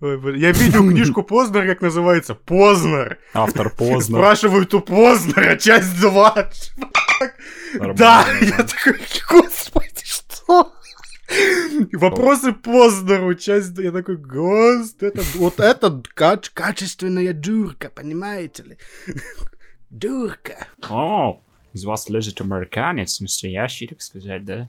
Ой. 0.00 0.38
Я 0.38 0.52
видел 0.52 0.88
книжку 0.90 1.22
Познер, 1.22 1.66
как 1.66 1.80
называется. 1.80 2.34
Познер. 2.34 3.18
Автор 3.34 3.70
поздно. 3.70 4.18
Спрашивают 4.18 4.74
у 4.74 4.80
Познера, 4.80 5.56
часть 5.56 6.00
2. 6.00 6.50
Да, 7.96 8.26
я 8.40 8.56
такой, 8.58 9.00
господи, 9.28 10.02
что? 10.04 10.72
Вопросы 11.92 12.52
Познеру, 12.52 13.34
часть... 13.34 13.76
Я 13.78 13.90
такой, 13.90 14.16
гост, 14.16 15.02
это, 15.02 15.22
вот 15.34 15.58
это 15.60 16.02
каче- 16.14 16.50
качественная 16.52 17.32
дурка, 17.32 17.90
понимаете 17.90 18.62
ли? 18.62 18.78
Дурка. 19.90 20.68
О, 20.88 21.42
из 21.72 21.84
вас 21.84 22.08
лежит 22.08 22.40
американец, 22.40 23.20
настоящий, 23.20 23.86
так 23.88 24.00
сказать, 24.02 24.44
да? 24.44 24.68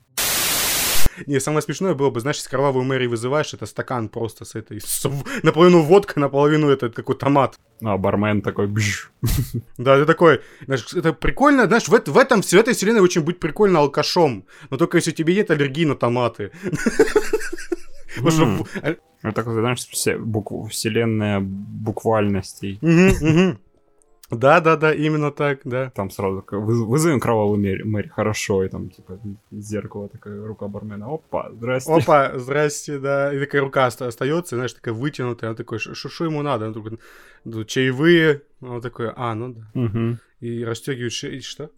Не, 1.27 1.39
самое 1.39 1.61
смешное 1.61 1.93
было 1.93 2.09
бы, 2.09 2.19
знаешь, 2.19 2.37
если 2.37 2.49
кровавую 2.49 2.85
Мэри 2.85 3.07
вызываешь, 3.07 3.53
это 3.53 3.65
стакан 3.65 4.09
просто 4.09 4.45
с 4.45 4.55
этой... 4.55 4.79
с- 4.79 5.09
наполовину 5.43 5.81
водка, 5.81 6.19
наполовину 6.19 6.69
это 6.69 6.89
какой 6.89 7.15
томат. 7.15 7.59
А 7.81 7.97
бармен 7.97 8.41
такой, 8.41 8.67
бж. 8.67 9.09
Да, 9.77 9.97
ты 9.97 10.05
такой, 10.05 10.41
знаешь, 10.65 10.93
это 10.93 11.13
прикольно, 11.13 11.67
знаешь, 11.67 11.87
в, 11.87 11.91
в 11.91 12.17
этом, 12.17 12.41
в 12.41 12.53
этой 12.53 12.73
вселенной 12.73 13.01
очень 13.01 13.21
быть 13.21 13.39
прикольно 13.39 13.79
алкашом, 13.79 14.45
но 14.69 14.77
только 14.77 14.97
если 14.97 15.11
тебе 15.11 15.35
нет 15.35 15.51
аллергии 15.51 15.85
на 15.85 15.95
томаты. 15.95 16.51
Это 19.23 19.43
знаешь, 19.43 19.79
вселенная 19.85 21.39
буквальностей. 21.39 22.79
Да, 24.29 24.59
да, 24.59 24.75
да, 24.75 24.93
именно 24.93 25.31
так, 25.31 25.59
да. 25.63 25.89
Там 25.95 26.09
сразу 26.09 26.41
такой, 26.41 26.59
«Выз- 26.59 26.83
вызовем 26.85 27.19
кровавую 27.19 27.59
Мэри, 27.59 27.83
Мэри, 27.83 28.09
хорошо, 28.09 28.63
и 28.63 28.67
там, 28.69 28.89
типа, 28.89 29.19
зеркало, 29.51 30.09
такая 30.09 30.45
рука 30.45 30.67
бармена, 30.67 31.07
опа, 31.13 31.49
здрасте. 31.53 31.93
Опа, 31.93 32.37
здрасте, 32.37 32.99
да. 32.99 33.33
И 33.33 33.39
такая 33.39 33.61
рука 33.61 33.87
оста- 33.87 34.07
остается, 34.07 34.55
знаешь, 34.57 34.73
такая 34.73 34.93
вытянутая. 34.93 35.51
Он 35.51 35.55
такой, 35.55 35.79
что 35.79 36.25
ему 36.25 36.41
надо? 36.41 36.67
Он 36.67 36.73
такой, 36.73 36.99
«Ну, 37.45 37.63
чаевые. 37.63 38.41
Он 38.61 38.81
такой, 38.81 39.11
а, 39.15 39.33
ну 39.33 39.53
да. 39.53 39.61
Мгм. 39.73 40.19
И 40.41 40.63
расстегивает 40.65 41.13
шею, 41.13 41.37
и 41.37 41.41
что? 41.41 41.69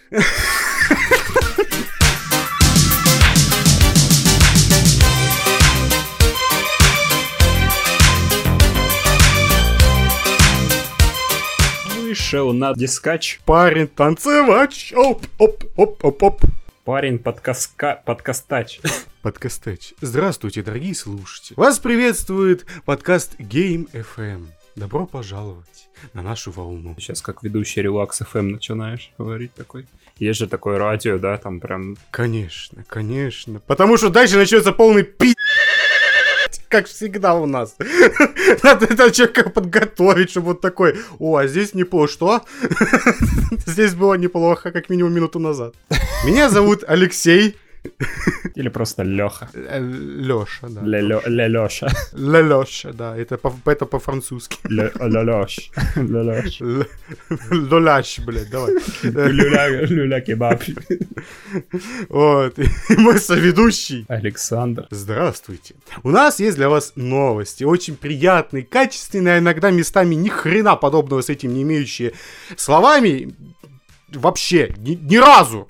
Вышел 12.29 12.53
на 12.53 12.75
дискач 12.75 13.39
Парень 13.43 13.87
танцевать. 13.87 14.93
Оп, 14.95 15.25
оп, 15.39 15.63
оп, 15.75 16.05
оп, 16.05 16.21
оп. 16.23 16.41
парень 16.83 17.17
подкаска... 17.17 18.03
подкастач. 18.05 18.81
Подкастэч. 19.23 19.95
Здравствуйте, 19.99 20.61
дорогие 20.61 20.93
слушатели. 20.93 21.57
Вас 21.57 21.79
приветствует 21.79 22.67
подкаст 22.85 23.33
Game 23.39 23.89
FM. 23.93 24.45
Добро 24.75 25.07
пожаловать 25.07 25.89
на 26.13 26.21
нашу 26.21 26.51
волну. 26.51 26.93
Сейчас 26.99 27.23
как 27.23 27.41
ведущий 27.41 27.81
Релакс 27.81 28.21
FM 28.21 28.51
начинаешь 28.51 29.11
говорить 29.17 29.55
такой. 29.55 29.87
Есть 30.19 30.39
же 30.39 30.47
такое 30.47 30.77
радио, 30.77 31.17
да, 31.17 31.35
там 31.37 31.59
прям... 31.59 31.97
Конечно, 32.11 32.83
конечно. 32.87 33.59
Потому 33.61 33.97
что 33.97 34.09
дальше 34.09 34.37
начнется 34.37 34.71
полный 34.71 35.03
пи... 35.03 35.33
Как 36.69 36.85
всегда 36.85 37.33
у 37.33 37.47
нас. 37.47 37.75
Надо 38.63 38.85
это 38.85 39.11
человека 39.11 39.49
подготовить, 39.49 40.29
чтобы 40.29 40.47
вот 40.47 40.61
такой, 40.61 40.99
о, 41.17 41.37
а 41.37 41.47
здесь 41.47 41.73
неплохо. 41.73 42.11
Что? 42.11 42.41
Здесь 43.65 43.95
было 43.95 44.13
неплохо, 44.13 44.71
как 44.71 44.89
минимум 44.89 45.13
минуту 45.13 45.39
назад. 45.39 45.73
Меня 46.25 46.49
зовут 46.49 46.83
Алексей. 46.87 47.57
Или 48.55 48.69
просто 48.69 49.03
Леха. 49.03 49.49
Леша, 49.53 50.67
да. 50.69 50.81
Леша. 50.83 51.87
Леша, 52.13 52.91
да. 52.93 53.15
Это 53.17 53.37
по- 53.37 53.55
это 53.71 53.85
по-французски. 53.85 54.57
Лелеш. 54.65 55.71
Лелеш. 55.95 56.61
Л- 56.61 56.85
Лолящ, 57.71 58.19
блядь, 58.19 58.49
давай. 58.49 58.73
Люля 59.03 59.85
люля 59.85 60.21
кебаб. 60.21 60.61
Вот. 62.09 62.59
И 62.59 62.95
мой 62.97 63.19
соведущий 63.19 64.05
Александр. 64.07 64.87
Здравствуйте. 64.91 65.75
У 66.03 66.09
нас 66.09 66.39
есть 66.39 66.57
для 66.57 66.69
вас 66.69 66.93
новости, 66.95 67.63
очень 67.63 67.95
приятные, 67.95 68.63
качественные, 68.63 69.35
а 69.35 69.39
иногда 69.39 69.71
местами 69.71 70.15
ни 70.15 70.29
хрена 70.29 70.75
подобного 70.75 71.21
с 71.21 71.29
этим 71.29 71.53
не 71.53 71.63
имеющие 71.63 72.13
словами. 72.57 73.33
Вообще, 74.09 74.73
ни, 74.77 74.95
ни 74.95 75.17
разу. 75.17 75.67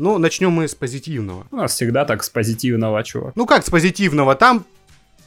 Ну, 0.00 0.16
начнем 0.16 0.50
мы 0.50 0.66
с 0.66 0.74
позитивного. 0.74 1.46
У 1.50 1.56
нас 1.56 1.74
всегда 1.74 2.06
так 2.06 2.24
с 2.24 2.30
позитивного, 2.30 3.04
чувак. 3.04 3.32
Ну, 3.36 3.44
как 3.44 3.66
с 3.66 3.70
позитивного? 3.70 4.34
Там, 4.34 4.64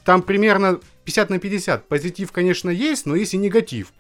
там 0.04 0.24
примерно 0.24 0.80
50 1.06 1.30
на 1.30 1.38
50. 1.38 1.88
Позитив, 1.88 2.32
конечно, 2.32 2.72
есть, 2.72 3.06
но 3.06 3.16
есть 3.16 3.36
и 3.36 3.38
негатив. 3.38 3.94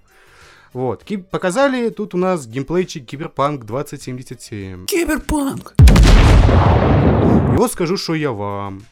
Вот. 0.73 1.03
Ки- 1.03 1.17
показали 1.17 1.89
тут 1.89 2.15
у 2.15 2.17
нас 2.17 2.47
геймплейчик 2.47 3.05
Киберпанк 3.05 3.65
2077. 3.65 4.87
Киберпанк. 4.87 5.75
И 7.53 7.55
вот 7.55 7.71
скажу, 7.71 7.95
что 7.95 8.15
я 8.15 8.31
вам. 8.31 8.83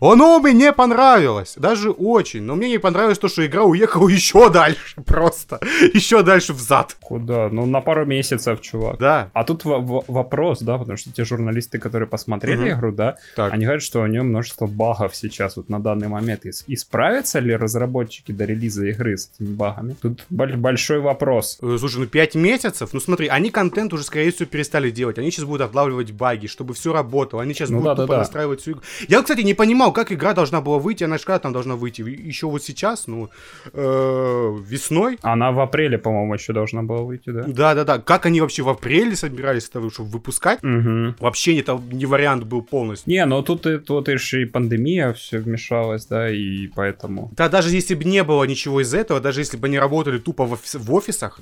Оно 0.00 0.38
мне 0.40 0.72
понравилось, 0.72 1.54
даже 1.56 1.90
очень. 1.90 2.42
Но 2.42 2.54
мне 2.54 2.68
не 2.68 2.78
понравилось 2.78 3.18
то, 3.18 3.28
что 3.28 3.44
игра 3.46 3.62
уехала 3.64 4.08
еще 4.16 4.50
дальше, 4.50 5.00
просто. 5.04 5.60
Еще 5.94 6.22
дальше 6.22 6.52
взад. 6.52 6.96
Куда? 7.00 7.48
Ну, 7.50 7.66
на 7.66 7.80
пару 7.80 8.04
месяцев, 8.06 8.60
чувак. 8.60 8.98
Да, 8.98 9.30
А 9.32 9.44
тут 9.44 9.64
во- 9.64 9.78
во- 9.80 10.04
вопрос, 10.08 10.60
да, 10.60 10.78
потому 10.78 10.96
что 10.96 11.12
те 11.12 11.24
журналисты, 11.24 11.78
которые 11.78 12.08
посмотрели 12.08 12.70
Мгм. 12.70 12.78
игру, 12.78 12.92
да, 12.92 13.16
так. 13.36 13.52
они 13.52 13.64
говорят, 13.64 13.82
что 13.82 14.00
у 14.00 14.06
нее 14.06 14.22
множество 14.22 14.66
багов 14.66 15.14
сейчас, 15.16 15.56
вот 15.56 15.68
на 15.68 15.80
данный 15.80 16.08
момент. 16.08 16.44
И, 16.66 16.76
справятся 16.76 17.38
ли 17.38 17.54
разработчики 17.56 18.32
до 18.32 18.44
релиза 18.44 18.86
игры 18.86 19.16
с 19.16 19.30
этими 19.34 19.54
багами? 19.54 19.96
Тут 20.00 20.24
боль- 20.30 20.56
большой 20.56 21.00
вопрос. 21.00 21.58
Э, 21.62 21.76
Слушай, 21.78 22.00
ну 22.00 22.06
5 22.06 22.34
месяцев, 22.34 22.90
ну 22.92 23.00
смотри, 23.00 23.28
они 23.28 23.50
контент 23.50 23.92
уже, 23.92 24.04
скорее 24.04 24.30
всего, 24.32 24.46
перестали 24.46 24.90
делать. 24.90 25.18
Они 25.18 25.30
сейчас 25.30 25.44
будут 25.44 25.62
отлавливать 25.62 26.12
баги, 26.12 26.46
чтобы 26.46 26.74
все 26.74 26.92
работало. 26.92 27.42
Они 27.42 27.54
сейчас 27.54 27.70
Ну 27.70 27.80
будут 27.80 27.96
да, 27.96 28.06
да, 28.06 28.12
да. 28.14 28.18
настраивать 28.18 28.60
всю 28.60 28.72
игру. 28.72 28.82
Я, 29.08 29.22
кстати, 29.22 29.40
не 29.40 29.54
понимал, 29.54 29.85
как 29.92 30.12
игра 30.12 30.32
должна 30.32 30.60
была 30.60 30.78
выйти. 30.78 31.04
Она 31.04 31.18
же 31.18 31.24
когда 31.24 31.38
там 31.38 31.52
должна 31.52 31.76
выйти? 31.76 32.02
Еще 32.02 32.46
вот 32.46 32.62
сейчас, 32.62 33.06
ну, 33.06 33.30
э, 33.72 34.56
весной. 34.66 35.18
Она 35.22 35.52
в 35.52 35.60
апреле, 35.60 35.98
по-моему, 35.98 36.34
еще 36.34 36.52
должна 36.52 36.82
была 36.82 37.02
выйти, 37.02 37.30
да? 37.30 37.44
Да-да-да. 37.46 37.98
Как 37.98 38.26
они 38.26 38.40
вообще 38.40 38.62
в 38.62 38.68
апреле 38.68 39.16
собирались 39.16 39.68
это, 39.68 39.88
чтобы 39.90 40.10
выпускать? 40.10 40.62
Угу. 40.62 41.16
Вообще 41.20 41.58
это 41.58 41.80
не 41.90 42.06
вариант 42.06 42.44
был 42.44 42.62
полностью. 42.62 43.10
Не, 43.10 43.24
ну 43.26 43.42
тут, 43.42 43.66
тут 43.84 44.08
и 44.08 44.44
пандемия 44.44 45.12
все 45.12 45.38
вмешалась, 45.38 46.06
да, 46.06 46.30
и 46.30 46.68
поэтому... 46.68 47.30
Да, 47.36 47.48
даже 47.48 47.70
если 47.70 47.94
бы 47.94 48.04
не 48.04 48.22
было 48.24 48.44
ничего 48.44 48.80
из 48.80 48.94
этого, 48.94 49.20
даже 49.20 49.40
если 49.40 49.56
бы 49.56 49.66
они 49.66 49.78
работали 49.78 50.18
тупо 50.18 50.44
в, 50.44 50.52
офис- 50.52 50.78
в 50.78 50.94
офисах, 50.94 51.40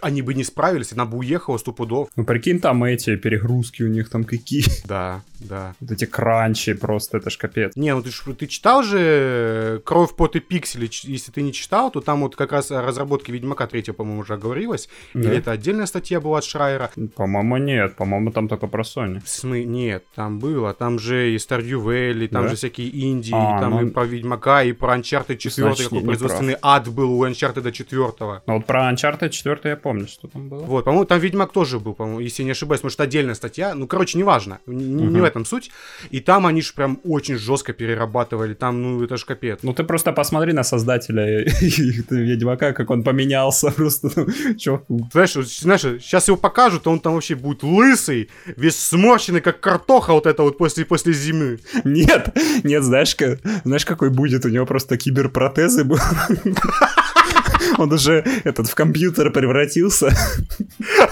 они 0.00 0.22
бы 0.22 0.34
не 0.34 0.44
справились, 0.44 0.92
она 0.92 1.04
бы 1.04 1.18
уехала 1.18 1.58
сто 1.58 1.72
пудов. 1.72 2.08
Ну, 2.16 2.24
прикинь, 2.24 2.60
там 2.60 2.84
эти 2.84 3.16
перегрузки 3.16 3.82
у 3.82 3.88
них 3.88 4.08
там 4.08 4.24
какие. 4.24 4.64
Да, 4.86 5.22
да. 5.40 5.74
Вот 5.80 5.90
эти 5.90 6.04
кранчи 6.04 6.74
просто, 6.74 7.18
это 7.18 7.30
ж 7.30 7.36
капец. 7.36 7.72
Не, 7.82 7.94
ну 7.96 8.02
ты, 8.02 8.10
ж- 8.12 8.22
ты 8.38 8.46
читал 8.46 8.84
же 8.84 8.98
э, 9.00 9.80
«Кровь, 9.84 10.14
пот 10.14 10.36
и 10.36 10.40
пиксели»? 10.40 10.88
Если 11.02 11.32
ты 11.32 11.42
не 11.42 11.52
читал, 11.52 11.90
то 11.90 12.00
там 12.00 12.20
вот 12.20 12.36
как 12.36 12.52
раз 12.52 12.70
о 12.70 12.80
разработке 12.80 13.32
«Ведьмака 13.32 13.64
3», 13.64 13.92
по-моему, 13.92 14.20
уже 14.20 14.36
говорилось. 14.36 14.88
Или 15.14 15.24
Да? 15.24 15.32
это 15.34 15.50
отдельная 15.50 15.86
статья 15.86 16.20
была 16.20 16.38
от 16.38 16.44
Шрайера? 16.44 16.90
По-моему, 17.16 17.56
нет. 17.56 17.96
По-моему, 17.96 18.30
там 18.30 18.46
только 18.46 18.68
про 18.68 18.82
Sony. 18.84 19.20
Смы- 19.24 19.64
Нет, 19.64 20.04
там 20.14 20.38
было. 20.38 20.72
Там 20.74 20.98
же 21.00 21.32
и 21.32 21.36
Stardew 21.36 21.82
Valley, 21.84 22.28
там 22.28 22.44
Да? 22.44 22.48
же 22.50 22.56
всякие 22.56 22.88
инди, 23.10 23.32
А, 23.34 23.60
там 23.60 23.70
ну- 23.72 23.86
и 23.88 23.90
про 23.90 24.04
Ведьмака, 24.04 24.62
и 24.62 24.72
про 24.72 24.96
Uncharted 24.96 25.36
4, 25.38 25.66
Значит, 25.66 25.84
какой 25.84 25.98
не- 25.98 26.02
не 26.02 26.06
производственный 26.06 26.56
ад 26.62 26.88
был 26.88 27.12
у 27.18 27.26
Uncharted 27.26 27.72
4. 27.72 28.42
Ну 28.46 28.54
вот 28.54 28.66
про 28.66 28.92
Uncharted 28.92 29.30
4 29.30 29.70
я 29.70 29.76
помню, 29.76 30.06
что 30.06 30.28
там 30.28 30.48
было. 30.48 30.60
Вот, 30.60 30.84
по-моему, 30.84 31.04
там 31.04 31.18
Ведьмак 31.18 31.52
тоже 31.52 31.80
был, 31.80 31.94
по-моему, 31.94 32.20
если 32.20 32.44
не 32.44 32.52
ошибаюсь, 32.52 32.82
может, 32.84 33.00
отдельная 33.00 33.34
статья. 33.34 33.74
Ну, 33.74 33.86
короче, 33.88 34.18
неважно. 34.18 34.60
Не, 34.66 34.84
не 34.84 35.04
Мгм. 35.04 35.20
в 35.20 35.24
этом 35.24 35.44
суть. 35.44 35.70
И 36.10 36.20
там 36.20 36.46
они 36.46 36.62
же 36.62 36.72
прям 36.74 37.00
очень 37.04 37.36
жестко 37.36 37.71
перерабатывали. 37.72 38.54
Там, 38.54 38.82
ну, 38.82 39.02
это 39.04 39.16
ж 39.16 39.24
капец. 39.24 39.58
Ну 39.62 39.72
ты 39.72 39.84
просто 39.84 40.12
посмотри 40.12 40.52
на 40.52 40.62
создателя 40.64 41.44
Ведьмака, 42.10 42.72
как 42.72 42.90
он 42.90 43.02
поменялся 43.02 43.70
просто. 43.76 44.10
ну, 44.16 44.26
чё, 44.56 44.82
Знаешь, 45.12 45.32
знаешь, 45.60 45.82
сейчас 46.00 46.28
его 46.28 46.36
покажут, 46.36 46.86
а 46.86 46.90
он 46.90 47.00
там 47.00 47.14
вообще 47.14 47.34
будет 47.34 47.62
лысый, 47.62 48.28
весь 48.56 48.78
сморщенный, 48.78 49.40
как 49.40 49.60
картоха 49.60 50.12
вот 50.12 50.26
это 50.26 50.42
вот 50.42 50.58
после, 50.58 50.84
после 50.84 51.12
зимы. 51.12 51.58
Нет, 51.84 52.28
нет, 52.64 52.82
знаешь, 52.84 53.14
ка- 53.14 53.38
знаешь, 53.64 53.84
какой 53.84 54.10
будет? 54.10 54.44
У 54.44 54.48
него 54.48 54.66
просто 54.66 54.96
киберпротезы 54.96 55.84
будут. 55.84 56.02
Он 57.78 57.92
уже 57.92 58.24
этот 58.44 58.68
в 58.68 58.74
компьютер 58.74 59.30
превратился. 59.30 60.12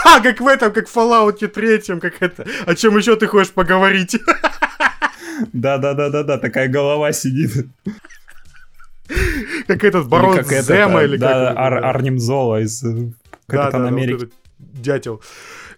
А, 0.04 0.20
как 0.20 0.40
в 0.40 0.46
этом, 0.46 0.72
как 0.72 0.88
в 0.88 0.96
Fallout 0.96 1.46
третьем, 1.48 2.00
как 2.00 2.14
это. 2.20 2.44
О 2.66 2.74
чем 2.74 2.96
еще 2.98 3.16
ты 3.16 3.26
хочешь 3.26 3.52
поговорить? 3.52 4.16
Да-да-да-да-да, 5.52 6.38
такая 6.38 6.68
голова 6.68 7.12
сидит. 7.12 7.66
Как 9.66 9.84
этот 9.84 10.08
барон 10.08 10.34
Или 10.34 10.42
как 10.42 10.52
этот, 10.52 10.66
Зема, 10.66 11.02
или 11.02 11.16
да, 11.16 11.48
как... 11.48 11.58
Ар-. 11.58 11.84
Арнем 11.84 12.18
Зола 12.18 12.60
из 12.60 12.80
Капитана 13.46 13.70
да, 13.72 13.78
да, 13.78 13.88
Америки. 13.88 14.28
дятел. 14.58 15.20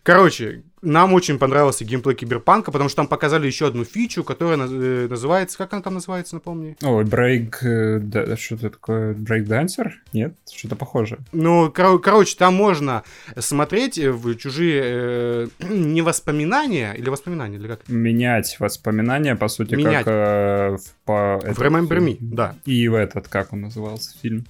Короче, 0.02 0.62
нам 0.82 1.14
очень 1.14 1.38
понравился 1.38 1.84
геймплей 1.84 2.16
Киберпанка, 2.16 2.72
потому 2.72 2.88
что 2.88 2.96
там 2.96 3.06
показали 3.06 3.46
еще 3.46 3.68
одну 3.68 3.84
фичу, 3.84 4.24
которая 4.24 4.58
э, 4.58 5.06
называется... 5.08 5.56
Как 5.56 5.72
она 5.72 5.80
там 5.80 5.94
называется, 5.94 6.34
напомни? 6.34 6.76
Ой, 6.82 7.04
Break... 7.04 7.54
Э, 7.62 7.98
да, 8.00 8.36
что-то 8.36 8.70
такое... 8.70 9.14
Dancer? 9.14 9.90
Нет? 10.12 10.34
Что-то 10.52 10.74
похоже. 10.74 11.18
Ну, 11.30 11.70
кор- 11.70 12.00
короче, 12.00 12.36
там 12.36 12.54
можно 12.54 13.04
смотреть 13.38 13.96
в 13.96 14.34
чужие... 14.34 14.82
Э, 14.84 15.46
не 15.68 16.02
воспоминания, 16.02 16.94
или 16.94 17.08
воспоминания, 17.08 17.56
или 17.58 17.68
как? 17.68 17.88
Менять 17.88 18.56
воспоминания, 18.58 19.36
по 19.36 19.46
сути, 19.46 19.76
Менять. 19.76 20.04
как... 20.04 20.08
Э, 20.08 20.76
в, 20.78 20.94
по, 21.04 21.40
в 21.44 21.60
Remember 21.60 21.98
Me, 21.98 22.16
да. 22.20 22.56
И 22.64 22.88
в 22.88 22.94
этот, 22.94 23.28
как 23.28 23.52
он 23.52 23.60
назывался, 23.60 24.18
фильм? 24.20 24.46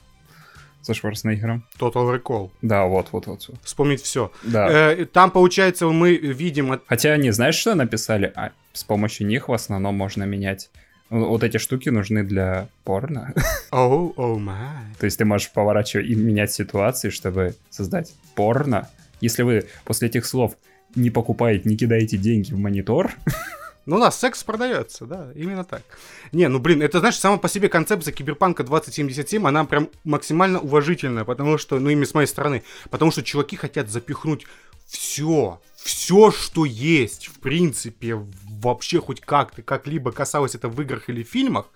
Со 0.82 0.94
Шварценеггером. 0.94 1.64
Total 1.78 2.20
Recall. 2.20 2.50
Да, 2.60 2.86
вот, 2.86 3.08
вот, 3.12 3.26
вот. 3.26 3.50
Вспомнить 3.62 4.02
все. 4.02 4.32
Да. 4.42 4.92
Э, 4.92 5.04
там, 5.06 5.30
получается, 5.30 5.86
мы 5.86 6.16
видим... 6.16 6.80
Хотя 6.86 7.12
они, 7.12 7.30
знаешь, 7.30 7.54
что 7.54 7.74
написали? 7.74 8.32
А, 8.34 8.50
с 8.72 8.84
помощью 8.84 9.26
них 9.26 9.48
в 9.48 9.52
основном 9.52 9.94
можно 9.94 10.24
менять. 10.24 10.70
Вот 11.10 11.44
эти 11.44 11.58
штуки 11.58 11.90
нужны 11.90 12.24
для 12.24 12.68
порно. 12.84 13.34
Оу, 13.70 14.14
оу 14.16 14.38
май. 14.38 14.86
То 14.98 15.04
есть 15.04 15.18
ты 15.18 15.24
можешь 15.24 15.50
поворачивать 15.50 16.06
и 16.06 16.14
менять 16.14 16.52
ситуации, 16.52 17.10
чтобы 17.10 17.54
создать 17.70 18.14
порно. 18.34 18.88
Если 19.20 19.42
вы 19.42 19.66
после 19.84 20.08
этих 20.08 20.24
слов 20.24 20.56
не 20.94 21.10
покупаете, 21.10 21.68
не 21.68 21.76
кидаете 21.76 22.16
деньги 22.16 22.52
в 22.52 22.58
монитор, 22.58 23.12
Ну, 23.84 23.96
у 23.96 23.98
нас 23.98 24.18
секс 24.18 24.44
продается, 24.44 25.06
да, 25.06 25.30
именно 25.34 25.64
так. 25.64 25.82
Не, 26.30 26.48
ну, 26.48 26.60
блин, 26.60 26.82
это, 26.82 27.00
знаешь, 27.00 27.18
сама 27.18 27.36
по 27.36 27.48
себе 27.48 27.68
концепция 27.68 28.12
Киберпанка 28.12 28.62
2077, 28.62 29.46
она 29.46 29.64
прям 29.64 29.88
максимально 30.04 30.60
уважительная, 30.60 31.24
потому 31.24 31.58
что, 31.58 31.80
ну, 31.80 31.90
именно 31.90 32.06
с 32.06 32.14
моей 32.14 32.28
стороны, 32.28 32.62
потому 32.90 33.10
что 33.10 33.22
чуваки 33.22 33.56
хотят 33.56 33.90
запихнуть 33.90 34.46
все, 34.86 35.60
все, 35.74 36.30
что 36.30 36.64
есть, 36.64 37.26
в 37.26 37.40
принципе, 37.40 38.24
вообще 38.60 39.00
хоть 39.00 39.20
как-то, 39.20 39.62
как-либо 39.62 40.12
касалось 40.12 40.54
это 40.54 40.68
в 40.68 40.80
играх 40.80 41.08
или 41.08 41.24
фильмах, 41.24 41.66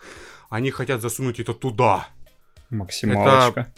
они 0.48 0.70
хотят 0.70 1.02
засунуть 1.02 1.40
это 1.40 1.54
туда. 1.54 2.08
Максималочка. 2.70 3.60
Это 3.60 3.72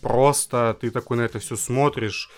просто 0.00 0.76
ты 0.80 0.90
такой 0.90 1.16
на 1.16 1.22
это 1.22 1.38
все 1.38 1.56
смотришь, 1.56 2.30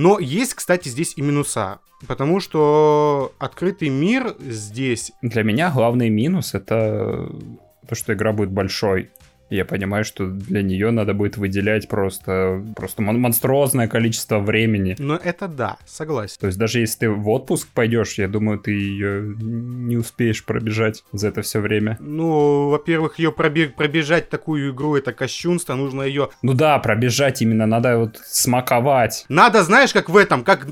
но 0.00 0.18
есть, 0.18 0.54
кстати, 0.54 0.88
здесь 0.88 1.12
и 1.16 1.20
минуса. 1.20 1.80
Потому 2.08 2.40
что 2.40 3.34
открытый 3.38 3.90
мир 3.90 4.34
здесь... 4.40 5.12
Для 5.20 5.42
меня 5.42 5.70
главный 5.70 6.08
минус 6.08 6.54
это 6.54 7.30
то, 7.86 7.94
что 7.94 8.14
игра 8.14 8.32
будет 8.32 8.50
большой. 8.50 9.10
Я 9.50 9.64
понимаю, 9.64 10.04
что 10.04 10.26
для 10.26 10.62
нее 10.62 10.90
надо 10.92 11.12
будет 11.12 11.36
выделять 11.36 11.88
просто, 11.88 12.64
просто 12.76 13.02
мон- 13.02 13.18
монструозное 13.18 13.88
количество 13.88 14.38
времени. 14.38 14.94
Но 14.98 15.16
это 15.16 15.48
да, 15.48 15.76
согласен. 15.86 16.36
То 16.40 16.46
есть 16.46 16.58
даже 16.58 16.78
если 16.78 17.00
ты 17.00 17.10
в 17.10 17.28
отпуск 17.28 17.68
пойдешь, 17.74 18.14
я 18.14 18.28
думаю, 18.28 18.58
ты 18.60 18.70
ее 18.70 19.34
не 19.36 19.96
успеешь 19.96 20.44
пробежать 20.44 21.02
за 21.12 21.28
это 21.28 21.42
все 21.42 21.58
время. 21.60 21.96
Ну, 22.00 22.68
во-первых, 22.70 23.18
ее 23.18 23.32
пробег- 23.32 23.74
пробежать 23.74 24.28
такую 24.30 24.72
игру 24.72 24.96
это 24.96 25.12
кощунство, 25.12 25.74
нужно 25.74 26.02
ее... 26.02 26.28
Ну 26.42 26.54
да, 26.54 26.78
пробежать 26.78 27.42
именно, 27.42 27.66
надо 27.66 27.98
вот 27.98 28.20
смаковать. 28.24 29.24
Надо, 29.28 29.62
знаешь, 29.64 29.92
как 29.92 30.08
в 30.08 30.16
этом, 30.16 30.44
как 30.44 30.66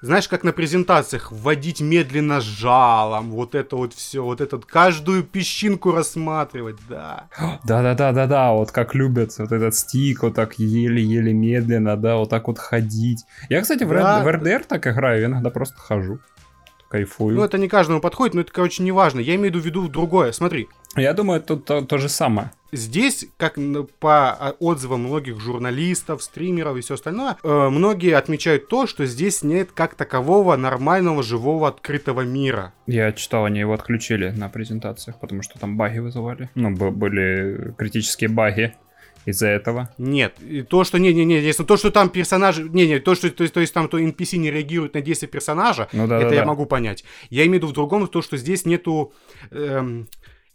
знаешь, 0.00 0.28
как 0.28 0.44
на 0.44 0.52
презентациях, 0.52 1.32
вводить 1.32 1.80
медленно 1.80 2.40
жалом, 2.40 3.30
вот 3.30 3.54
это 3.54 3.76
вот 3.76 3.94
все, 3.94 4.22
вот 4.22 4.40
этот, 4.40 4.64
каждую 4.64 5.24
песчинку 5.24 5.92
рассматривать, 5.92 6.76
да. 6.88 7.28
Да-да-да-да-да, 7.64 8.52
вот 8.52 8.70
как 8.70 8.94
любят, 8.94 9.36
вот 9.38 9.52
этот 9.52 9.74
стик, 9.74 10.22
вот 10.22 10.34
так 10.34 10.58
еле-еле 10.58 11.32
медленно, 11.32 11.96
да, 11.96 12.16
вот 12.16 12.30
так 12.30 12.46
вот 12.46 12.58
ходить. 12.58 13.24
Я, 13.48 13.60
кстати, 13.60 13.84
в, 13.84 13.88
Да. 13.88 14.22
В 14.22 14.28
RDR 14.28 14.64
так 14.68 14.86
играю, 14.86 15.26
иногда 15.26 15.50
просто 15.50 15.76
хожу, 15.78 16.20
кайфую. 16.88 17.36
Ну, 17.36 17.44
это 17.44 17.58
не 17.58 17.68
каждому 17.68 18.00
подходит, 18.00 18.34
но 18.34 18.40
это, 18.40 18.52
короче, 18.52 18.82
не 18.82 18.92
важно. 18.92 19.20
Я 19.20 19.34
имею 19.36 19.52
в 19.52 19.64
виду 19.64 19.88
другое. 19.88 20.32
Смотри, 20.32 20.68
Я 20.96 21.12
думаю, 21.12 21.40
тут 21.40 21.64
то, 21.64 21.82
то 21.82 21.98
же 21.98 22.08
самое. 22.08 22.50
Здесь, 22.70 23.26
как 23.38 23.58
по 23.98 24.30
а, 24.30 24.54
отзывам 24.58 25.04
многих 25.04 25.40
журналистов, 25.40 26.22
стримеров 26.22 26.76
и 26.76 26.80
все 26.80 26.94
остальное, 26.94 27.36
э, 27.42 27.68
многие 27.70 28.14
отмечают 28.14 28.68
то, 28.68 28.86
что 28.86 29.06
здесь 29.06 29.42
нет 29.42 29.70
как 29.72 29.94
такового 29.94 30.54
нормального 30.56 31.22
живого 31.22 31.68
открытого 31.68 32.22
мира. 32.22 32.74
Я 32.86 33.12
читал, 33.12 33.46
они 33.46 33.60
его 33.60 33.72
отключили 33.72 34.30
на 34.30 34.50
презентациях, 34.50 35.18
потому 35.18 35.42
что 35.42 35.58
там 35.58 35.78
баги 35.78 35.98
вызывали. 35.98 36.50
Ну, 36.54 36.74
были 36.74 37.72
критические 37.78 38.28
баги 38.28 38.74
из-за 39.28 39.48
этого. 39.48 39.88
Нет, 39.98 40.34
и 40.40 40.62
то, 40.62 40.84
что 40.84 40.98
не-не-не, 40.98 41.40
если 41.40 41.64
то, 41.64 41.76
что 41.76 41.90
там 41.90 42.08
персонажи, 42.08 42.62
не-не, 42.68 42.98
то, 42.98 43.14
что 43.14 43.30
то, 43.30 43.42
есть- 43.42 43.54
то 43.54 43.60
есть 43.60 43.74
там 43.74 43.88
то 43.88 43.98
NPC 43.98 44.38
не 44.38 44.50
реагирует 44.50 44.94
на 44.94 45.00
действия 45.00 45.28
персонажа, 45.28 45.88
Ну 45.92 46.06
да, 46.06 46.18
это 46.18 46.30
да, 46.30 46.34
я 46.34 46.40
да. 46.42 46.46
могу 46.46 46.66
понять. 46.66 47.04
Я 47.30 47.42
имею 47.44 47.54
в 47.60 47.62
виду 47.64 47.66
в 47.68 47.72
другом, 47.72 48.06
то, 48.08 48.22
что 48.22 48.36
здесь 48.36 48.64
нету... 48.64 49.12
эм, 49.50 50.08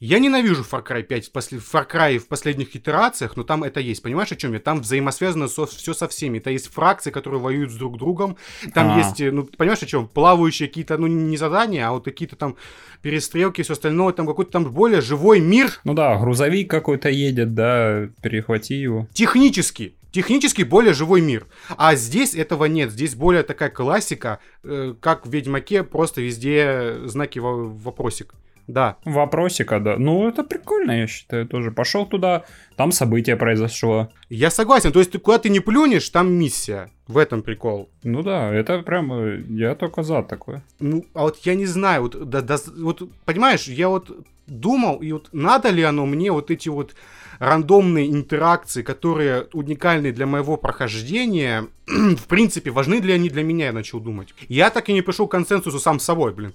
я 0.06 0.20
ненавижу 0.20 0.64
Far 0.64 0.86
Cry 0.86 1.04
5, 1.04 1.28
в 1.28 1.32
после- 1.32 1.60
Far 1.60 1.90
Cry 1.90 2.18
в 2.18 2.28
последних 2.28 2.76
итерациях, 2.76 3.38
но 3.38 3.44
там 3.44 3.64
это 3.64 3.80
есть. 3.80 4.02
Понимаешь, 4.02 4.32
о 4.32 4.36
чем 4.36 4.54
я? 4.54 4.60
Там 4.60 4.82
взаимосвязано 4.82 5.48
все 5.48 5.94
со 5.94 6.08
всеми. 6.08 6.40
Это 6.40 6.50
есть 6.50 6.68
фракции, 6.74 7.12
которые 7.12 7.40
воюют 7.40 7.72
с 7.72 7.76
друг 7.76 7.98
другом. 7.98 8.38
Там 8.74 8.92
А. 8.92 8.98
есть, 8.98 9.22
э, 9.22 9.32
ну, 9.32 9.44
понимаешь, 9.44 9.82
о 9.84 9.86
чем? 9.86 10.08
Плавающие 10.08 10.68
какие-то, 10.68 10.98
ну, 10.98 11.08
не 11.08 11.38
задания, 11.38 11.88
а 11.88 11.92
вот 11.92 12.06
какие-то 12.06 12.36
там 12.36 12.56
перестрелки 13.02 13.62
и 13.62 13.64
все 13.64 13.74
остальное. 13.74 14.14
Там 14.14 14.28
какой-то 14.28 14.52
там 14.52 14.72
более 14.72 15.02
живой 15.02 15.40
мир, 15.40 15.72
Ну 15.84 15.94
да, 15.94 16.18
грузовик 16.18 16.70
какой-то 16.70 17.10
едет, 17.10 17.54
да, 17.54 18.10
перехвати 18.22 18.76
его. 18.76 19.08
технически. 19.14 19.96
Технически 20.12 20.62
более 20.62 20.94
живой 20.94 21.22
мир. 21.22 21.48
А 21.76 21.96
здесь 21.96 22.36
этого 22.36 22.66
нет. 22.66 22.92
Здесь 22.92 23.16
более 23.16 23.42
такая 23.42 23.70
классика, 23.70 24.40
э, 24.64 24.94
как 25.00 25.26
в 25.26 25.32
Ведьмаке, 25.32 25.84
просто 25.84 26.22
везде 26.22 26.98
знаки 27.06 27.40
во- 27.40 27.66
вопросик. 27.70 28.36
Да. 28.68 28.96
Вопросика, 29.06 29.80
да. 29.80 29.98
Ну, 29.98 30.28
это 30.28 30.44
прикольно, 30.44 30.92
я 31.02 31.08
считаю, 31.08 31.46
тоже. 31.48 31.72
Пошел 31.72 32.06
туда, 32.06 32.44
там 32.76 32.92
событие 32.92 33.36
произошло. 33.36 34.10
Я 34.30 34.50
согласен. 34.52 34.92
То 34.92 35.00
есть 35.00 35.12
ты 35.12 35.20
куда 35.20 35.38
ты 35.38 35.50
не 35.50 35.60
плюнешь, 35.60 36.10
там 36.10 36.32
миссия. 36.34 36.90
В 37.08 37.18
этом 37.18 37.42
прикол. 37.42 37.90
Ну 38.04 38.24
да, 38.24 38.54
это 38.54 38.80
прям, 38.80 39.12
э, 39.14 39.42
я 39.50 39.76
только 39.76 40.04
за 40.04 40.24
такое. 40.24 40.64
Ну, 40.80 41.06
а 41.14 41.24
вот 41.24 41.38
я 41.44 41.56
не 41.56 41.66
знаю, 41.66 42.04
вот, 42.04 42.30
да- 42.30 42.42
да- 42.42 42.58
вот 42.78 43.02
понимаешь, 43.26 43.68
я 43.68 43.90
вот 43.90 44.10
думал, 44.48 44.98
и 45.02 45.12
вот 45.12 45.30
надо 45.34 45.70
ли 45.70 45.84
оно 45.84 46.06
мне 46.06 46.32
вот 46.32 46.50
эти 46.52 46.70
вот 46.70 46.96
рандомные 47.40 48.12
интеракции, 48.12 48.82
которые 48.82 49.48
уникальны 49.54 50.12
для 50.12 50.26
моего 50.26 50.58
прохождения, 50.58 51.68
в 51.88 52.28
принципе, 52.28 52.72
важны 52.72 52.96
ли 52.96 53.14
они 53.14 53.30
для 53.30 53.44
меня, 53.44 53.66
я 53.68 53.74
начал 53.74 54.00
думать. 54.00 54.34
Я 54.50 54.70
так 54.70 54.90
и 54.90 54.94
не 54.94 55.02
пришел 55.02 55.28
к 55.28 55.32
консенсусу 55.32 55.80
сам 55.80 56.00
с 56.00 56.04
собой, 56.04 56.34
блин. 56.34 56.54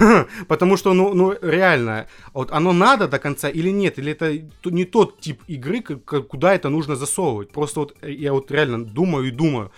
Потому 0.48 0.76
что, 0.76 0.94
ну, 0.94 1.14
ну, 1.14 1.34
реально, 1.40 2.06
вот 2.32 2.50
оно 2.52 2.72
надо 2.72 3.08
до 3.08 3.18
конца 3.18 3.48
или 3.48 3.70
нет, 3.70 3.98
или 3.98 4.12
это 4.12 4.32
не 4.64 4.84
тот 4.84 5.20
тип 5.20 5.42
игры, 5.46 5.80
куда 5.82 6.54
это 6.54 6.68
нужно 6.68 6.96
засовывать. 6.96 7.50
Просто 7.50 7.80
вот 7.80 7.96
э, 8.02 8.12
я 8.12 8.32
вот 8.32 8.50
реально 8.50 8.84
думаю 8.84 9.28
и 9.28 9.30
думаю. 9.30 9.70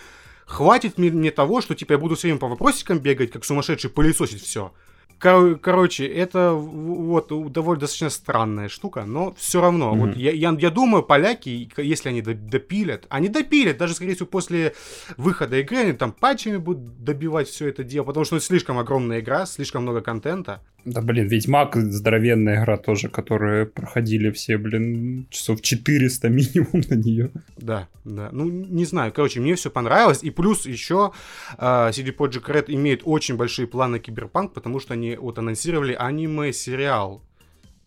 Хватит 0.47 0.97
мне 0.97 1.31
того, 1.31 1.61
что 1.61 1.75
типа 1.75 1.93
я 1.93 1.99
буду 1.99 2.15
все 2.15 2.29
время 2.29 2.41
по 2.41 2.49
вопросикам 2.49 2.99
бегать, 2.99 3.31
как 3.31 3.45
сумасшедший, 3.45 3.91
пылесосить 3.91 4.43
все. 4.43 4.73
Короче, 5.19 6.07
это 6.07 6.53
вот 6.53 7.29
довольно 7.53 7.81
достаточно 7.81 8.11
странная 8.11 8.69
штука, 8.69 9.05
но 9.05 9.35
все 9.37 9.61
равно. 9.61 9.95
Мгм. 9.95 10.01
Вот 10.07 10.17
я, 10.17 10.31
я, 10.31 10.57
я 10.59 10.71
думаю, 10.71 11.03
поляки, 11.03 11.69
если 11.77 12.11
они 12.11 12.23
до- 12.23 12.35
допилят, 12.35 13.07
они 13.09 13.29
допилят, 13.29 13.79
даже, 13.79 13.95
скорее 13.95 14.15
всего, 14.15 14.27
после 14.27 14.75
выхода 15.17 15.59
игры, 15.59 15.79
они 15.79 15.93
там 15.93 16.13
патчами 16.13 16.57
будут 16.59 17.03
добивать 17.03 17.49
все 17.49 17.69
это 17.69 17.83
дело, 17.83 18.05
потому 18.05 18.25
что 18.25 18.37
это 18.37 18.45
слишком 18.45 18.79
огромная 18.79 19.21
игра, 19.21 19.47
слишком 19.47 19.83
много 19.83 20.01
контента. 20.03 20.63
Да, 20.91 21.03
блин, 21.03 21.29
Ведьмак 21.29 21.77
здоровенная 21.77 22.63
игра 22.63 22.77
тоже, 22.77 23.09
которые 23.09 23.67
проходили 23.67 24.31
все, 24.31 24.57
блин, 24.57 25.27
часов 25.31 25.61
400 25.61 26.29
минимум 26.31 26.83
на 26.89 26.95
нее. 26.95 27.31
Да, 27.57 27.89
да. 28.05 28.31
Ну, 28.33 28.49
не 28.49 28.85
знаю. 28.85 29.13
Короче, 29.13 29.41
мне 29.41 29.55
все 29.55 29.71
понравилось. 29.71 30.23
И 30.23 30.31
плюс 30.31 30.67
еще 30.67 31.13
э, 31.59 31.91
CD 31.91 32.17
Projekt 32.17 32.47
Red 32.47 32.65
имеет 32.69 33.03
очень 33.05 33.37
большие 33.37 33.67
планы 33.67 33.89
на 33.93 33.99
Киберпанк, 33.99 34.55
потому 34.55 34.81
что 34.81 34.95
они 34.95 35.17
вот 35.17 35.39
анонсировали 35.39 35.95
аниме-сериал 35.95 37.23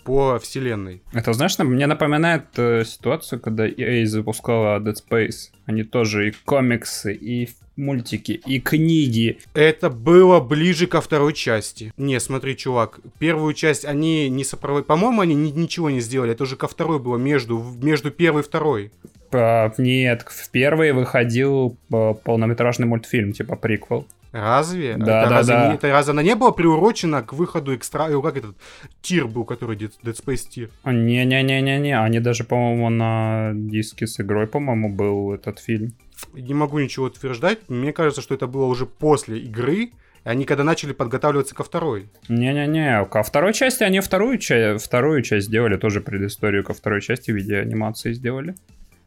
по 0.04 0.40
вселенной. 0.40 1.04
Это, 1.14 1.34
знаешь, 1.34 1.58
мне 1.60 1.88
напоминает 1.88 2.46
э, 2.58 2.84
ситуацию, 2.86 3.40
когда 3.40 3.68
EA 3.68 4.06
запускала 4.06 4.80
Dead 4.80 4.96
Space. 4.96 5.52
Они 5.66 5.84
тоже 5.84 6.30
и 6.30 6.32
комиксы, 6.46 7.14
и 7.14 7.50
мультики, 7.82 8.40
и 8.46 8.60
книги. 8.60 9.40
Это 9.54 9.90
было 9.90 10.40
ближе 10.40 10.88
ко 10.88 11.02
второй 11.02 11.34
части. 11.34 11.92
Не, 11.98 12.20
смотри, 12.20 12.56
чувак, 12.56 13.00
первую 13.20 13.54
часть 13.54 13.84
они 13.86 14.30
не 14.30 14.44
сопроводили... 14.44 14.88
По-моему, 14.88 15.22
они 15.22 15.36
ни- 15.36 15.52
ничего 15.52 15.90
не 15.90 16.00
сделали. 16.00 16.32
Это 16.32 16.44
уже 16.44 16.56
ко 16.56 16.68
второй 16.68 17.00
было, 17.00 17.18
между, 17.18 17.62
между 17.82 18.12
первой 18.12 18.42
и 18.42 18.46
второй. 18.46 18.92
А, 19.34 19.72
нет, 19.78 20.26
в 20.28 20.50
первой 20.52 20.92
выходил 20.92 21.78
э, 21.92 22.14
полнометражный 22.24 22.88
мультфильм, 22.88 23.34
типа 23.34 23.56
приквел. 23.56 24.06
Разве? 24.32 24.96
Да, 24.98 25.22
это, 25.24 25.30
да, 25.30 25.38
разве 25.38 25.54
да. 25.56 25.68
Не, 25.70 25.76
это 25.76 25.92
разве 25.92 26.12
она 26.12 26.24
не 26.24 26.36
была 26.36 26.52
приурочена 26.52 27.22
к 27.22 27.34
выходу 27.34 27.76
экстра... 27.76 28.08
э, 28.10 28.22
Как 28.22 28.38
этот 28.38 28.56
тир 29.02 29.28
был, 29.28 29.44
который 29.44 29.76
Dead, 29.78 29.92
Dead 30.04 30.16
Space 30.16 30.48
тир? 30.50 30.70
Не-не-не-не-не, 30.86 32.00
они 32.00 32.20
даже, 32.20 32.44
по-моему, 32.44 32.90
на 32.90 33.52
диске 33.54 34.08
с 34.08 34.20
игрой, 34.22 34.48
по-моему, 34.48 34.90
был 34.90 35.34
этот 35.34 35.60
фильм. 35.60 35.94
Не 36.34 36.54
могу 36.54 36.80
ничего 36.80 37.06
утверждать. 37.06 37.70
Мне 37.70 37.94
кажется, 37.94 38.22
что 38.22 38.36
это 38.36 38.48
было 38.48 38.66
уже 38.66 38.86
после 38.86 39.40
игры. 39.40 39.92
Они 40.24 40.46
когда 40.46 40.64
начали 40.64 40.94
подготавливаться 40.94 41.56
ко 41.56 41.64
второй. 41.64 42.10
Не-не-не, 42.30 43.06
ко 43.06 43.24
второй 43.24 43.54
части 43.54 43.84
они 43.84 44.02
вторую, 44.02 44.38
ча- 44.38 44.78
вторую 44.78 45.24
часть 45.24 45.48
сделали, 45.48 45.78
тоже 45.78 46.00
предысторию 46.00 46.64
ко 46.64 46.74
второй 46.74 47.02
части 47.02 47.32
в 47.32 47.36
виде 47.36 47.58
анимации 47.58 48.14
сделали. 48.14 48.56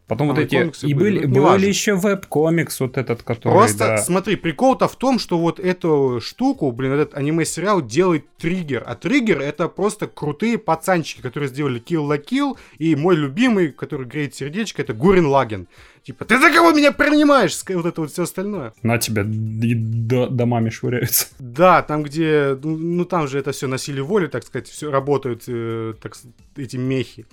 Потом 0.07 0.29
Там 0.29 0.37
вот 0.37 0.45
эти... 0.45 0.87
И 0.87 0.93
были, 0.93 1.21
были, 1.21 1.27
ну, 1.27 1.49
были 1.49 1.67
еще 1.67 1.95
веб-комикс 1.95 2.79
вот 2.81 2.99
этот, 2.99 3.23
который... 3.23 3.55
Просто 3.55 3.79
да. 3.79 3.97
смотри, 3.97 4.37
прикол-то 4.37 4.87
в 4.87 4.97
том, 4.97 5.19
что 5.19 5.39
вот 5.39 5.59
эту 5.59 6.21
штуку, 6.21 6.71
блин, 6.73 6.93
этот 6.93 7.15
аниме-сериал 7.15 7.81
делает 7.81 8.27
Триггер. 8.37 8.83
А 8.87 8.97
Триггер 8.97 9.41
это 9.41 9.67
просто 9.69 10.07
крутые 10.07 10.59
пацанчики, 10.59 11.23
которые 11.23 11.49
сделали 11.49 11.81
Kill 11.81 12.07
la 12.07 12.23
Kill. 12.23 12.59
И 12.77 12.95
мой 12.97 13.17
любимый, 13.17 13.73
который 13.73 14.07
греет 14.07 14.35
сердечко, 14.35 14.83
это 14.83 14.93
Гурин 14.93 15.27
Лаген. 15.27 15.69
Типа, 16.05 16.27
ты 16.27 16.39
за 16.39 16.51
кого 16.53 16.73
меня 16.73 16.93
принимаешь? 16.93 17.59
Вот 17.71 17.87
это 17.87 18.03
вот 18.03 18.11
все 18.13 18.25
остальное. 18.25 18.75
На 18.83 18.99
тебя 18.99 19.23
и 19.23 19.75
до- 19.75 20.29
домами 20.29 20.69
швыряются. 20.71 21.27
Да, 21.39 21.83
там, 21.83 22.03
где, 22.03 22.59
ну, 22.63 22.77
ну, 22.77 23.05
там 23.07 23.27
же 23.27 23.39
это 23.39 23.53
все 23.53 23.67
на 23.69 23.79
силе 23.79 24.03
воли, 24.03 24.27
так 24.27 24.45
сказать, 24.45 24.69
все 24.69 24.91
работают, 24.91 25.45
э, 25.47 25.95
так, 26.03 26.15
эти 26.57 26.77
мехи, 26.77 27.27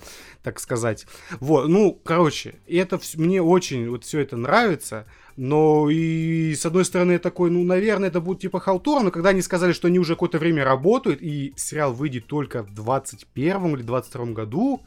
так 0.43 0.59
сказать. 0.59 1.05
Вот, 1.39 1.67
ну, 1.67 1.99
короче, 2.03 2.55
это 2.67 2.95
вс- 2.95 3.19
мне 3.19 3.41
очень 3.41 3.89
вот 3.89 4.05
все 4.05 4.19
это 4.19 4.37
нравится, 4.37 5.05
но 5.37 5.89
и 5.89 6.53
с 6.55 6.65
одной 6.65 6.85
стороны 6.85 7.13
я 7.13 7.19
такой, 7.19 7.49
ну, 7.49 7.63
наверное, 7.63 8.09
это 8.09 8.21
будет 8.21 8.39
типа 8.41 8.59
халтура, 8.59 9.01
но 9.03 9.11
когда 9.11 9.29
они 9.29 9.41
сказали, 9.41 9.73
что 9.73 9.87
они 9.87 9.99
уже 9.99 10.13
какое-то 10.13 10.37
время 10.39 10.63
работают, 10.63 11.21
и 11.21 11.53
сериал 11.57 11.93
выйдет 11.93 12.27
только 12.27 12.63
в 12.63 12.73
21 12.73 13.75
или 13.75 13.81
22 13.81 14.25
году, 14.27 14.81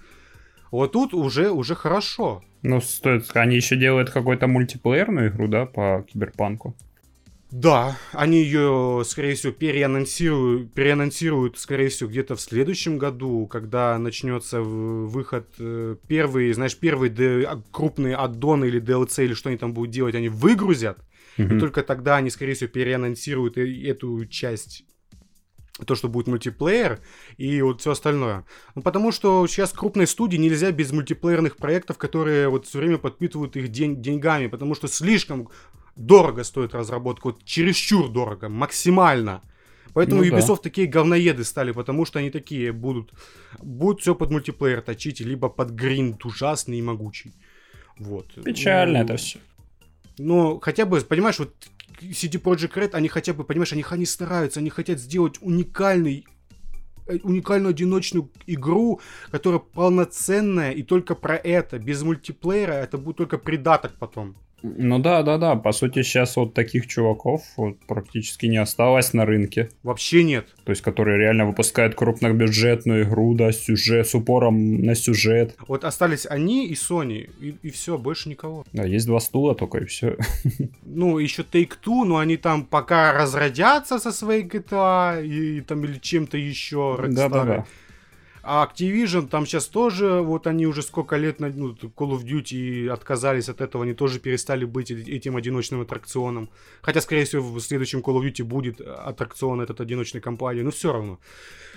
вот 0.77 0.93
тут 0.93 1.15
уже, 1.15 1.51
уже 1.51 1.75
хорошо. 1.75 2.43
Ну, 2.63 2.81
стоит... 2.81 3.31
Они 3.35 3.57
еще 3.57 3.77
делают 3.77 4.11
какую-то 4.11 4.47
мультиплеерную 4.47 5.29
игру, 5.31 5.49
да, 5.49 5.67
по 5.67 6.05
киберпанку. 6.11 6.75
Да, 7.51 7.97
они 8.13 8.43
ее, 8.43 9.03
скорее 9.07 9.35
всего, 9.37 9.53
переанонсируют, 9.53 10.73
переанонсируют, 10.75 11.57
скорее 11.59 11.89
всего, 11.89 12.11
где-то 12.11 12.35
в 12.35 12.41
следующем 12.41 12.99
году, 12.99 13.47
когда 13.47 13.97
начнется 13.99 14.61
выход 14.61 15.47
э, 15.61 15.95
первый, 16.09 16.53
знаешь, 16.53 16.77
первые 16.77 17.11
д- 17.11 17.45
а- 17.45 17.63
крупные 17.71 18.17
аддоны 18.17 18.65
или 18.65 18.81
DLC 18.81 19.25
или 19.27 19.35
что 19.35 19.51
они 19.51 19.59
там 19.59 19.73
будут 19.73 19.93
делать, 19.93 20.17
они 20.17 20.29
выгрузят, 20.29 20.99
и 21.37 21.43
Мгм. 21.43 21.61
только 21.61 21.83
тогда 21.85 22.17
они, 22.17 22.31
скорее 22.31 22.55
всего, 22.55 22.69
переанонсируют 22.71 23.57
и- 23.57 23.85
эту 23.87 24.27
часть 24.27 24.85
то, 25.87 25.95
что 25.95 26.09
будет 26.09 26.29
мультиплеер 26.29 27.01
и 27.37 27.61
вот 27.63 27.81
все 27.81 27.93
остальное. 27.93 28.45
Ну, 28.75 28.83
потому 28.83 29.11
что 29.11 29.47
сейчас 29.47 29.73
крупной 29.73 30.07
студии 30.07 30.37
нельзя 30.37 30.71
без 30.71 30.93
мультиплеерных 30.93 31.57
проектов, 31.57 31.99
которые 31.99 32.49
вот 32.49 32.67
все 32.67 32.79
время 32.79 32.99
подпитывают 32.99 33.57
их 33.57 33.69
день, 33.69 34.01
деньгами, 34.01 34.47
потому 34.47 34.75
что 34.75 34.87
слишком 34.87 35.49
дорого 35.97 36.45
стоит 36.45 36.75
разработка, 36.75 37.29
вот 37.29 37.45
чересчур 37.45 38.09
дорого, 38.09 38.49
максимально. 38.49 39.43
Поэтому 39.95 40.23
Ну 40.23 40.31
да. 40.31 40.39
Ubisoft 40.39 40.63
такие 40.63 40.87
говноеды 40.87 41.45
стали, 41.45 41.73
потому 41.73 42.05
что 42.05 42.19
они 42.19 42.31
такие 42.31 42.73
будут, 42.73 43.13
будут 43.61 44.01
все 44.01 44.15
под 44.15 44.31
мультиплеер 44.31 44.81
точить, 44.81 45.21
либо 45.21 45.49
под 45.49 45.71
гринд 45.71 46.25
ужасный 46.25 46.79
и 46.79 46.83
могучий. 46.83 47.33
Вот. 47.99 48.27
Печально 48.45 48.99
Ну, 48.99 49.05
это 49.05 49.17
все. 49.17 49.39
но 50.19 50.59
хотя 50.59 50.85
бы, 50.85 51.01
понимаешь, 51.01 51.39
вот 51.39 51.55
CD 52.01 52.41
Projekt 52.41 52.75
Red, 52.75 52.91
они 52.93 53.09
хотя 53.09 53.33
бы, 53.33 53.45
понимаешь, 53.45 53.73
они, 53.73 53.85
они 53.89 54.07
стараются, 54.07 54.61
они 54.61 54.71
хотят 54.71 54.99
сделать 54.99 55.37
уникальный 55.41 56.27
э, 57.07 57.19
уникальную 57.23 57.71
одиночную 57.71 58.31
игру, 58.47 59.01
которая 59.31 59.61
полноценная 59.61 60.73
и 60.73 60.83
только 60.83 61.15
про 61.15 61.37
это, 61.37 61.79
без 61.79 62.03
мультиплеера, 62.03 62.73
это 62.73 62.99
будет 62.99 63.17
только 63.17 63.39
придаток 63.39 63.95
потом. 63.99 64.37
Ну 64.67 64.99
да, 64.99 65.23
да, 65.23 65.37
да. 65.37 65.57
По 65.57 65.73
сути, 65.73 66.03
сейчас 66.03 66.37
вот 66.37 66.55
таких 66.55 66.87
чуваков 66.87 67.43
вот 67.59 67.79
практически 67.87 68.47
не 68.47 68.57
осталось 68.57 69.13
на 69.13 69.27
рынке. 69.27 69.69
Вообще 69.83 70.25
нет. 70.25 70.47
То 70.65 70.71
есть, 70.71 70.81
которые 70.81 71.19
реально 71.19 71.45
выпускают 71.45 71.95
крупнобюджетную 71.95 73.05
игру, 73.05 73.35
да, 73.35 73.53
сюжет, 73.53 74.09
с 74.09 74.15
упором 74.15 74.81
на 74.81 74.95
сюжет. 74.95 75.55
Вот 75.69 75.85
остались 75.85 76.25
они 76.25 76.67
и 76.67 76.73
Sony, 76.73 77.29
и, 77.63 77.71
все, 77.71 77.99
больше 77.99 78.31
никого. 78.31 78.65
Да, 78.73 78.85
есть 78.85 79.07
два 79.07 79.21
стула 79.21 79.55
только 79.55 79.79
и 79.79 79.85
все. 79.85 80.17
Ну, 80.83 81.19
еще 81.19 81.43
Take-Two, 81.43 82.05
но 82.05 82.17
они 82.17 82.39
там 82.39 82.65
пока 82.65 83.13
разродятся 83.13 83.99
со 83.99 84.13
своей 84.13 84.45
GTA 84.45 85.27
и, 85.27 85.61
там 85.61 85.85
или 85.85 85.99
чем-то 85.99 86.39
еще. 86.39 86.99
Да, 87.09 87.29
да, 87.29 87.45
да. 87.45 87.67
А 88.47 88.67
Activision 88.67 89.29
там 89.29 89.47
сейчас 89.47 89.67
тоже, 89.67 90.21
вот 90.21 90.47
они 90.47 90.67
уже 90.67 90.83
сколько 90.83 91.17
лет 91.17 91.41
на 91.41 91.49
ну, 91.49 91.73
Call 91.73 92.11
of 92.11 92.25
Duty 92.25 92.89
отказались 92.89 93.49
от 93.49 93.61
этого, 93.61 93.85
они 93.85 93.95
тоже 93.95 94.19
перестали 94.19 94.65
быть 94.67 94.91
этим 94.91 95.37
одиночным 95.37 95.81
аттракционом. 95.81 96.51
Хотя, 96.83 97.01
скорее 97.01 97.25
всего, 97.25 97.43
в 97.43 97.61
следующем 97.61 98.01
Call 98.01 98.21
of 98.21 98.31
Duty 98.31 98.45
будет 98.45 98.81
аттракцион 98.81 99.61
этот 99.63 99.81
одиночной 99.81 100.21
компании, 100.21 100.63
но 100.63 100.71
все 100.71 100.93
равно. 100.93 101.19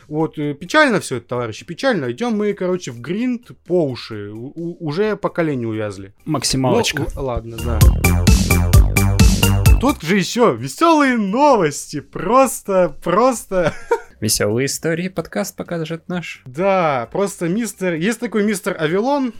Вот, 0.07 0.37
э, 0.39 0.53
печально 0.53 0.99
все 0.99 1.17
это, 1.17 1.27
товарищи, 1.27 1.65
печально. 1.65 2.11
Идем 2.11 2.33
мы, 2.37 2.53
короче, 2.53 2.91
в 2.91 3.01
гринд 3.01 3.51
по 3.65 3.85
уши. 3.85 4.31
У- 4.33 4.77
уже 4.85 5.15
поколение 5.15 5.67
увязли. 5.67 6.13
Максималочка. 6.25 7.05
Ну, 7.15 7.21
л- 7.21 7.25
ладно, 7.25 7.57
да. 7.57 7.79
Тут 9.79 10.01
же 10.01 10.17
еще 10.17 10.55
веселые 10.57 11.17
новости. 11.17 11.99
Просто, 12.01 12.95
просто... 13.03 13.73
Веселые 14.19 14.65
истории 14.65 15.09
подкаст 15.09 15.55
покажет 15.55 16.07
наш. 16.09 16.41
Да, 16.45 17.07
просто 17.11 17.47
мистер... 17.47 17.93
Есть 17.93 18.19
такой 18.19 18.43
мистер 18.43 18.75
Авилон 18.79 19.31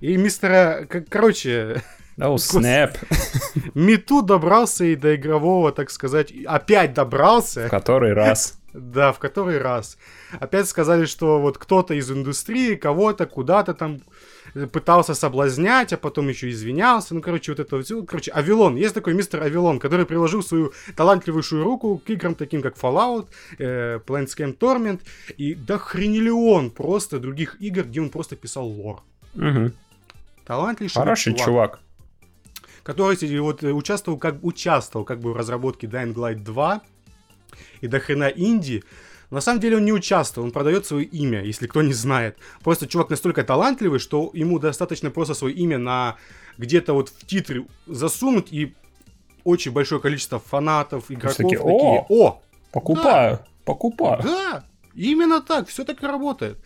и 0.00 0.18
мистера... 0.18 0.86
Короче, 1.08 1.82
Оу, 2.20 2.36
снэп. 2.38 2.98
Мету 3.74 4.20
добрался 4.20 4.84
и 4.84 4.94
до 4.94 5.16
игрового, 5.16 5.72
так 5.72 5.90
сказать, 5.90 6.32
опять 6.46 6.92
добрался. 6.92 7.66
В 7.68 7.70
который 7.70 8.12
раз. 8.12 8.58
Да, 8.74 9.12
в 9.12 9.20
который 9.20 9.58
раз. 9.58 9.96
Опять 10.40 10.66
сказали, 10.66 11.04
что 11.04 11.40
вот 11.40 11.58
кто-то 11.58 11.94
из 11.94 12.10
индустрии 12.10 12.74
кого-то 12.74 13.24
куда-то 13.24 13.72
там 13.72 14.00
пытался 14.72 15.14
соблазнять, 15.14 15.92
а 15.92 15.96
потом 15.96 16.28
еще 16.28 16.48
извинялся. 16.48 17.14
Ну, 17.14 17.20
короче, 17.20 17.52
вот 17.52 17.60
это 17.60 17.82
все. 17.82 18.02
Короче, 18.02 18.30
Авилон. 18.30 18.76
Есть 18.76 18.94
такой 18.94 19.14
мистер 19.14 19.42
Авилон, 19.42 19.78
который 19.78 20.06
приложил 20.06 20.42
свою 20.42 20.72
талантливейшую 20.96 21.64
руку 21.64 22.00
к 22.04 22.10
играм 22.10 22.34
таким, 22.34 22.62
как 22.62 22.76
Fallout, 22.76 23.26
э, 23.58 23.98
Planescape 24.06 24.56
Torment 24.56 25.00
и 25.36 25.54
до 25.54 25.78
хренелион 25.78 26.70
просто 26.70 27.18
других 27.18 27.60
игр, 27.60 27.84
где 27.84 28.00
он 28.00 28.10
просто 28.10 28.36
писал 28.36 28.66
лор. 28.66 29.02
Мгм. 29.34 29.72
Талантливейший 30.46 31.00
Хороший 31.00 31.34
чувак. 31.34 31.80
который 32.82 33.16
э, 33.16 33.40
вот 33.40 33.62
участвовал 33.62 34.18
как 34.18 34.36
участвовал 34.42 35.04
как 35.04 35.20
бы 35.20 35.32
в 35.32 35.36
разработке 35.36 35.86
Dying 35.86 36.14
Light 36.14 36.44
2 36.44 36.80
и 37.80 37.88
до 37.88 37.98
хрена 37.98 38.28
инди. 38.28 38.84
На 39.34 39.40
самом 39.40 39.58
деле 39.58 39.78
он 39.78 39.84
не 39.84 39.92
участвовал, 39.92 40.46
он 40.46 40.52
продает 40.52 40.86
свое 40.86 41.04
имя, 41.04 41.42
если 41.42 41.66
кто 41.66 41.82
не 41.82 41.92
знает. 41.92 42.38
Просто 42.62 42.86
чувак 42.86 43.10
настолько 43.10 43.42
талантливый, 43.42 43.98
что 43.98 44.30
ему 44.32 44.60
достаточно 44.60 45.10
просто 45.10 45.34
свое 45.34 45.52
имя 45.56 45.76
на 45.76 46.16
где-то 46.56 46.92
вот 46.92 47.08
в 47.08 47.26
титры 47.26 47.66
засунуть 47.88 48.52
и 48.52 48.74
очень 49.42 49.72
большое 49.72 50.00
количество 50.00 50.38
фанатов, 50.38 51.10
игроков 51.10 51.36
такие, 51.36 51.58
такие, 51.58 52.06
о, 52.08 52.42
Покупаю. 52.70 53.40
Покупаю. 53.64 54.22
да, 54.22 54.64
именно 54.94 55.40
так, 55.40 55.66
все 55.66 55.84
так 55.84 56.00
и 56.00 56.06
работает. 56.06 56.56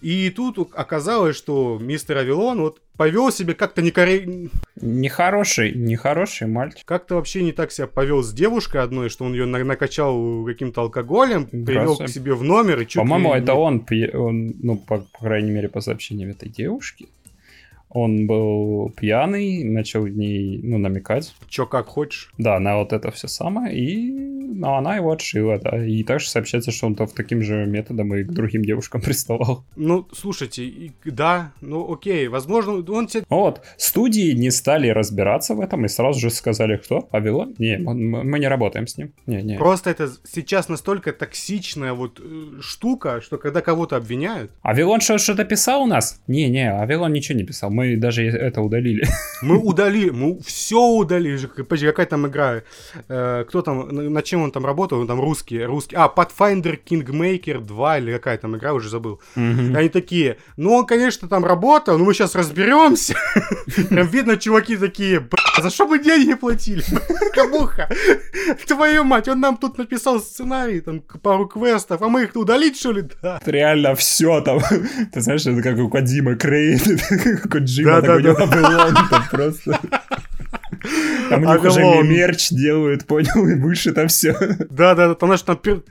И 0.00 0.30
тут 0.30 0.58
оказалось, 0.74 1.36
что 1.36 1.78
мистер 1.80 2.18
Авилон 2.18 2.60
вот 2.60 2.80
повел 2.96 3.30
себя 3.32 3.54
как-то 3.54 3.82
некорректно, 3.82 4.48
Нехороший, 4.80 5.72
нехороший 5.74 6.46
мальчик. 6.46 6.84
как-то 6.84 7.16
вообще 7.16 7.42
не 7.42 7.52
так 7.52 7.70
себя 7.72 7.86
повел 7.86 8.22
с 8.22 8.32
девушкой 8.32 8.82
одной, 8.82 9.08
что 9.08 9.24
он 9.24 9.32
ее 9.32 9.46
на- 9.46 9.64
накачал 9.64 10.44
каким-то 10.44 10.82
алкоголем, 10.82 11.46
привел 11.46 11.96
к 11.96 12.08
себе 12.08 12.34
в 12.34 12.42
номер 12.44 12.80
и 12.80 12.86
чуть 12.86 12.96
По-моему, 12.96 13.34
ли 13.34 13.40
это 13.40 13.52
не- 13.52 13.58
он, 13.58 13.86
он, 14.14 14.54
ну, 14.62 14.76
по, 14.76 14.98
по 14.98 15.18
крайней 15.18 15.50
мере, 15.50 15.68
по 15.68 15.80
сообщениям 15.80 16.30
этой 16.30 16.48
девушки. 16.48 17.08
Он 17.90 18.26
был 18.26 18.92
пьяный, 18.96 19.64
начал 19.64 20.02
в 20.02 20.08
ней, 20.10 20.60
ну, 20.62 20.78
намекать. 20.78 21.34
Чё 21.48 21.66
как 21.66 21.86
хочешь. 21.86 22.30
Да, 22.38 22.58
на 22.58 22.78
вот 22.78 22.92
это 22.92 23.10
все 23.10 23.28
самое. 23.28 23.76
И 23.78 24.38
но 24.58 24.76
она 24.76 24.96
его 24.96 25.12
отшила, 25.12 25.58
да. 25.58 25.84
И 25.84 26.02
также 26.02 26.28
сообщается, 26.28 26.70
что 26.70 26.86
он 26.86 26.94
то 26.94 27.06
в 27.06 27.12
таким 27.12 27.42
же 27.42 27.66
методом 27.66 28.14
и 28.14 28.24
к 28.24 28.32
другим 28.32 28.62
девушкам 28.62 29.00
приставал. 29.04 29.64
Ну, 29.76 30.08
слушайте, 30.12 30.92
да, 31.04 31.52
ну 31.60 31.92
окей, 31.92 32.28
возможно, 32.28 32.72
он 32.88 33.06
тебе... 33.06 33.24
Вот, 33.28 33.62
студии 33.76 34.32
не 34.32 34.50
стали 34.50 34.88
разбираться 34.88 35.54
в 35.54 35.60
этом 35.60 35.84
и 35.84 35.88
сразу 35.88 36.18
же 36.18 36.30
сказали, 36.30 36.76
кто? 36.76 37.00
Павилон? 37.00 37.54
Не, 37.58 37.76
мы, 37.78 38.38
не 38.38 38.48
работаем 38.48 38.86
с 38.86 38.96
ним. 38.96 39.12
Не, 39.26 39.42
не. 39.42 39.58
Просто 39.58 39.90
это 39.90 40.10
сейчас 40.30 40.68
настолько 40.68 41.12
токсичная 41.12 41.92
вот 41.92 42.20
э, 42.22 42.60
штука, 42.60 43.20
что 43.20 43.38
когда 43.38 43.60
кого-то 43.60 43.96
обвиняют, 43.96 44.50
А 44.62 44.74
Вилон 44.74 45.00
что- 45.00 45.18
что-то 45.18 45.44
писал 45.44 45.82
у 45.82 45.86
нас? 45.86 46.20
Не-не, 46.26 46.72
а 46.72 46.84
Вилон 46.86 47.12
ничего 47.12 47.38
не 47.38 47.44
писал. 47.44 47.70
Мы 47.78 47.96
даже 47.96 48.24
это 48.26 48.60
удалили. 48.60 49.06
мы 49.42 49.56
удалили, 49.56 50.10
мы 50.10 50.38
все 50.44 50.80
удалили. 50.80 51.46
Подожди, 51.46 51.86
какая 51.86 52.06
там 52.06 52.26
игра? 52.26 52.62
Э, 53.08 53.44
кто 53.48 53.62
там, 53.62 53.88
на- 53.88 54.10
над 54.10 54.24
чем 54.24 54.42
он 54.42 54.50
там 54.50 54.66
работал? 54.66 55.00
Он 55.00 55.06
там 55.06 55.20
русский, 55.20 55.64
русский. 55.64 55.94
А, 55.96 56.12
Pathfinder 56.14 56.76
Kingmaker 56.84 57.60
2 57.60 57.98
или 57.98 58.12
какая 58.14 58.38
там 58.38 58.56
игра, 58.56 58.72
уже 58.72 58.88
забыл. 58.88 59.20
Мгм. 59.36 59.76
Они 59.76 59.88
такие, 59.88 60.38
ну 60.56 60.72
он, 60.74 60.86
конечно, 60.86 61.28
там 61.28 61.44
работал, 61.44 61.98
но 61.98 62.04
мы 62.04 62.14
сейчас 62.14 62.34
разберемся. 62.34 63.14
Прям 63.90 64.08
видно, 64.08 64.36
чуваки 64.36 64.76
такие, 64.76 65.20
«Бля, 65.20 65.62
за 65.62 65.70
что 65.70 65.86
мы 65.86 66.02
деньги 66.02 66.34
платили? 66.34 66.82
Камуха, 67.34 67.88
твою 68.66 69.04
мать, 69.04 69.28
он 69.28 69.40
нам 69.40 69.56
тут 69.56 69.78
написал 69.78 70.18
сценарий, 70.20 70.80
там 70.80 71.00
пару 71.00 71.46
квестов, 71.46 72.02
а 72.02 72.08
мы 72.08 72.24
их 72.24 72.34
удалить, 72.34 72.76
что 72.76 72.92
ли? 72.92 73.04
Да. 73.22 73.40
Реально 73.46 73.94
все 73.94 74.40
там. 74.40 74.58
Ты 75.12 75.20
знаешь, 75.20 75.46
это 75.46 75.62
как 75.62 75.78
у 75.78 75.88
Кодзима 75.88 76.34
Крейн, 76.34 76.80
Джима, 77.68 78.00
Да, 78.00 78.02
так 78.02 78.18
у 78.18 78.22
да, 78.22 78.28
него 78.30 78.68
Вилон 78.68 78.94
там 79.10 79.22
просто. 79.30 79.80
Там 81.28 81.42
у 81.44 81.52
них 81.52 81.64
уже 81.64 81.80
мерч 82.02 82.48
делают, 82.50 83.06
понял, 83.06 83.46
и 83.46 83.54
выше 83.54 83.92
там 83.92 84.08
все. 84.08 84.32
Да-да-да, 84.70 85.14
там, 85.14 85.28
знаешь, 85.28 85.42
там, 85.42 85.56
пер- 85.56 85.82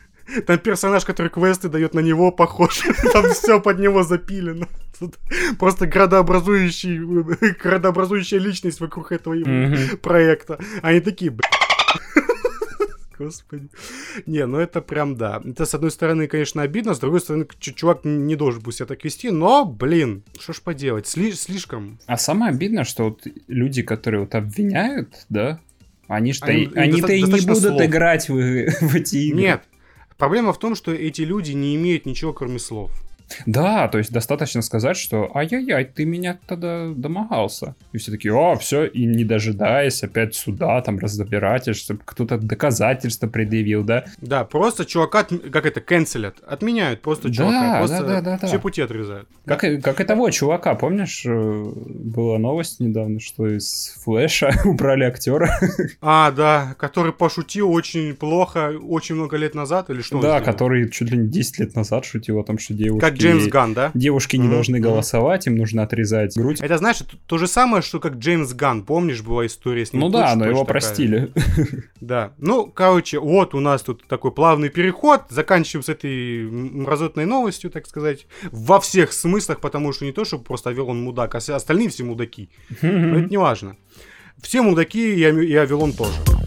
там 0.46 0.58
персонаж, 0.58 1.06
который 1.06 1.30
квесты 1.30 1.70
дает 1.70 1.94
на 1.94 2.00
него, 2.00 2.32
похож. 2.32 2.80
Там 3.14 3.30
все 3.32 3.60
под 3.62 3.80
него 3.80 4.04
запилено. 4.04 4.68
Тут 5.00 5.16
Просто 5.60 5.86
градообразующий, 5.88 6.98
градообразующая 7.64 8.40
личность 8.40 8.80
вокруг 8.80 9.12
этого 9.12 9.36
проекта. 10.02 10.60
Они 10.82 11.00
такие, 11.00 11.32
«Бля». 11.32 11.48
Господи. 13.18 13.70
Не, 14.26 14.46
ну 14.46 14.58
это 14.60 14.82
прям 14.82 15.16
да. 15.16 15.42
Это, 15.44 15.66
с 15.66 15.74
одной 15.74 15.92
стороны, 15.92 16.28
конечно, 16.28 16.62
обидно, 16.62 16.94
с 16.94 17.00
другой 17.00 17.20
стороны, 17.20 17.48
чувак 17.60 18.06
не 18.06 18.36
должен 18.36 18.62
был 18.62 18.72
себя 18.72 18.86
так 18.86 19.04
вести, 19.04 19.32
но, 19.32 19.66
блин, 19.66 20.24
что 20.40 20.54
ж 20.54 20.62
поделать, 20.62 21.06
сли- 21.08 21.32
слишком. 21.34 22.00
А 22.06 22.18
самое 22.18 22.52
обидное, 22.52 22.84
что 22.84 23.06
вот 23.06 23.26
люди, 23.48 23.82
которые 23.82 24.22
вот 24.22 24.36
обвиняют, 24.36 25.26
да, 25.30 25.60
они 26.08 26.32
что 26.34 26.46
Они- 26.48 26.70
они-то 26.76 27.12
и 27.14 27.22
не 27.24 27.42
будут 27.42 27.60
слов. 27.64 27.82
играть 27.82 28.30
в, 28.30 28.34
в 28.82 28.96
эти 28.96 29.16
игры. 29.28 29.40
Нет, 29.42 29.64
проблема 30.18 30.54
в 30.54 30.60
том, 30.60 30.76
что 30.76 30.94
эти 30.94 31.22
люди 31.22 31.52
не 31.52 31.76
имеют 31.76 32.06
ничего, 32.06 32.34
кроме 32.34 32.60
слов. 32.60 32.92
Да, 33.46 33.88
то 33.88 33.98
есть 33.98 34.12
достаточно 34.12 34.62
сказать, 34.62 34.98
что 34.98 35.30
ай-яй-яй, 35.36 35.86
ты 35.86 36.06
меня 36.06 36.40
тогда 36.48 36.90
домогался. 36.96 37.76
И 37.94 37.98
все 37.98 38.12
такие, 38.12 38.34
о, 38.34 38.56
все, 38.56 38.86
и 38.86 39.06
не 39.06 39.24
дожидаясь 39.24 40.04
опять 40.04 40.36
суда, 40.36 40.82
там, 40.82 41.00
разбирательства, 41.00 41.98
кто-то 42.04 42.38
доказательства 42.38 43.28
предъявил, 43.28 43.84
да? 43.84 44.06
Да, 44.22 44.44
просто 44.46 44.86
чувака, 44.86 45.24
как 45.24 45.66
это, 45.66 45.82
канцелят, 45.82 46.38
отменяют 46.48 47.02
просто 47.02 47.28
Да, 47.30 47.34
чувака, 47.34 47.78
просто 47.80 48.02
да, 48.02 48.08
да, 48.08 48.22
да, 48.22 48.38
да. 48.42 48.48
все 48.48 48.60
пути 48.60 48.82
отрезают. 48.82 49.28
Как, 49.46 49.64
и- 49.64 49.82
как 49.82 50.00
и 50.02 50.04
того 50.04 50.30
чувака, 50.30 50.76
помнишь, 50.76 51.24
э, 51.26 51.72
была 51.76 52.38
новость 52.38 52.80
недавно, 52.80 53.20
что 53.20 53.48
из 53.48 53.96
Флэша 54.04 54.52
убрали 54.66 55.04
актера. 55.04 55.50
А, 56.02 56.32
да, 56.32 56.76
который 56.80 57.12
пошутил 57.14 57.72
очень 57.72 58.14
плохо, 58.16 58.74
очень 58.82 59.16
много 59.16 59.38
лет 59.38 59.56
назад, 59.56 59.90
или 59.90 60.02
что 60.02 60.22
да, 60.22 60.40
который 60.42 60.90
чуть 60.90 61.12
ли 61.12 61.18
не 61.18 61.28
10 61.28 61.60
лет 61.60 61.76
назад 61.76 62.06
шутил 62.06 62.40
о 62.40 62.44
том, 62.44 62.58
что 62.58 62.74
девушки... 62.74 63.02
Как 63.06 63.17
Джеймс 63.18 63.48
Ган, 63.48 63.74
да? 63.74 63.92
Девушки 63.94 64.36
не 64.38 64.44
Мгм, 64.44 64.52
должны 64.52 64.80
голосовать, 64.80 65.48
им 65.48 65.56
нужно 65.56 65.84
отрезать 65.84 66.36
грудь. 66.38 66.60
Это, 66.62 66.78
знаешь, 66.78 67.02
это 67.02 67.18
то 67.26 67.38
же 67.38 67.48
самое, 67.48 67.82
что 67.82 68.00
как 68.00 68.16
Джеймс 68.16 68.54
Ган, 68.54 68.84
помнишь, 68.84 69.22
была 69.22 69.46
история 69.46 69.86
с 69.86 69.94
ним? 69.94 70.02
Ну 70.02 70.10
да, 70.10 70.36
но 70.36 70.46
его 70.46 70.60
такая. 70.60 70.66
простили. 70.74 71.32
Да. 72.00 72.34
Ну, 72.38 72.68
короче, 72.68 73.20
вот 73.20 73.54
у 73.56 73.60
нас 73.60 73.82
тут 73.82 74.08
такой 74.08 74.32
плавный 74.32 74.70
переход. 74.70 75.24
Заканчиваем 75.30 75.84
с 75.84 75.90
этой 75.90 76.44
мразотной 76.50 77.26
новостью, 77.26 77.70
так 77.72 77.88
сказать. 77.88 78.28
Во 78.52 78.80
всех 78.80 79.12
смыслах, 79.14 79.60
потому 79.60 79.92
что 79.94 80.06
не 80.06 80.12
то, 80.12 80.24
что 80.24 80.38
просто 80.38 80.70
Авилон 80.70 81.02
мудак, 81.02 81.36
а 81.36 81.38
остальные 81.40 81.90
все 81.90 82.04
мудаки. 82.04 82.50
Но 82.82 83.18
это 83.20 83.30
не 83.30 83.38
важно. 83.38 83.76
Все 84.42 84.62
мудаки, 84.62 85.16
и 85.16 85.56
Авилон 85.56 85.94
тоже. 85.94 86.47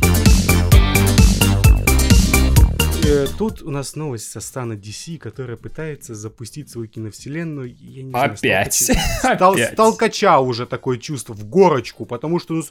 Тут 3.39 3.63
у 3.63 3.71
нас 3.71 3.97
новость 3.97 4.31
со 4.31 4.41
стана 4.41 4.75
DC, 4.75 5.19
которая 5.19 5.57
пытается 5.57 6.15
запустить 6.15 6.71
свою 6.71 6.87
киновселенную. 6.89 7.75
Я 7.81 8.03
не 8.03 8.11
знаю, 8.11 8.33
Опять. 8.39 8.75
стал- 8.75 9.35
Стал, 9.37 9.53
Опять. 9.55 9.73
сталкача 9.73 10.39
уже 10.41 10.67
такое 10.67 10.99
чувство 10.99 11.33
в 11.35 11.45
горочку, 11.45 12.05
потому 12.07 12.39
что, 12.39 12.55
ну, 12.55 12.63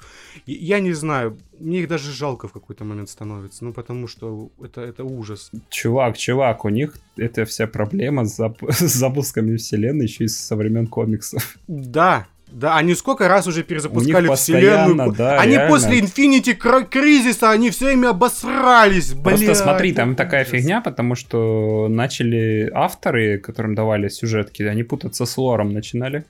я 0.46 0.80
не 0.80 0.94
знаю, 0.94 1.38
мне 1.60 1.80
их 1.82 1.88
даже 1.88 2.12
жалко 2.12 2.48
в 2.48 2.54
какой-то 2.54 2.86
момент 2.86 3.10
становится, 3.10 3.66
ну, 3.66 3.74
потому 3.74 4.08
что 4.08 4.50
это, 4.64 4.82
это 4.82 5.04
ужас. 5.04 5.52
Чувак, 5.70 6.18
чувак, 6.18 6.64
у 6.66 6.70
них 6.70 6.98
эта 7.18 7.46
вся 7.46 7.68
проблема 7.68 8.26
с, 8.26 8.40
зап- 8.40 8.72
с 8.72 8.80
запусками 8.94 9.58
вселенной 9.58 10.06
еще 10.06 10.24
и 10.26 10.28
со 10.28 10.56
времен 10.56 10.88
комиксов. 10.88 11.58
Да, 11.68 12.28
да, 12.52 12.78
они 12.78 12.96
сколько 12.96 13.28
раз 13.28 13.48
уже 13.48 13.64
перезапускали 13.64 14.34
вселенную. 14.36 15.12
да, 15.14 15.40
они 15.40 15.54
реально. 15.54 15.70
после 15.70 16.00
Infinity 16.00 16.86
кризиса, 16.86 17.52
они 17.52 17.70
все 17.70 17.86
время 17.86 18.10
обосрались, 18.10 19.14
блядь. 19.14 19.46
Просто 19.46 19.56
смотри, 19.56 19.94
там 19.94 20.16
такая 20.16 20.44
фигня, 20.46 20.82
потому 20.82 21.16
что 21.16 21.88
начали 21.90 22.70
авторы, 22.74 23.38
которым 23.38 23.76
давали 23.76 24.10
сюжетки, 24.10 24.64
они 24.64 24.84
путаться 24.84 25.26
с 25.26 25.38
лором 25.38 25.74
начинали. 25.74 26.26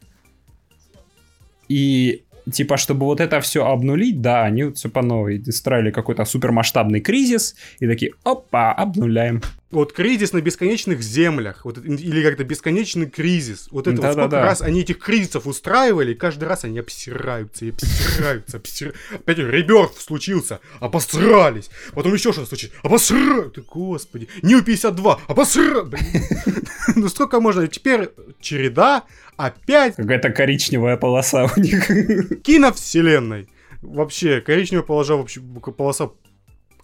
И 1.67 2.23
типа, 2.51 2.77
чтобы 2.77 3.05
вот 3.05 3.21
это 3.21 3.39
все 3.41 3.65
обнулить, 3.65 4.21
да, 4.21 4.43
они 4.43 4.71
все 4.71 4.89
по 4.89 5.01
новой 5.01 5.43
строили 5.51 5.91
какой-то 5.91 6.25
супермасштабный 6.25 6.99
кризис 6.99 7.55
и 7.79 7.87
такие, 7.87 8.11
опа, 8.23 8.73
обнуляем. 8.73 9.41
Вот 9.71 9.93
кризис 9.93 10.33
на 10.33 10.41
бесконечных 10.41 11.03
землях, 11.03 11.63
вот, 11.63 11.77
или 11.77 12.23
как-то 12.23 12.43
бесконечный 12.43 13.07
кризис. 13.07 13.67
Вот 13.69 13.85
это 13.85 13.97
вот 13.97 14.01
Да-да-да. 14.01 14.21
сколько 14.23 14.41
раз 14.41 14.61
они 14.63 14.81
этих 14.81 14.97
кризисов 14.97 15.45
устраивали, 15.45 16.13
и 16.13 16.15
каждый 16.15 16.45
раз 16.45 16.63
они 16.63 16.79
обсираются, 16.79 17.65
и 17.65 17.69
обсираются, 17.69 18.57
обсираются. 18.57 18.99
Опять 19.13 19.37
реберт 19.37 19.95
случился, 19.95 20.59
обосрались. 20.79 21.69
Потом 21.93 22.15
еще 22.15 22.31
что-то 22.31 22.47
случилось, 22.47 22.75
обосраются. 22.81 23.61
Господи, 23.61 24.27
Нью 24.41 24.63
52, 24.63 25.19
обосрались. 25.27 25.99
Ну 26.95 27.07
сколько 27.07 27.39
можно? 27.39 27.67
Теперь 27.67 28.09
череда, 28.41 29.03
опять 29.37 29.95
Какая-то 29.95 30.31
коричневая 30.31 30.97
полоса 30.97 31.45
у 31.55 31.59
них. 31.59 31.87
киновселенной. 32.41 33.47
Вообще, 33.83 34.41
коричневая 34.41 34.83
полоса, 34.85 35.15
вообще, 35.15 35.41
полоса 35.41 36.09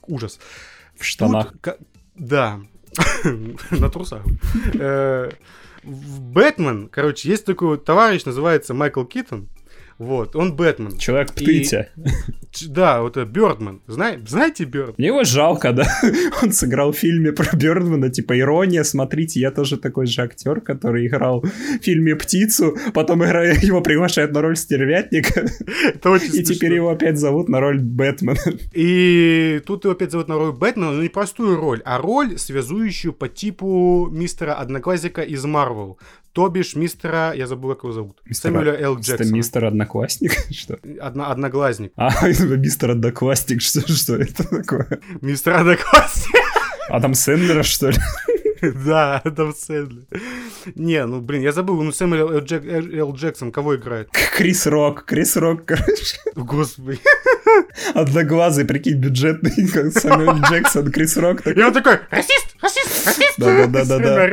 ужас. 0.08 0.40
В 0.96 1.04
штанах. 1.04 1.54
Тут 1.62 1.80
Да. 2.16 2.62
На 3.72 3.90
трусах. 3.90 4.24
Э, 4.74 5.30
В 5.84 6.22
Бэтмен, 6.22 6.88
короче, 6.90 7.30
есть 7.30 7.46
такой 7.46 7.78
товарищ, 7.78 8.26
называется 8.26 8.74
Майкл 8.74 9.04
Китон. 9.04 9.48
Вот, 9.98 10.36
он 10.36 10.56
Бэтмен. 10.56 10.98
Человек-птица. 10.98 11.88
Ч- 12.52 12.68
Да, 12.70 13.02
вот 13.02 13.16
это 13.18 13.26
Бёрдман. 13.26 13.82
Зна- 13.88 14.18
Знаете 14.28 14.66
Бёрд? 14.66 14.98
Мне 14.98 15.08
его 15.08 15.24
жалко, 15.24 15.72
да. 15.72 15.86
Он 16.44 16.52
сыграл 16.52 16.92
в 16.92 16.98
фильме 16.98 17.32
про 17.32 17.56
Бёрдмана, 17.56 18.10
типа 18.10 18.38
ирония, 18.38 18.84
смотрите, 18.84 19.40
я 19.40 19.52
тоже 19.52 19.78
такой 19.78 20.06
же 20.06 20.22
актер, 20.22 20.60
который 20.62 21.08
играл 21.08 21.42
в 21.42 21.50
фильме 21.82 22.16
«Птицу», 22.16 22.76
потом 22.94 23.24
игра... 23.24 23.44
его 23.46 23.82
приглашают 23.82 24.32
на 24.34 24.42
роль 24.42 24.56
стервятника, 24.58 25.46
Это 25.86 26.10
очень 26.10 26.36
и 26.36 26.44
теперь 26.44 26.58
смешно. 26.58 26.76
его 26.76 26.90
опять 26.90 27.18
зовут 27.18 27.50
на 27.50 27.60
роль 27.60 27.80
Бэтмена. 27.80 28.40
И 28.74 29.62
тут 29.66 29.86
его 29.86 29.94
опять 29.94 30.12
зовут 30.12 30.28
на 30.28 30.36
роль 30.36 30.52
Бэтмена, 30.54 30.92
но 30.92 31.02
не 31.04 31.10
простую 31.10 31.56
роль, 31.58 31.82
а 31.86 31.98
роль, 31.98 32.38
связующую 32.38 33.14
по 33.14 33.28
типу 33.28 34.10
мистера 34.12 34.54
Одноклассника 34.54 35.22
из 35.22 35.44
Марвел. 35.46 35.98
То 36.34 36.50
бишь 36.50 36.76
мистера, 36.76 37.32
я 37.34 37.48
забыл, 37.48 37.76
как 37.76 37.84
его 37.84 37.94
зовут, 37.94 38.18
Мистера- 38.26 38.52
Сэмюэля 38.52 38.78
Л. 38.82 38.98
Джексона. 39.00 39.32
мистер 39.36 39.64
Одноклассник? 39.86 40.32
Что? 40.52 40.80
Одно- 41.00 41.30
одноглазник. 41.30 41.92
А, 41.96 42.10
мистер 42.28 42.92
Одноклассник, 42.92 43.62
что, 43.62 43.82
что 43.92 44.16
это 44.16 44.44
такое? 44.44 45.00
Мистер 45.22 45.54
Одноклассник. 45.54 46.36
Адам 46.90 47.14
Сэндлера, 47.14 47.64
что 47.64 47.90
ли? 47.90 47.98
Да, 48.86 49.18
Адам 49.24 49.54
Сэндлер. 49.54 50.06
Не, 50.76 51.06
ну 51.06 51.22
блин, 51.22 51.42
я 51.44 51.52
забыл, 51.52 51.82
ну 51.84 51.92
Сэмюэл 51.92 52.32
Л. 52.32 52.40
Джек- 52.42 52.66
Л. 53.00 53.14
Джексон 53.16 53.52
кого 53.52 53.76
играет? 53.76 54.10
Крис 54.36 54.66
Рок, 54.66 55.06
Крис 55.06 55.36
Рок, 55.36 55.66
короче. 55.66 56.18
Господи. 56.36 57.00
Одноглазый, 57.94 58.66
прикинь, 58.66 58.98
бюджетный, 59.00 59.68
как 59.74 59.92
Сэмюэл 59.92 60.40
Джексон, 60.50 60.92
Крис 60.92 61.18
Рок. 61.18 61.46
И 61.48 61.62
он 61.62 61.74
такой, 61.74 62.00
расист, 62.10 62.56
расист. 62.62 63.34
Да-да-да-да. 63.38 64.30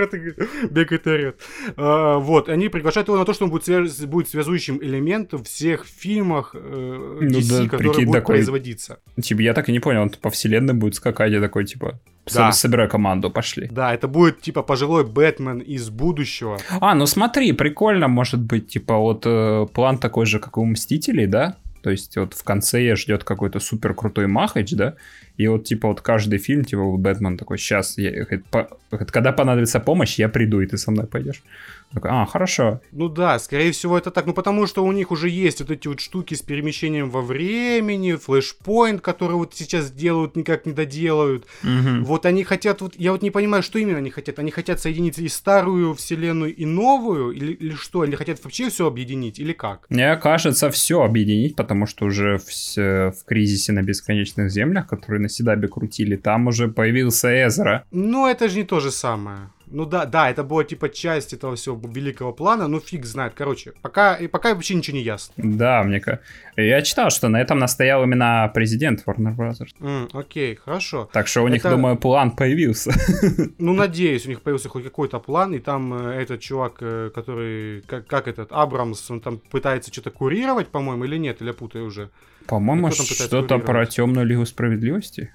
Бегает 0.71 1.07
и 1.07 1.11
орет. 1.11 1.41
А, 1.77 2.19
Вот, 2.19 2.49
они 2.49 2.69
приглашают 2.69 3.09
его 3.09 3.19
на 3.19 3.25
то, 3.25 3.33
что 3.33 3.45
он 3.45 3.51
будет 3.51 3.67
связ- 3.69 4.07
будет 4.07 4.29
связующим 4.29 4.79
элементом 4.83 5.45
всех 5.45 5.85
фильмах 5.87 6.55
э, 6.55 7.19
Ну 7.21 7.29
DC, 7.29 7.69
которые 7.69 7.93
будут 8.07 8.13
такой- 8.13 8.35
производиться. 8.37 8.99
Типа, 9.21 9.41
я 9.41 9.55
так 9.55 9.69
и 9.69 9.73
не 9.73 9.81
понял, 9.81 10.03
он 10.03 10.11
по 10.11 10.31
вселенной 10.31 10.75
будет 10.75 10.95
скакать, 10.95 11.33
я 11.33 11.41
такой, 11.41 11.65
типа, 11.65 12.01
Да. 12.33 12.53
«Со- 12.53 12.59
собирай 12.61 12.89
команду, 12.89 13.31
пошли. 13.31 13.69
Да, 13.71 13.93
это 13.93 14.07
будет 14.09 14.41
типа 14.41 14.63
пожилой 14.63 15.05
Бэтмен 15.05 15.59
из 15.59 15.91
будущего. 15.91 16.59
А, 16.81 16.95
ну 16.95 17.07
смотри, 17.07 17.53
прикольно, 17.53 18.09
может 18.09 18.41
быть, 18.41 18.69
типа, 18.69 18.97
вот 18.97 19.25
э, 19.27 19.67
план 19.75 19.99
такой 19.99 20.27
же, 20.27 20.39
как 20.39 20.57
у 20.59 20.65
Мстителей, 20.65 21.27
да? 21.27 21.57
То 21.83 21.91
есть 21.91 22.17
вот 22.17 22.35
в 22.35 22.45
конце 22.45 22.95
ждет 22.97 23.25
какой-то 23.25 23.61
супер 23.61 23.95
крутой 23.95 24.27
махач, 24.29 24.73
да? 24.73 24.95
И 25.43 25.49
вот 25.49 25.65
типа 25.65 25.89
вот 25.89 26.01
каждый 26.01 26.39
фильм, 26.39 26.65
типа 26.65 26.83
вот 26.83 27.01
Бэтмен 27.01 27.37
такой, 27.37 27.59
сейчас, 27.59 27.97
когда 28.91 29.33
понадобится 29.33 29.81
помощь, 29.81 30.21
я 30.21 30.29
приду, 30.29 30.61
и 30.61 30.67
ты 30.67 30.79
со 30.79 30.93
мной 30.93 31.07
пойдешь. 31.07 31.43
Такой, 31.93 32.11
а, 32.11 32.25
хорошо. 32.27 32.81
Ну 32.93 33.09
да, 33.09 33.39
скорее 33.39 33.73
всего 33.73 33.99
это 33.99 34.11
так. 34.11 34.27
Ну 34.27 34.33
потому 34.33 34.67
что 34.67 34.85
у 34.85 34.93
них 34.93 35.11
уже 35.11 35.29
есть 35.29 35.61
вот 35.61 35.71
эти 35.71 35.89
вот 35.89 36.01
штуки 36.01 36.35
с 36.35 36.41
перемещением 36.41 37.11
во 37.11 37.21
времени, 37.21 38.15
флешпоинт, 38.15 39.03
который 39.03 39.37
вот 39.37 39.55
сейчас 39.55 39.91
делают, 39.91 40.37
никак 40.37 40.65
не 40.65 40.73
доделают. 40.73 41.47
Мгм. 41.63 42.05
Вот 42.05 42.25
они 42.25 42.45
хотят, 42.45 42.81
вот 42.81 42.95
я 42.97 43.13
вот 43.13 43.23
не 43.23 43.31
понимаю, 43.31 43.63
что 43.63 43.79
именно 43.79 43.99
они 43.99 44.11
хотят. 44.11 44.39
Они 44.39 44.51
хотят 44.51 44.81
соединить 44.81 45.19
и 45.19 45.29
старую 45.29 45.95
вселенную, 45.95 46.55
и 46.55 46.65
новую, 46.65 47.33
или, 47.33 47.53
или 47.53 47.75
что? 47.75 48.03
Они 48.03 48.17
хотят 48.17 48.43
вообще 48.43 48.71
все 48.71 48.87
объединить, 48.87 49.39
или 49.39 49.53
как? 49.53 49.87
Мне 49.91 50.17
кажется, 50.17 50.71
все 50.71 51.03
объединить, 51.03 51.57
потому 51.57 51.87
что 51.87 52.07
уже 52.07 52.39
в, 52.39 52.77
в 52.77 53.25
кризисе 53.27 53.73
на 53.73 53.83
бесконечных 53.83 54.51
землях, 54.51 54.87
которые 54.87 55.21
на 55.21 55.29
Седабе 55.33 55.69
крутили, 55.69 56.17
там 56.17 56.47
уже 56.47 56.69
появился 56.69 57.29
Эзра. 57.47 57.85
Ну, 57.91 58.27
это 58.27 58.49
же 58.49 58.59
не 58.59 58.65
то 58.65 58.81
же 58.81 58.91
самое. 58.91 59.51
Ну 59.73 59.87
да, 59.87 60.05
да, 60.05 60.31
это 60.31 60.45
была 60.45 60.65
типа 60.65 60.89
часть 60.89 61.33
этого 61.33 61.57
всего 61.57 61.81
великого 61.89 62.33
плана, 62.33 62.69
ну 62.69 62.79
фиг 62.81 63.07
знает. 63.07 63.33
Короче, 63.35 63.73
пока, 63.83 64.15
и 64.17 64.27
пока 64.29 64.55
вообще 64.55 64.75
ничего 64.75 64.97
не 64.99 65.03
ясно. 65.03 65.33
Да, 65.37 65.83
мне 65.83 66.01
кажется. 66.01 66.25
Я 66.57 66.83
читал, 66.83 67.11
что 67.11 67.29
на 67.29 67.41
этом 67.41 67.59
настоял 67.59 68.03
именно 68.03 68.51
президент 68.55 69.03
Warner 69.07 69.35
Bros. 69.35 69.67
М, 69.81 70.09
окей, 70.13 70.55
хорошо. 70.55 71.09
Так 71.13 71.27
что 71.27 71.43
у 71.43 71.49
них, 71.49 71.61
Это- 71.65 71.71
думаю, 71.71 71.97
план 71.97 72.31
появился. 72.31 72.93
Ну, 73.59 73.73
надеюсь, 73.73 74.27
у 74.27 74.29
них 74.29 74.41
появился 74.43 74.69
хоть 74.69 74.85
какой-то 74.85 75.19
план, 75.21 75.55
и 75.55 75.59
там 75.59 75.95
э, 75.95 76.23
этот 76.23 76.41
чувак, 76.41 76.79
э, 76.81 77.11
который, 77.15 77.83
как, 77.83 78.07
как 78.07 78.29
этот, 78.29 78.53
Абрамс, 78.53 79.11
он 79.11 79.21
там 79.21 79.39
пытается 79.39 79.93
что-то 79.93 80.11
курировать, 80.11 80.69
по-моему, 80.69 81.05
или 81.05 81.17
нет, 81.19 81.41
или 81.41 81.49
я 81.49 81.55
путаю 81.55 81.87
уже. 81.87 82.11
По-моему, 82.47 82.91
что-то 82.91 83.59
про 83.59 83.87
темную 83.87 84.27
лигу 84.27 84.45
справедливости. 84.47 85.33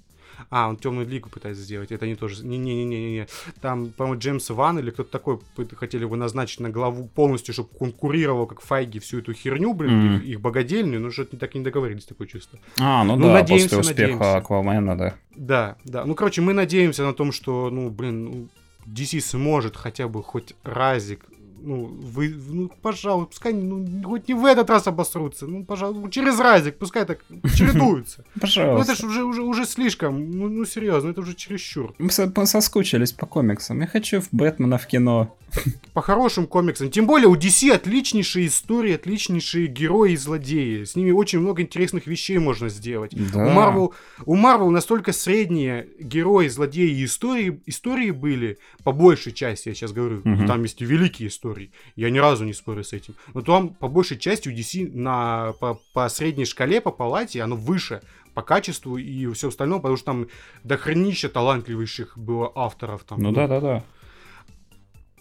А, 0.49 0.69
он 0.69 0.77
темную 0.77 1.07
лигу 1.07 1.29
пытается 1.29 1.61
сделать. 1.63 1.91
Это 1.91 2.05
не 2.07 2.15
тоже. 2.15 2.45
Не-не-не-не-не. 2.45 3.27
Там, 3.61 3.89
по-моему, 3.89 4.19
Джеймс 4.19 4.49
Ван 4.49 4.79
или 4.79 4.89
кто-то 4.91 5.11
такой 5.11 5.39
хотели 5.75 6.03
его 6.03 6.15
назначить 6.15 6.59
на 6.59 6.69
главу 6.69 7.07
полностью, 7.07 7.53
чтобы 7.53 7.69
конкурировал, 7.77 8.45
как 8.47 8.61
Файги, 8.61 8.99
всю 8.99 9.19
эту 9.19 9.33
херню, 9.33 9.73
блин, 9.73 9.91
Мгм. 9.97 10.15
их, 10.17 10.23
их 10.25 10.41
богадельню, 10.41 10.99
но 10.99 11.11
что-то 11.11 11.37
так 11.37 11.55
и 11.55 11.57
не 11.59 11.63
договорились, 11.63 12.05
такое 12.05 12.27
чувство. 12.27 12.59
А, 12.79 13.03
ну, 13.03 13.15
Ну, 13.15 13.27
да, 13.27 13.33
надеемся, 13.33 13.77
после 13.77 13.91
успеха 13.91 14.09
надеемся. 14.11 14.37
Аквамена, 14.37 14.97
да. 14.97 15.15
Да, 15.35 15.75
да. 15.85 16.05
Ну, 16.05 16.15
короче, 16.15 16.41
мы 16.41 16.53
надеемся 16.53 17.03
на 17.03 17.13
том, 17.13 17.31
что, 17.31 17.69
ну, 17.69 17.89
блин, 17.89 18.25
ну, 18.25 18.47
DC 18.87 19.19
сможет 19.21 19.75
хотя 19.75 20.07
бы 20.07 20.23
хоть 20.23 20.53
разик, 20.63 21.25
ну, 21.61 21.85
вы, 21.85 22.29
ну, 22.49 22.71
пожалуй, 22.81 23.27
пускай, 23.27 23.53
ну, 23.53 23.85
хоть 24.03 24.27
не 24.27 24.33
в 24.33 24.45
этот 24.45 24.69
раз 24.69 24.87
обосрутся, 24.87 25.47
ну, 25.47 25.63
пожалуй, 25.65 26.09
через 26.11 26.39
разик, 26.39 26.77
пускай 26.77 27.05
так 27.05 27.19
чередуются. 27.55 28.23
Ну, 28.35 28.41
это 28.41 28.41
Пожалуйста. 28.41 28.95
ж 28.95 29.03
уже, 29.03 29.23
уже, 29.23 29.41
уже 29.41 29.65
слишком, 29.65 30.31
ну, 30.31 30.49
ну, 30.49 30.65
серьезно, 30.65 31.09
это 31.09 31.21
уже 31.21 31.33
чересчур. 31.35 31.93
Мы 31.97 32.09
соскучились 32.45 33.11
по 33.11 33.25
комиксам. 33.25 33.81
Я 33.81 33.87
хочу 33.87 34.21
в 34.21 34.27
Бэтмена 34.31 34.77
в 34.77 34.87
кино. 34.87 35.35
По 35.93 36.01
хорошим 36.01 36.45
комиксам. 36.45 36.89
Тем 36.91 37.07
более 37.07 37.29
у 37.29 37.35
DC 37.35 37.71
отличнейшие 37.71 38.47
истории, 38.47 38.93
отличнейшие 38.95 39.67
герои 39.67 40.11
и 40.11 40.17
злодеи. 40.17 40.83
С 40.83 40.95
ними 40.97 41.11
очень 41.11 41.39
много 41.39 41.61
интересных 41.61 42.05
вещей 42.05 42.37
можно 42.37 42.67
сделать. 42.67 43.11
Да. 43.31 43.45
У 43.45 43.49
Marvel, 43.49 43.93
у 44.25 44.35
Marvel 44.35 44.69
настолько 44.71 45.13
средние 45.13 45.87
герои, 46.01 46.49
злодеи 46.49 46.89
и 46.99 47.05
истории, 47.05 47.61
истории 47.65 48.11
были, 48.11 48.57
по 48.83 48.91
большей 48.91 49.31
части, 49.31 49.69
я 49.69 49.75
сейчас 49.75 49.93
говорю, 49.93 50.19
Мгм. 50.25 50.47
там 50.47 50.63
есть 50.63 50.81
и 50.81 50.85
великие 50.85 51.29
истории, 51.29 51.56
я 51.95 52.09
ни 52.09 52.17
разу 52.19 52.45
не 52.45 52.53
спорю 52.53 52.83
с 52.83 52.93
этим, 52.93 53.15
но 53.33 53.41
там 53.41 53.69
по 53.69 53.87
большей 53.87 54.17
части 54.17 54.49
у 54.49 54.51
DC 54.51 54.91
на, 54.93 55.53
по, 55.59 55.79
по 55.93 56.09
средней 56.09 56.45
шкале, 56.45 56.81
по 56.81 56.91
палате, 56.91 57.41
оно 57.41 57.55
выше 57.55 58.01
по 58.33 58.43
качеству 58.43 58.97
и 58.97 59.31
все 59.33 59.47
остальное, 59.47 59.79
потому 59.79 59.97
что 59.97 60.05
там 60.05 60.27
дохренища 60.63 61.27
талантливейших 61.27 62.17
было 62.17 62.51
авторов. 62.53 63.03
Там, 63.03 63.19
Ну 63.19 63.31
да, 63.31 63.47
да, 63.47 63.59
да. 63.59 63.83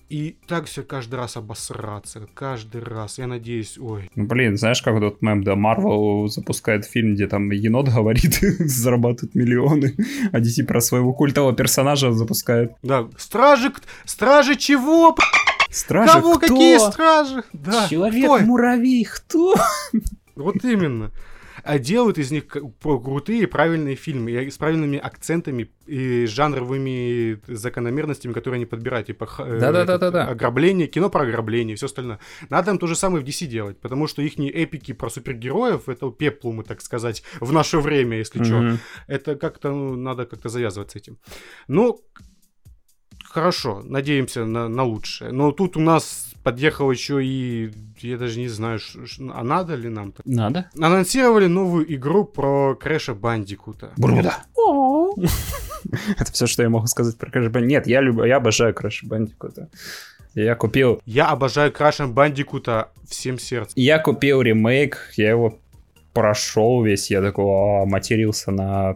И 0.08 0.36
так 0.46 0.66
все 0.66 0.84
каждый 0.84 1.16
раз 1.16 1.36
обосраться, 1.36 2.28
каждый 2.32 2.80
раз, 2.80 3.18
я 3.18 3.26
надеюсь, 3.26 3.76
ой. 3.76 4.08
Ну, 4.14 4.24
блин, 4.26 4.56
знаешь, 4.56 4.80
как 4.80 5.00
тот 5.00 5.20
мем, 5.20 5.42
да, 5.42 5.56
Марвел 5.56 6.28
запускает 6.28 6.84
фильм, 6.84 7.14
где 7.14 7.26
там 7.26 7.50
енот 7.50 7.88
говорит, 7.88 8.34
зарабатывает 8.58 9.34
миллионы, 9.34 9.96
а 10.30 10.38
DC 10.38 10.64
про 10.64 10.80
своего 10.80 11.12
культового 11.12 11.54
персонажа 11.54 12.12
запускает. 12.12 12.72
Да, 12.84 13.08
стражи, 13.16 13.70
к- 13.70 13.82
стражи 14.04 14.54
чего? 14.54 15.16
Стражи, 15.70 16.12
Кого, 16.12 16.38
кто? 16.38 16.48
какие 16.48 16.78
стражи? 16.78 17.44
Да? 17.52 17.88
Человек-муравей, 17.88 19.04
кто? 19.04 19.54
Вот 20.34 20.64
именно. 20.64 21.10
А 21.64 21.80
делают 21.80 22.16
из 22.18 22.30
них 22.30 22.46
крутые 22.46 23.48
правильные 23.48 23.96
фильмы 23.96 24.48
с 24.50 24.56
правильными 24.56 24.98
акцентами 24.98 25.68
и 25.86 26.26
жанровыми 26.26 27.40
закономерностями, 27.48 28.32
которые 28.32 28.58
они 28.58 28.66
подбирают. 28.66 29.08
Типа 29.08 29.26
х- 29.26 29.42
э, 29.44 29.58
Да-да-да-да-да. 29.58 30.20
этот, 30.22 30.32
ограбление, 30.32 30.86
кино 30.86 31.10
про 31.10 31.22
ограбление 31.22 31.72
и 31.74 31.76
все 31.76 31.86
остальное. 31.86 32.20
Надо 32.50 32.70
им 32.70 32.78
то 32.78 32.86
же 32.86 32.94
самое 32.94 33.24
в 33.24 33.26
DC 33.26 33.46
делать, 33.46 33.80
потому 33.80 34.06
что 34.06 34.22
их 34.22 34.38
эпики 34.38 34.92
про 34.92 35.10
супергероев, 35.10 35.88
это 35.88 36.08
пеплумы, 36.12 36.62
так 36.62 36.80
сказать, 36.82 37.24
в 37.40 37.52
наше 37.52 37.78
время, 37.80 38.18
если 38.18 38.44
что. 38.44 38.54
Мгм. 38.58 38.78
Это 39.08 39.34
как-то, 39.34 39.70
ну, 39.72 39.96
надо 39.96 40.24
как-то 40.26 40.48
завязывать 40.48 40.92
с 40.92 40.96
этим. 40.96 41.18
Ну, 41.66 42.00
хорошо, 43.36 43.82
надеемся 43.84 44.46
на, 44.46 44.66
на 44.66 44.82
лучшее. 44.82 45.30
Но 45.30 45.52
тут 45.52 45.76
у 45.76 45.80
нас 45.80 46.32
подъехал 46.42 46.90
еще 46.90 47.22
и, 47.22 47.70
я 48.00 48.16
даже 48.16 48.38
не 48.38 48.48
знаю, 48.48 48.78
ш- 48.78 49.04
ш- 49.06 49.22
а 49.34 49.44
надо 49.44 49.74
ли 49.74 49.90
нам 49.90 50.12
так? 50.12 50.24
Надо. 50.24 50.70
Анонсировали 50.80 51.46
новую 51.46 51.84
игру 51.94 52.24
про 52.24 52.74
Крэша 52.74 53.14
Бандикута. 53.14 53.90
Бурбуда. 53.98 54.36
Это 56.18 56.32
все, 56.32 56.46
что 56.46 56.62
я 56.62 56.70
могу 56.70 56.86
сказать 56.86 57.18
про 57.18 57.30
Crash 57.30 57.50
Bandicoot. 57.50 57.66
Нет, 57.66 57.86
я, 57.86 58.00
люб... 58.00 58.24
я 58.24 58.36
обожаю 58.36 58.72
Crash 58.72 59.04
Bandicoot. 59.04 59.68
Я 60.34 60.54
купил... 60.54 61.02
Я 61.04 61.26
обожаю 61.26 61.70
Крэша 61.72 62.06
Бандикута 62.06 62.90
всем 63.06 63.38
сердцем. 63.38 63.74
Я 63.76 63.98
купил 63.98 64.40
ремейк, 64.40 65.12
я 65.16 65.28
его 65.28 65.58
прошел 66.16 66.82
весь, 66.82 67.10
я 67.10 67.20
такой 67.20 67.44
а, 67.44 67.84
матерился 67.84 68.50
на 68.50 68.94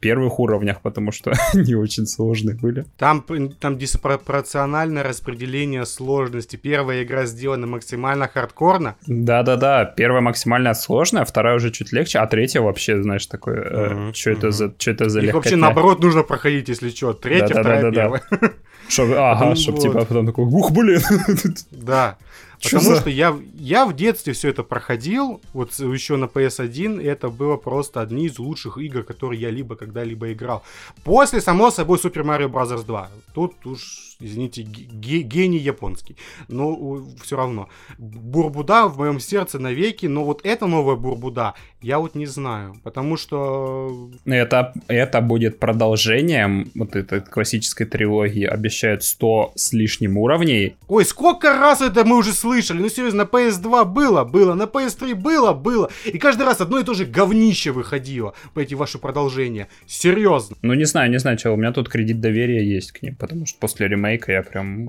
первых 0.00 0.40
уровнях, 0.40 0.80
потому 0.82 1.12
что 1.12 1.32
они 1.54 1.74
очень 1.76 2.06
сложные 2.06 2.56
были. 2.56 2.84
Там, 2.98 3.24
там 3.60 3.78
диспропорциональное 3.78 5.04
распределение 5.04 5.86
сложности. 5.86 6.56
Первая 6.56 7.04
игра 7.04 7.26
сделана 7.26 7.66
максимально 7.68 8.26
хардкорно. 8.28 8.96
Да-да-да, 9.06 9.84
первая 9.84 10.22
максимально 10.22 10.74
сложная, 10.74 11.24
вторая 11.24 11.54
уже 11.56 11.70
чуть 11.70 11.92
легче, 11.92 12.18
а 12.18 12.26
третья 12.26 12.60
вообще, 12.62 13.00
знаешь, 13.02 13.26
такое, 13.26 13.90
Мгм, 13.94 14.14
что 14.14 14.30
это 14.30 14.46
мгм. 14.48 14.52
за, 14.52 14.74
что 14.78 14.90
это 14.90 15.08
за 15.08 15.20
Их 15.20 15.34
вообще 15.34 15.56
наоборот 15.56 16.00
нужно 16.02 16.22
проходить, 16.24 16.68
если 16.68 16.90
что. 16.90 17.12
Третья, 17.12 17.46
вторая, 17.60 17.82
Да-да-да-да-да. 17.82 18.20
первая. 18.30 18.52
Чтоб- 18.88 19.12
ага, 19.16 19.44
Вот. 19.46 19.58
чтоб 19.58 19.78
типа 19.78 20.04
потом 20.04 20.26
такой, 20.26 20.44
ух, 20.46 20.72
блин. 20.72 21.00
Да. 21.70 22.16
Чё 22.58 22.78
Потому 22.78 22.94
за- 22.94 23.00
что 23.00 23.10
я, 23.10 23.36
я 23.54 23.84
в 23.86 23.94
детстве 23.94 24.32
все 24.32 24.48
это 24.48 24.62
проходил, 24.62 25.40
вот 25.52 25.72
еще 25.78 26.16
на 26.16 26.24
PS1, 26.26 27.02
и 27.02 27.04
это 27.04 27.28
было 27.28 27.56
просто 27.56 28.00
одни 28.00 28.26
из 28.26 28.38
лучших 28.38 28.78
игр, 28.78 29.02
которые 29.02 29.40
я 29.40 29.50
либо 29.50 29.76
когда-либо 29.76 30.32
играл. 30.32 30.62
После, 31.04 31.40
само 31.40 31.70
собой, 31.70 31.98
Super 31.98 32.24
Mario 32.24 32.48
Bros. 32.48 32.84
2. 32.84 33.10
Тут 33.34 33.54
уж, 33.66 34.05
извините, 34.20 34.62
ге- 34.62 35.22
гений 35.22 35.58
японский. 35.58 36.16
Но 36.48 37.04
все 37.22 37.36
равно. 37.36 37.68
Бурбуда 37.98 38.86
в 38.86 38.98
моем 38.98 39.20
сердце 39.20 39.58
навеки, 39.58 40.06
но 40.06 40.24
вот 40.24 40.40
эта 40.44 40.66
новая 40.66 40.96
Бурбуда, 40.96 41.54
я 41.82 41.98
вот 41.98 42.14
не 42.14 42.26
знаю. 42.26 42.74
Потому 42.82 43.16
что... 43.16 44.10
Это, 44.24 44.72
это 44.88 45.20
будет 45.20 45.58
продолжением 45.58 46.70
вот 46.74 46.96
этой 46.96 47.20
классической 47.20 47.86
трилогии. 47.86 48.44
Обещают 48.44 49.02
100 49.02 49.52
с 49.54 49.72
лишним 49.72 50.16
уровней. 50.16 50.76
Ой, 50.88 51.04
сколько 51.04 51.52
раз 51.52 51.80
это 51.80 52.04
мы 52.04 52.16
уже 52.16 52.32
слышали? 52.32 52.78
Ну, 52.78 52.88
серьезно, 52.88 53.24
на 53.24 53.28
PS2 53.28 53.84
было, 53.84 54.24
было, 54.24 54.54
на 54.54 54.64
PS3 54.64 55.14
было, 55.14 55.52
было. 55.52 55.90
И 56.04 56.18
каждый 56.18 56.42
раз 56.42 56.60
одно 56.60 56.78
и 56.78 56.84
то 56.84 56.94
же 56.94 57.04
говнище 57.04 57.72
выходило 57.72 58.34
по 58.54 58.60
эти 58.60 58.74
ваши 58.74 58.98
продолжения. 58.98 59.68
Серьезно. 59.86 60.56
Ну, 60.62 60.74
не 60.74 60.84
знаю, 60.84 61.10
не 61.10 61.18
знаю, 61.18 61.36
чего. 61.36 61.54
У 61.54 61.56
меня 61.56 61.72
тут 61.72 61.88
кредит 61.88 62.20
доверия 62.20 62.64
есть 62.64 62.92
к 62.92 63.02
ним, 63.02 63.14
потому 63.16 63.46
что 63.46 63.58
после 63.58 63.88
ремейка 63.88 64.05
я 64.28 64.42
прям... 64.42 64.88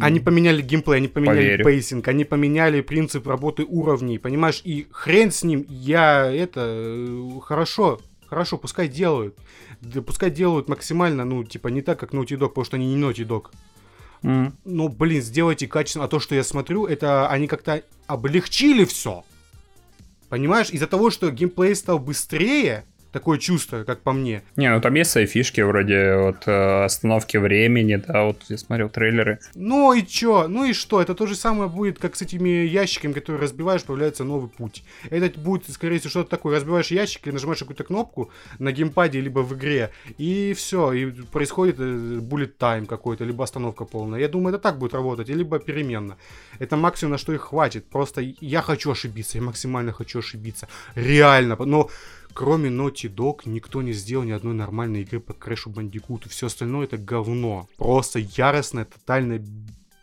Они 0.00 0.20
поменяли 0.20 0.62
геймплей, 0.62 0.98
они 0.98 1.08
поменяли 1.08 1.36
Поверю. 1.36 1.64
pacing, 1.64 2.08
они 2.08 2.24
поменяли 2.24 2.80
принцип 2.80 3.26
работы 3.26 3.64
уровней, 3.64 4.18
понимаешь? 4.18 4.60
И 4.64 4.86
хрен 4.90 5.30
с 5.30 5.42
ним, 5.44 5.66
я 5.68 6.30
это... 6.32 6.60
э, 6.66 7.30
Хорошо, 7.42 8.00
хорошо, 8.26 8.58
пускай 8.58 8.88
делают. 8.88 9.36
Да, 9.80 10.02
пускай 10.02 10.30
делают 10.30 10.68
максимально, 10.68 11.24
ну, 11.24 11.44
типа, 11.44 11.68
не 11.68 11.82
так, 11.82 11.98
как 11.98 12.12
Naughty 12.14 12.36
Dog, 12.38 12.48
потому 12.50 12.64
что 12.64 12.76
они 12.76 12.94
не 12.94 13.00
Naughty 13.02 13.26
Dog. 13.26 13.46
М. 14.22 14.56
Ну, 14.64 14.88
блин, 14.88 15.20
сделайте 15.22 15.66
качественно. 15.66 16.04
А 16.04 16.08
то, 16.08 16.20
что 16.20 16.34
я 16.34 16.44
смотрю, 16.44 16.86
это 16.86 17.28
они 17.28 17.48
как-то 17.48 17.82
облегчили 18.06 18.84
все. 18.84 19.24
Понимаешь, 20.28 20.70
из-за 20.70 20.86
того, 20.86 21.10
что 21.10 21.30
геймплей 21.30 21.74
стал 21.74 21.98
быстрее, 21.98 22.84
такое 23.12 23.38
чувство, 23.38 23.84
как 23.84 24.00
по 24.00 24.12
мне. 24.12 24.42
Не, 24.56 24.70
ну 24.70 24.80
там 24.80 24.94
есть 24.94 25.10
свои 25.10 25.26
фишки, 25.26 25.60
вроде 25.60 26.16
вот 26.16 26.46
э, 26.46 26.84
остановки 26.84 27.36
времени, 27.36 27.96
да, 27.96 28.24
вот 28.24 28.42
я 28.48 28.58
смотрел 28.58 28.88
трейлеры. 28.88 29.38
Ну 29.54 29.92
и 29.92 30.04
чё? 30.04 30.48
Ну 30.48 30.64
и 30.64 30.72
что? 30.72 31.00
Это 31.00 31.14
то 31.14 31.26
же 31.26 31.36
самое 31.36 31.68
будет, 31.68 31.98
как 31.98 32.16
с 32.16 32.22
этими 32.22 32.48
ящиками, 32.66 33.12
которые 33.12 33.42
разбиваешь, 33.42 33.84
появляется 33.84 34.24
новый 34.24 34.48
путь. 34.48 34.82
Это 35.10 35.38
будет, 35.38 35.68
скорее 35.70 35.98
всего, 35.98 36.10
что-то 36.10 36.30
такое. 36.30 36.56
Разбиваешь 36.56 36.90
ящик 36.90 37.26
или 37.26 37.34
нажимаешь 37.34 37.58
какую-то 37.58 37.84
кнопку 37.84 38.30
на 38.58 38.72
геймпаде, 38.72 39.20
либо 39.20 39.40
в 39.40 39.54
игре, 39.54 39.90
и 40.18 40.54
все, 40.54 40.92
и 40.92 41.10
происходит 41.10 41.76
э, 41.78 41.82
bullet 41.82 42.52
time 42.58 42.86
какой-то, 42.86 43.24
либо 43.24 43.44
остановка 43.44 43.84
полная. 43.84 44.20
Я 44.20 44.28
думаю, 44.28 44.54
это 44.54 44.62
так 44.62 44.78
будет 44.78 44.94
работать, 44.94 45.28
либо 45.28 45.58
переменно. 45.58 46.16
Это 46.58 46.76
максимум, 46.76 47.12
на 47.12 47.18
что 47.18 47.32
их 47.32 47.42
хватит. 47.42 47.84
Просто 47.90 48.22
я 48.40 48.62
хочу 48.62 48.90
ошибиться, 48.90 49.38
я 49.38 49.44
максимально 49.44 49.92
хочу 49.92 50.20
ошибиться. 50.20 50.68
Реально. 50.94 51.56
Но 51.56 51.90
кроме 52.34 52.68
Naughty 52.70 53.12
Dog 53.14 53.40
никто 53.46 53.82
не 53.82 53.92
сделал 53.92 54.24
ни 54.24 54.30
одной 54.32 54.54
нормальной 54.54 55.02
игры 55.02 55.20
по 55.20 55.32
Крэшу 55.32 55.70
Бандикуту. 55.70 56.28
Все 56.28 56.46
остальное 56.46 56.84
это 56.84 56.96
говно. 56.98 57.68
Просто 57.76 58.18
яростное, 58.18 58.84
тотальное 58.84 59.38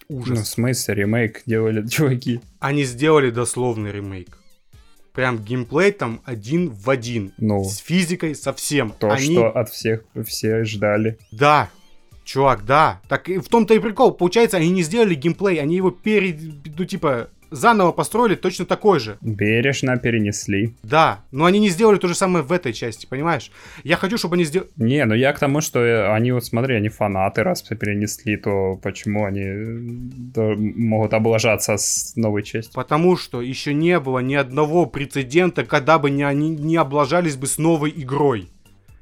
Ну, 0.10 0.18
в 0.20 0.22
ужас. 0.22 0.50
смысле, 0.52 0.96
ремейк 0.96 1.44
делали 1.46 1.88
чуваки. 1.90 2.42
Они 2.60 2.84
сделали 2.84 3.30
дословный 3.30 3.92
ремейк. 3.92 4.38
Прям 5.14 5.38
геймплей 5.44 5.92
там 5.92 6.22
один 6.24 6.70
в 6.70 6.90
один. 6.90 7.34
Ну, 7.38 7.64
С 7.64 7.78
физикой 7.78 8.36
совсем. 8.36 8.94
то, 8.98 9.12
Они... 9.12 9.34
что 9.36 9.48
от 9.50 9.70
всех 9.70 10.04
все 10.26 10.64
ждали. 10.64 11.18
Да, 11.32 11.70
чувак, 12.24 12.64
да. 12.66 13.02
Так 13.10 13.28
и 13.28 13.40
в 13.40 13.50
том-то 13.50 13.74
и 13.74 13.80
прикол. 13.80 14.14
Получается, 14.14 14.58
они 14.58 14.70
не 14.70 14.84
сделали 14.84 15.16
геймплей, 15.16 15.60
они 15.60 15.76
его 15.76 15.92
перед... 15.92 16.40
Ну, 16.78 16.86
типа, 16.86 17.30
заново 17.52 17.92
построили 17.92 18.36
точно 18.36 18.66
такой 18.66 19.00
же. 19.00 19.18
Бережно 19.22 19.98
перенесли. 19.98 20.76
Да, 20.84 21.24
но 21.32 21.46
они 21.46 21.60
не 21.60 21.70
сделали 21.70 21.98
то 21.98 22.08
же 22.08 22.16
самое 22.16 22.44
в 22.44 22.52
этой 22.52 22.74
части, 22.74 23.06
понимаешь? 23.06 23.52
Я 23.84 23.96
хочу, 23.98 24.18
чтобы 24.18 24.36
они 24.36 24.44
сделали... 24.44 24.70
Не, 24.78 25.06
ну 25.06 25.16
я 25.16 25.34
к 25.34 25.40
тому, 25.40 25.62
что 25.62 25.80
э, 25.80 26.12
они 26.14 26.32
вот 26.32 26.46
смотри, 26.46 26.76
они 26.76 26.90
фанаты, 26.90 27.44
раз 27.44 27.62
перенесли, 27.62 28.38
то 28.38 28.76
почему 28.82 29.26
они 29.26 29.42
э, 29.42 30.56
могут 30.56 31.14
облажаться 31.14 31.78
с 31.78 32.14
новой 32.16 32.44
частью? 32.44 32.74
Потому 32.74 33.18
что 33.18 33.42
еще 33.42 33.74
не 33.74 34.00
было 34.00 34.20
ни 34.20 34.36
одного 34.36 34.86
прецедента, 34.86 35.64
когда 35.66 36.00
бы 36.00 36.10
не, 36.10 36.24
они 36.24 36.50
не 36.50 36.78
облажались 36.78 37.36
бы 37.36 37.48
с 37.48 37.58
новой 37.58 37.94
игрой. 37.96 38.50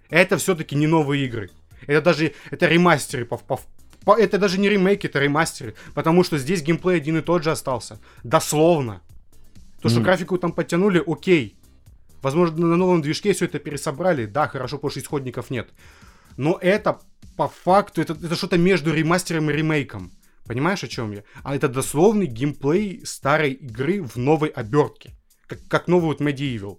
Это 0.09 0.37
все-таки 0.37 0.75
не 0.75 0.87
новые 0.87 1.25
игры. 1.25 1.49
Это 1.85 2.01
даже 2.01 2.33
это 2.51 2.67
ремастеры. 2.67 3.25
по- 3.25 3.37
по- 3.37 3.59
это 4.15 4.37
даже 4.37 4.59
не 4.59 4.69
ремейки, 4.69 5.07
это 5.07 5.19
ремастеры. 5.19 5.73
Потому 5.93 6.23
что 6.23 6.37
здесь 6.37 6.61
геймплей 6.61 6.97
один 6.97 7.17
и 7.17 7.21
тот 7.21 7.43
же 7.43 7.51
остался. 7.51 7.99
Дословно. 8.23 9.01
То, 9.81 9.89
что 9.89 9.99
Мгм. 9.99 10.05
графику 10.05 10.37
там 10.37 10.51
подтянули, 10.51 11.03
окей. 11.05 11.57
Возможно, 12.21 12.65
на 12.67 12.75
новом 12.77 13.01
движке 13.01 13.33
все 13.33 13.45
это 13.45 13.59
пересобрали. 13.59 14.25
Да, 14.25 14.47
хорошо, 14.47 14.77
потому 14.77 14.91
что 14.91 14.99
исходников 14.99 15.49
нет. 15.49 15.69
Но 16.35 16.57
это 16.61 16.99
по 17.35 17.47
факту, 17.47 18.01
это, 18.01 18.13
это 18.13 18.35
что-то 18.35 18.57
между 18.57 18.93
ремастером 18.93 19.49
и 19.49 19.53
ремейком. 19.53 20.11
Понимаешь, 20.45 20.83
о 20.83 20.87
чем 20.87 21.11
я? 21.11 21.23
А 21.43 21.55
это 21.55 21.67
дословный 21.67 22.25
геймплей 22.25 23.01
старой 23.05 23.51
игры 23.53 24.01
в 24.01 24.15
новой 24.17 24.49
обертке. 24.49 25.13
Как, 25.45 25.59
как 25.67 25.87
новый 25.87 26.07
вот 26.07 26.21
Medieval. 26.21 26.77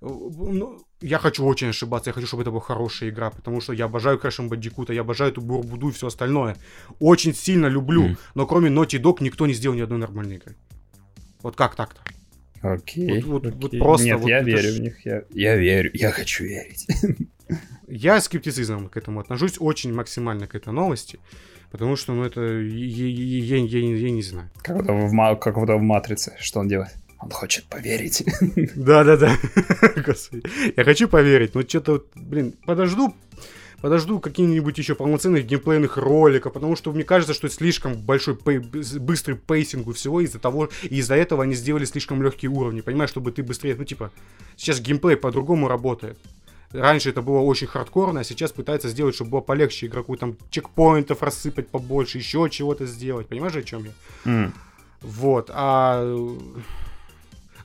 Э, 0.00 0.06
ну, 0.06 0.78
Я 1.00 1.18
хочу 1.18 1.44
очень 1.44 1.68
ошибаться, 1.68 2.10
я 2.10 2.14
хочу, 2.14 2.26
чтобы 2.26 2.42
это 2.42 2.50
была 2.50 2.60
хорошая 2.60 3.10
игра, 3.10 3.30
потому 3.30 3.60
что 3.60 3.72
я 3.72 3.84
обожаю 3.84 4.18
Crash 4.18 4.48
Bandicoot, 4.48 4.92
я 4.94 5.00
обожаю 5.02 5.30
эту 5.30 5.40
Бурбуду 5.40 5.88
и 5.88 5.92
все 5.92 6.06
остальное. 6.06 6.56
Очень 7.00 7.34
сильно 7.34 7.66
люблю, 7.68 8.02
Мгм. 8.02 8.16
но 8.34 8.46
кроме 8.46 8.68
Naughty 8.68 9.00
Dog 9.00 9.16
никто 9.20 9.46
не 9.46 9.54
сделал 9.54 9.76
ни 9.76 9.80
одной 9.82 9.98
нормальной 9.98 10.36
игры. 10.36 10.54
Вот 11.42 11.54
как 11.56 11.76
так-то? 11.76 12.00
Окей. 12.62 13.22
Вот- 13.22 13.44
вот- 13.44 13.54
вот 13.54 13.64
окей. 13.66 13.80
просто 13.80 14.06
Нет, 14.06 14.20
вот 14.20 14.28
я 14.28 14.42
верю 14.42 14.72
ж- 14.72 14.78
в 14.78 14.80
них. 14.80 15.06
Я, 15.06 15.22
я 15.30 15.56
верю, 15.56 15.90
я 15.94 16.10
хочу 16.10 16.44
верить. 16.44 16.86
Я 17.90 18.20
скептицизмом 18.20 18.88
к 18.88 18.96
этому 18.98 19.20
отношусь, 19.20 19.56
очень 19.60 19.94
максимально 19.94 20.46
к 20.46 20.54
этой 20.54 20.72
новости, 20.74 21.18
потому 21.70 21.96
что, 21.96 22.12
ну, 22.12 22.22
это, 22.24 22.40
я, 22.42 23.06
я- 23.06 23.56
я- 23.58 23.64
я- 23.64 23.96
я 23.96 24.10
не 24.10 24.22
знаю. 24.22 24.50
Как 24.62 24.76
будто 24.76 24.92
в, 24.92 25.36
как 25.36 25.56
в 25.56 25.80
Матрице. 25.80 26.34
Что 26.38 26.60
он 26.60 26.68
делает? 26.68 26.90
Он 27.20 27.30
хочет 27.30 27.64
поверить. 27.64 28.24
Да-да-да. 28.76 29.36
Я 30.76 30.84
хочу 30.84 31.08
поверить, 31.08 31.54
но 31.54 31.62
что-то, 31.62 32.04
блин, 32.14 32.54
подожду, 32.64 33.14
подожду 33.80 34.20
каких-нибудь 34.20 34.78
еще 34.78 34.94
полноценных 34.94 35.44
геймплейных 35.46 35.96
роликов, 35.96 36.52
потому 36.52 36.76
что 36.76 36.92
мне 36.92 37.02
кажется, 37.02 37.34
что 37.34 37.48
слишком 37.48 37.94
большой 37.96 38.36
пей- 38.36 38.58
быс- 38.60 38.98
быстрый 39.00 39.34
pacing 39.34 39.88
у 39.88 39.92
всего 39.92 40.20
из-за 40.20 40.38
того, 40.38 40.68
и 40.84 40.96
из-за 40.98 41.16
этого 41.16 41.42
они 41.42 41.54
сделали 41.54 41.84
слишком 41.86 42.22
легкие 42.22 42.50
уровни, 42.50 42.82
понимаешь, 42.82 43.10
чтобы 43.10 43.32
ты 43.32 43.42
быстрее, 43.42 43.74
ну 43.74 43.84
типа, 43.84 44.12
сейчас 44.56 44.80
геймплей 44.80 45.16
по-другому 45.16 45.66
работает. 45.68 46.18
Раньше 46.70 47.10
это 47.10 47.22
было 47.22 47.38
очень 47.38 47.66
хардкорно, 47.66 48.20
а 48.20 48.24
сейчас 48.24 48.52
пытаются 48.52 48.90
сделать, 48.90 49.14
чтобы 49.14 49.30
было 49.30 49.40
полегче 49.40 49.86
игроку, 49.86 50.16
там, 50.16 50.36
чекпоинтов 50.50 51.22
рассыпать 51.22 51.68
побольше, 51.68 52.18
еще 52.18 52.46
чего-то 52.50 52.84
сделать, 52.86 53.26
понимаешь, 53.26 53.56
о 53.56 53.62
чем 53.62 53.84
я? 53.84 53.90
М. 54.26 54.54
Вот, 55.00 55.50
а... 55.52 56.36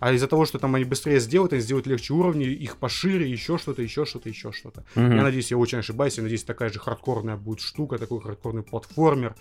А 0.03 0.11
из-за 0.11 0.27
того, 0.27 0.45
что 0.45 0.59
там 0.59 0.75
они 0.75 0.83
быстрее 0.83 1.21
сделают, 1.21 1.53
они 1.53 1.61
сделают 1.61 1.87
легче 1.87 2.13
уровни, 2.13 2.43
их 2.43 2.75
пошире, 2.75 3.31
еще 3.31 3.57
что-то, 3.57 3.81
еще 3.81 4.03
что-то, 4.03 4.27
еще 4.27 4.51
что-то. 4.51 4.83
Мгм. 4.95 5.15
Я 5.15 5.23
надеюсь, 5.23 5.49
я 5.49 5.57
очень 5.57 5.77
ошибаюсь, 5.77 6.17
я 6.17 6.23
надеюсь, 6.23 6.43
такая 6.43 6.69
же 6.69 6.79
хардкорная 6.79 7.37
будет 7.37 7.61
штука, 7.61 7.97
такой 7.97 8.19
хардкорный 8.19 8.63
платформер. 8.63 9.33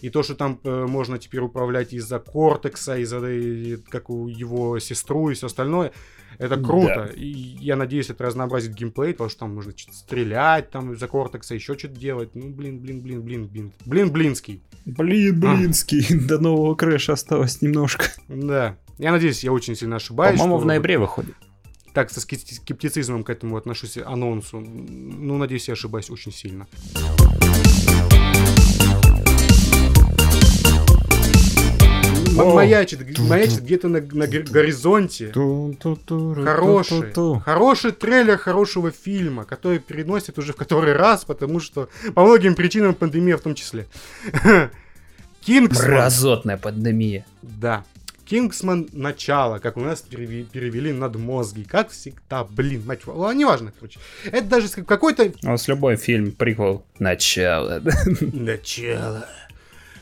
И 0.00 0.08
то, 0.08 0.22
что 0.22 0.34
там 0.34 0.58
э, 0.64 0.86
можно 0.86 1.18
теперь 1.18 1.40
управлять 1.42 1.92
из-за 1.92 2.18
Кортекса, 2.18 2.96
из-за 2.96 3.18
э, 3.26 3.76
как 3.90 4.08
у 4.08 4.26
его 4.26 4.78
сестру 4.78 5.28
и 5.28 5.34
все 5.34 5.48
остальное, 5.48 5.92
это 6.38 6.56
круто. 6.56 7.08
Да. 7.08 7.12
И 7.14 7.28
я 7.28 7.76
надеюсь, 7.76 8.08
это 8.08 8.24
разнообразит 8.24 8.72
геймплей, 8.72 9.12
потому 9.12 9.28
что 9.28 9.40
там 9.40 9.54
можно 9.54 9.76
что-то 9.76 9.98
стрелять, 9.98 10.70
там 10.70 10.94
из-за 10.94 11.08
Кортекса 11.08 11.54
еще 11.54 11.76
что-то 11.76 11.94
делать. 12.00 12.30
Ну, 12.34 12.48
блин, 12.48 12.78
блин, 12.78 13.02
блин, 13.02 13.22
блин, 13.22 13.46
блин. 13.48 13.72
Блин, 13.84 14.10
блинский. 14.10 14.62
Блин, 14.86 15.44
А. 15.44 15.54
блинский, 15.56 16.06
до 16.26 16.38
нового 16.38 16.74
крэша 16.74 17.12
осталось 17.12 17.60
немножко. 17.60 18.06
Да. 18.28 18.78
Я 18.98 19.12
надеюсь, 19.12 19.44
я 19.44 19.52
очень 19.52 19.76
сильно 19.76 19.96
ошибаюсь. 19.96 20.38
По-моему, 20.38 20.58
в 20.58 20.66
ноябре 20.66 20.98
выходит. 20.98 21.34
так 21.92 22.10
со 22.10 22.20
скепти- 22.20 22.52
скептицизмом 22.54 23.24
к 23.24 23.30
этому 23.30 23.56
отношусь 23.56 23.96
анонсу. 23.96 24.60
Ну, 24.60 25.38
надеюсь, 25.38 25.68
я 25.68 25.72
ошибаюсь 25.72 26.10
очень 26.10 26.30
сильно. 26.32 26.66
М-. 32.38 32.54
Маячит, 32.54 33.18
маячит 33.18 33.62
где-то 33.62 33.88
на, 33.88 34.00
на 34.00 34.26
гор- 34.26 34.42
горизонте. 34.42 35.28
Хороший, 36.44 36.98
хороший 37.40 37.92
трейлер 37.92 38.36
хорошего 38.36 38.90
фильма, 38.90 39.44
который 39.44 39.78
переносит 39.78 40.38
уже 40.38 40.52
в 40.52 40.56
который 40.56 40.92
раз, 40.92 41.24
потому 41.24 41.60
что 41.60 41.88
по 42.14 42.24
многим 42.24 42.54
причинам 42.54 42.94
пандемия 42.94 43.36
в 43.38 43.40
том 43.40 43.54
числе. 43.54 43.86
King's 45.40 45.70
Man. 45.70 45.90
Мразотная 45.92 46.56
пандемия. 46.58 47.24
Да. 47.42 47.84
King's 48.26 48.67
Man 48.67 48.88
начало, 48.92 49.58
как 49.60 49.76
у 49.76 49.80
нас 49.80 50.02
перевели 50.02 50.92
надмозги. 50.92 51.64
Как 51.64 51.90
всегда, 51.90 52.44
блин, 52.44 52.82
мать. 52.84 53.06
Ладно, 53.06 53.38
неважно, 53.38 53.72
короче. 53.78 54.00
Это 54.24 54.46
даже 54.46 54.68
какой-то 54.82 55.32
У 55.44 55.46
нас 55.46 55.68
любой 55.68 55.96
фильм, 55.96 56.32
приквел, 56.32 56.84
начало, 56.98 57.80
начало. 58.32 59.26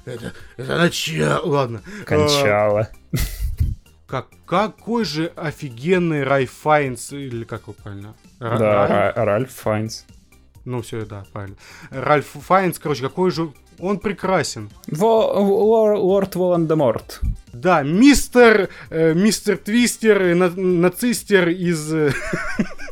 Это, 0.07 0.33
это 0.57 0.79
начало. 0.79 1.47
Ладно. 1.47 1.83
кончало. 2.07 2.89
А, 3.13 3.19
как, 4.07 4.29
какой 4.47 5.05
же 5.05 5.33
офигенный 5.37 6.25
Рэйф 6.25 6.47
Файнс, 6.47 7.13
или 7.13 7.45
как 7.45 7.63
его 7.63 7.73
правильно? 7.75 8.15
Ра- 8.39 8.59
Да, 8.59 9.13
Ральф 9.17 9.51
Файнс. 9.53 10.05
Ну, 10.65 10.81
все, 10.81 11.05
да, 11.05 11.25
правильно. 11.33 11.57
Ральф 11.91 12.27
Файнс, 12.33 12.79
короче, 12.79 13.03
какой 13.03 13.31
же... 13.31 13.53
Он 13.79 13.99
прекрасен. 13.99 14.71
Во- 14.87 15.35
Лор- 15.41 15.97
Лорд 15.99 16.35
Волан-де-Морт. 16.37 17.21
Да, 17.53 17.83
мистер, 17.83 18.69
э, 18.91 19.15
мистер 19.15 19.57
Твистер, 19.57 20.23
э, 20.23 20.35
на- 20.35 20.51
нацистер 20.51 21.49
из... 21.49 21.93
э, 21.93 22.13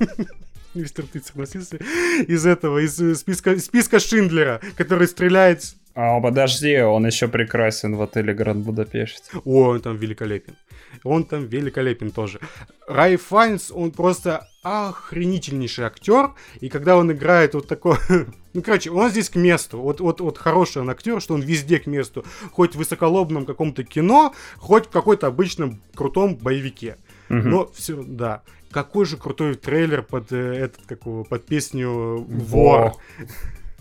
Мистер 0.74 1.04
Твистер, 1.06 1.36
нацистер 1.36 1.80
из 2.28 2.46
этого, 2.46 2.78
из 2.78 2.98
э, 3.00 3.14
списка, 3.14 3.58
списка 3.58 4.00
Шиндлера, 4.00 4.60
который 4.76 5.06
стреляет... 5.06 5.74
А, 5.94 6.18
подожди, 6.20 6.78
он 6.80 7.06
еще 7.06 7.28
прекрасен 7.28 7.96
в 7.96 8.02
отеле 8.02 8.32
Гранд 8.32 8.64
Будапешт. 8.64 9.30
О, 9.44 9.68
он 9.70 9.80
там 9.80 9.96
великолепен. 9.98 10.54
Он 11.04 11.24
там 11.24 11.46
великолепен 11.46 12.10
тоже. 12.10 12.40
Рай 12.86 13.16
Файнс, 13.16 13.70
он 13.70 13.90
просто 13.90 14.48
охренительнейший 14.62 15.84
актер, 15.84 16.32
и 16.60 16.68
когда 16.68 16.96
он 16.96 17.10
играет 17.12 17.54
вот 17.54 17.66
такой... 17.66 17.96
Ну, 18.54 18.60
короче, 18.60 18.90
он 18.90 19.08
здесь 19.08 19.30
к 19.30 19.36
месту. 19.36 19.80
Вот, 19.80 20.00
вот, 20.00 20.20
вот 20.20 20.36
хороший 20.36 20.82
он 20.82 20.90
актер, 20.90 21.22
что 21.22 21.32
он 21.32 21.40
везде 21.40 21.78
к 21.78 21.86
месту. 21.86 22.22
Хоть 22.52 22.74
в 22.74 22.78
высоколобном 22.78 23.46
каком-то 23.46 23.82
кино, 23.82 24.34
хоть 24.58 24.88
в 24.88 24.90
какой-то 24.90 25.28
обычном 25.28 25.80
крутом 25.94 26.36
боевике. 26.36 26.98
Мгм. 27.30 27.48
Но 27.48 27.70
все, 27.74 28.04
да. 28.06 28.42
Какой 28.70 29.06
же 29.06 29.16
крутой 29.16 29.54
трейлер 29.54 30.02
под 30.02 30.32
э, 30.32 30.36
этот, 30.36 30.82
как 30.84 31.00
под 31.00 31.46
песню 31.46 32.26
Во. 32.28 32.28
Вор. 32.28 32.92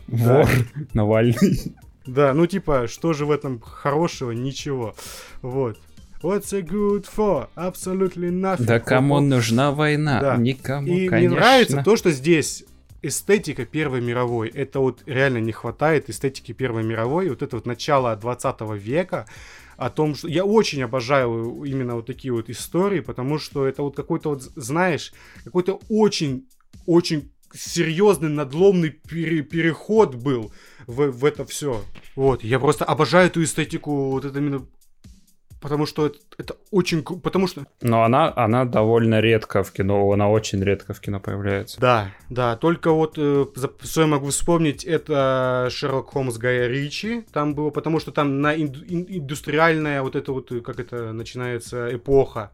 Вор. 0.08 0.48
Навальный. 0.94 1.76
Да, 2.06 2.34
ну 2.34 2.46
типа, 2.46 2.88
что 2.88 3.12
же 3.12 3.26
в 3.26 3.32
этом 3.32 3.60
хорошего? 3.60 4.32
Ничего. 4.32 4.96
Вот. 5.42 5.78
What's 6.22 6.54
a 6.54 6.62
good 6.62 7.06
for? 7.06 7.48
Absolutely 7.56 8.30
nothing. 8.32 8.66
Да 8.66 8.80
кому 8.80 9.20
нужна 9.20 9.72
война? 9.72 10.20
Да. 10.22 10.38
Никому, 10.38 10.88
И 10.88 11.08
конечно. 11.08 11.18
мне 11.18 11.30
нравится 11.30 11.82
то, 11.84 11.96
что 11.96 12.12
здесь 12.12 12.64
эстетика 13.02 13.66
Первой 13.66 14.02
мировой. 14.02 14.50
Это 14.50 14.80
вот 14.80 15.02
реально 15.06 15.40
не 15.40 15.52
хватает 15.52 16.10
эстетики 16.10 16.52
Первой 16.52 16.84
мировой. 16.84 17.30
Вот 17.30 17.42
это 17.42 17.56
вот 17.56 17.66
начало 17.66 18.16
20 18.16 18.62
века. 18.78 19.26
О 19.78 19.90
том, 19.90 20.14
что 20.14 20.28
я 20.28 20.46
очень 20.46 20.84
обожаю 20.84 21.64
именно 21.66 21.96
вот 21.96 22.06
такие 22.06 22.32
вот 22.32 22.52
истории, 22.52 23.00
потому 23.00 23.40
что 23.40 23.66
это 23.66 23.82
вот 23.82 23.96
какой-то 23.96 24.30
вот, 24.30 24.44
знаешь, 24.56 25.12
какой-то 25.44 25.80
очень, 25.90 26.46
очень 26.86 27.32
серьезный 27.52 28.30
надломный 28.30 28.92
пере- 28.92 29.42
переход 29.42 30.14
был 30.14 30.52
в, 30.86 31.10
в 31.10 31.26
это 31.26 31.46
все. 31.46 31.84
Вот, 32.16 32.44
я 32.44 32.60
просто 32.60 32.86
обожаю 32.86 33.28
эту 33.28 33.44
эстетику, 33.44 34.12
вот 34.12 34.24
это 34.26 34.38
именно 34.38 34.68
потому 35.62 35.86
что 35.86 36.08
это, 36.08 36.17
это 36.38 36.56
очень, 36.71 37.04
потому 37.04 37.47
что 37.47 37.65
Но 37.82 38.04
она, 38.04 38.34
она 38.36 38.65
довольно 38.65 39.21
редко 39.21 39.63
в 39.63 39.71
кино, 39.71 40.12
она 40.12 40.30
очень 40.30 40.62
редко 40.63 40.93
в 40.93 41.00
кино 41.00 41.19
появляется. 41.19 41.80
Да, 41.80 42.12
да, 42.30 42.58
только 42.58 42.91
вот 42.91 43.13
э, 43.17 43.45
что 43.84 44.02
я 44.02 44.08
могу 44.08 44.28
вспомнить, 44.30 44.84
это 44.84 45.67
Шерлок 45.71 46.10
Холмс 46.10 46.38
Гая 46.38 46.67
Ричи, 46.67 47.24
там 47.32 47.54
было, 47.56 47.69
потому 47.69 48.00
что 48.00 48.12
там 48.12 48.41
на 48.41 48.56
инду- 48.56 48.84
ин- 48.88 49.06
индустриальная 49.08 50.02
вот 50.02 50.15
это 50.15 50.34
вот, 50.34 50.52
э, 50.52 50.60
как 50.62 50.80
это 50.80 51.13
начинается 51.13 51.95
эпоха, 51.95 52.52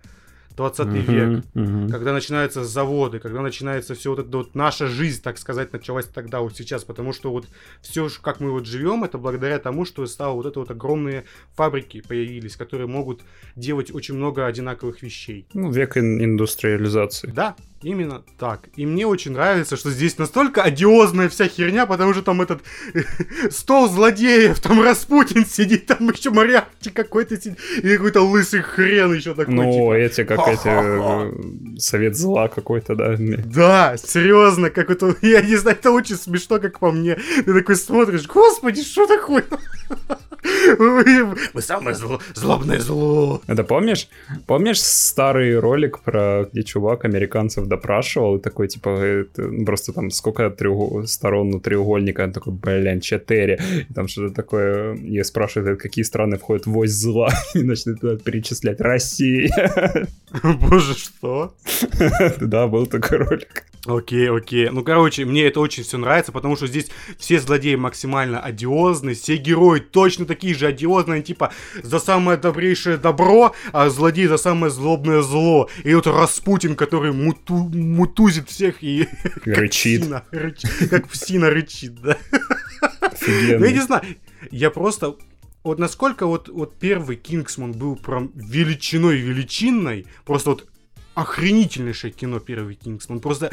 20 0.58 0.88
век, 0.88 1.28
Мгм, 1.28 1.44
мгм. 1.54 1.90
когда 1.90 2.14
начинаются 2.14 2.64
заводы, 2.64 3.20
когда 3.20 3.42
начинается 3.42 3.94
все 3.94 4.10
вот 4.10 4.20
это 4.20 4.38
вот 4.38 4.56
наша 4.56 4.88
жизнь, 4.88 5.22
так 5.22 5.38
сказать, 5.38 5.72
началась 5.72 6.06
тогда 6.06 6.42
вот 6.42 6.58
сейчас, 6.58 6.84
потому 6.84 7.14
что 7.14 7.32
вот 7.32 7.48
все, 7.82 8.10
как 8.22 8.40
мы 8.40 8.52
вот 8.52 8.66
живем, 8.66 9.04
это 9.04 9.20
благодаря 9.20 9.60
тому, 9.60 9.86
что 9.86 10.06
стало 10.08 10.34
вот 10.34 10.48
это 10.48 10.60
вот 10.60 10.72
огромные 10.72 11.26
фабрики 11.56 12.02
появились, 12.08 12.56
которые 12.56 12.88
могут 12.88 13.22
делать 13.56 13.94
очень 13.94 14.16
много 14.16 14.48
одинаковых 14.48 15.04
вещей. 15.04 15.46
Ну, 15.54 15.72
век 15.72 15.96
ин- 15.96 16.24
индустриализации. 16.24 17.28
Да, 17.32 17.56
именно 17.82 18.24
так. 18.38 18.70
И 18.76 18.86
мне 18.86 19.06
очень 19.06 19.32
нравится, 19.32 19.78
что 19.78 19.92
здесь 19.92 20.18
настолько 20.18 20.64
одиозная 20.64 21.30
вся 21.30 21.48
херня, 21.48 21.86
потому 21.86 22.14
что 22.14 22.24
там 22.24 22.42
этот 22.42 22.62
стол 23.50 23.90
злодеев, 23.90 24.60
там 24.60 24.82
Распутин 24.82 25.46
сидит, 25.46 25.86
там 25.86 26.10
еще 26.10 26.32
Мариарти 26.32 26.90
какой-то 26.90 27.40
сидит, 27.40 27.60
и 27.82 27.96
какой-то 27.96 28.22
лысый 28.22 28.62
хрен 28.62 29.14
еще 29.14 29.34
такой. 29.34 29.54
Ну, 29.54 29.72
типа. 29.72 29.94
эти, 29.94 30.24
как 30.24 30.40
эти, 30.48 30.68
э, 30.68 31.80
совет 31.80 32.16
зла 32.16 32.48
какой-то, 32.48 32.96
да. 32.96 33.16
Да, 33.18 33.98
серьезно, 33.98 34.70
как 34.70 34.90
это, 34.90 35.16
я 35.22 35.42
не 35.42 35.56
знаю, 35.56 35.78
это 35.78 35.92
очень 35.92 36.16
смешно, 36.16 36.60
как 36.60 36.80
по 36.80 36.92
мне. 36.92 37.18
Ты 37.46 37.54
такой 37.54 37.76
смотришь, 37.76 38.28
господи, 38.28 38.84
что 38.84 39.06
такое? 39.08 39.44
Вы 40.78 41.62
самое 41.62 41.96
зло- 41.96 42.22
злобное 42.34 42.80
зло. 42.80 43.42
Это 43.48 43.64
помнишь? 43.64 44.08
Помнишь 44.46 44.82
старый 44.82 45.60
ролик 45.60 46.00
про 46.00 46.48
где 46.52 46.64
чувак 46.64 47.06
американцев 47.06 47.67
допрашивал 47.68 48.38
и 48.38 48.42
такой 48.42 48.68
типа 48.68 48.90
это, 48.90 49.42
ну, 49.44 49.66
просто 49.66 49.94
там 49.94 50.10
сколько 50.12 50.44
треуг- 50.48 51.06
сторон 51.06 51.54
у 51.56 51.60
треугольника, 51.60 52.24
он 52.24 52.32
такой, 52.34 52.54
блин, 52.54 53.02
четыре. 53.02 53.60
И 53.90 53.94
там 53.94 54.08
что-то 54.08 54.34
такое, 54.34 54.96
и 54.96 55.22
спрашивает, 55.24 55.80
какие 55.80 56.04
страны 56.04 56.38
входят 56.38 56.66
в 56.66 56.78
ось 56.78 56.92
зла, 56.92 57.30
и 57.56 57.64
начнет 57.64 58.00
туда 58.00 58.16
перечислять. 58.18 58.82
Россия. 58.82 60.08
Боже, 60.44 60.96
что? 60.96 61.54
Да, 62.42 62.68
был 62.68 62.88
такой 62.88 63.18
ролик. 63.18 63.66
Окей, 63.86 64.30
окей. 64.30 64.70
Ну, 64.70 64.84
короче, 64.84 65.24
мне 65.24 65.46
это 65.46 65.62
очень 65.62 65.84
все 65.84 65.98
нравится, 65.98 66.34
потому 66.34 66.58
что 66.58 66.68
здесь 66.68 66.88
все 67.18 67.40
злодеи 67.40 67.76
максимально 67.76 68.42
одиозные, 68.42 69.16
все 69.16 69.38
герои 69.38 69.80
точно 69.80 70.26
такие 70.26 70.54
же 70.56 70.68
одиозные, 70.68 71.22
типа 71.22 71.54
за 71.84 72.00
самое 72.00 72.38
добрейшее 72.38 72.98
добро, 72.98 73.54
а 73.72 73.90
злодей 73.90 74.28
за 74.28 74.38
самое 74.38 74.72
злобное 74.74 75.22
зло. 75.22 75.70
И 75.86 75.94
вот 75.96 76.06
Распутин, 76.06 76.76
который 76.76 77.14
муту- 77.14 77.57
мутузит 77.58 78.50
всех 78.50 78.84
и... 78.84 79.08
как 79.44 79.58
Рычит. 79.58 80.02
псина 80.02 80.24
Как 80.90 81.08
псина 81.08 81.50
рычит, 81.50 82.02
да. 82.02 82.18
Ну, 83.28 83.66
я 83.66 83.72
не 83.72 83.82
знаю, 83.82 84.04
я 84.52 84.70
просто... 84.70 85.16
Вот 85.64 85.80
насколько 85.80 86.28
вот, 86.28 86.48
вот 86.48 86.78
первый 86.80 87.18
Кингсман 87.18 87.74
был 87.74 87.98
прям 87.98 88.32
величиной 88.36 89.18
величинной, 89.18 90.08
просто 90.24 90.52
вот 90.52 90.68
охренительнейшее 91.14 92.12
кино 92.12 92.40
первый 92.40 92.76
Кингсман, 92.76 93.20
просто 93.20 93.52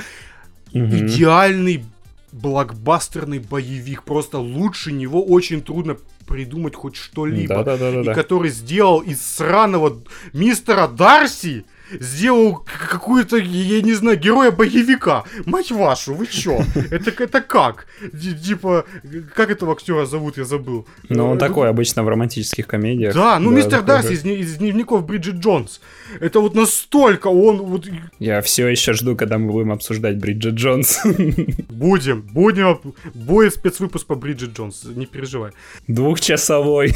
Мгм. 0.75 1.07
идеальный 1.07 1.85
блокбастерный 2.33 3.39
боевик. 3.39 4.03
Просто 4.03 4.39
лучше 4.39 4.93
него 4.93 5.25
очень 5.25 5.63
трудно 5.63 5.97
придумать 6.27 6.75
хоть 6.75 6.97
что-либо. 6.97 7.63
Да-да-да-да. 7.63 8.11
И 8.11 8.15
который 8.15 8.51
сделал 8.51 9.01
из 9.01 9.23
сраного 9.23 10.03
мистера 10.33 10.89
Дарси 10.89 11.65
сделал 12.01 12.65
какую-то, 12.91 13.37
я 13.37 13.81
не 13.83 13.95
знаю, 13.95 14.19
героя 14.19 14.51
боевика. 14.51 15.25
Мать 15.47 15.71
вашу, 15.71 16.15
вы 16.15 16.27
чё? 16.27 16.63
Это, 16.91 17.11
это 17.23 17.41
как? 17.41 17.87
Типа, 18.45 18.85
как 19.35 19.51
этого 19.51 19.73
актера 19.73 20.07
зовут, 20.07 20.37
я 20.39 20.45
забыл. 20.45 20.87
Ну, 21.09 21.27
он 21.31 21.37
Э, 21.37 21.41
такой 21.41 21.69
обычно 21.69 22.03
в 22.05 22.09
романтических 22.09 22.67
комедиях. 22.67 23.15
Да, 23.15 23.39
ну 23.39 23.51
мистер 23.51 23.83
Дарси 23.83 24.13
из, 24.13 24.23
дне- 24.23 24.37
из 24.39 24.57
дневников 24.57 25.05
Бриджит 25.07 25.37
Джонс. 25.37 25.81
Это 26.21 26.41
вот 26.41 26.55
настолько 26.55 27.29
он 27.29 27.59
вот 27.63 27.87
Я 28.19 28.41
все 28.41 28.69
еще 28.69 28.93
жду, 28.93 29.17
когда 29.17 29.39
мы 29.39 29.51
будем 29.53 29.73
обсуждать 29.73 30.19
Бриджит 30.19 30.55
Джонс. 30.55 31.01
Будем, 31.69 32.23
будем, 32.23 32.81
будет 33.15 33.55
спецвыпуск 33.55 34.07
по 34.07 34.15
Бриджит 34.15 34.57
Джонс, 34.57 34.85
не 34.85 35.07
переживай. 35.07 35.53
Двухчасовой. 35.89 36.95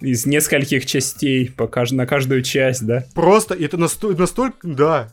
Из 0.00 0.26
нескольких 0.26 0.84
частей 0.86 1.50
по 1.50 1.64
кажд- 1.64 1.94
на 1.94 2.06
каждую 2.06 2.42
часть, 2.42 2.84
да? 2.86 3.04
Просто 3.14 3.54
это 3.54 3.76
насто- 3.76 4.16
настолько, 4.16 4.58
да. 4.68 5.12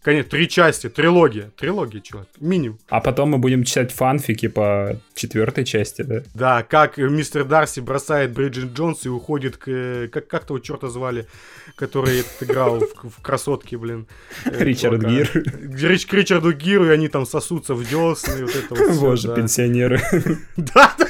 Конечно, 0.00 0.30
три 0.30 0.48
части, 0.48 0.88
трилогия, 0.88 1.50
трилогия, 1.58 2.00
чувак, 2.00 2.28
минимум. 2.40 2.78
А 2.88 3.00
потом 3.00 3.30
мы 3.30 3.38
будем 3.38 3.64
читать 3.64 3.92
фанфики 3.92 4.46
по 4.46 4.96
четвертой 5.14 5.64
части, 5.64 6.02
да? 6.02 6.22
Да, 6.34 6.62
как 6.62 6.96
мистер 6.98 7.44
Дарси 7.44 7.80
бросает 7.80 8.32
Бриджит 8.32 8.72
Джонс 8.72 9.04
и 9.04 9.08
уходит 9.08 9.56
к... 9.56 10.08
Как, 10.12 10.28
как 10.28 10.44
того 10.46 10.60
черта 10.60 10.88
звали, 10.88 11.26
который 11.74 12.22
играл 12.40 12.78
в, 12.78 13.10
в 13.10 13.20
красотке, 13.20 13.76
блин. 13.76 14.06
Э, 14.44 14.52
Ричард. 14.64 15.02
Гир. 15.04 15.30
Рич- 15.34 16.06
к 16.06 16.14
Ричарду 16.14 16.52
Гиру, 16.52 16.86
и 16.86 16.90
они 16.90 17.08
там 17.08 17.26
сосутся 17.26 17.74
в 17.74 17.82
десны, 17.82 18.38
и 18.38 18.42
вот 18.44 18.54
это 18.56 18.74
вот 18.76 18.96
Боже, 19.00 19.34
пенсионеры. 19.34 20.00
Да, 20.56 20.94
да. 20.96 21.06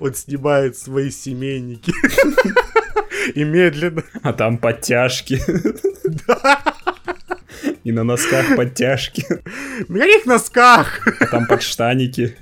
Он 0.00 0.14
снимает 0.14 0.76
свои 0.76 1.10
семейники. 1.10 1.92
И 3.34 3.44
медленно. 3.44 4.02
А 4.22 4.32
там 4.32 4.58
подтяжки. 4.58 5.40
И 7.84 7.92
на 7.92 8.04
носках 8.04 8.56
подтяжки. 8.56 9.24
На 9.88 9.98
каких 9.98 10.26
носках? 10.26 11.06
А 11.20 11.26
там 11.26 11.46
подштаники. 11.46 12.36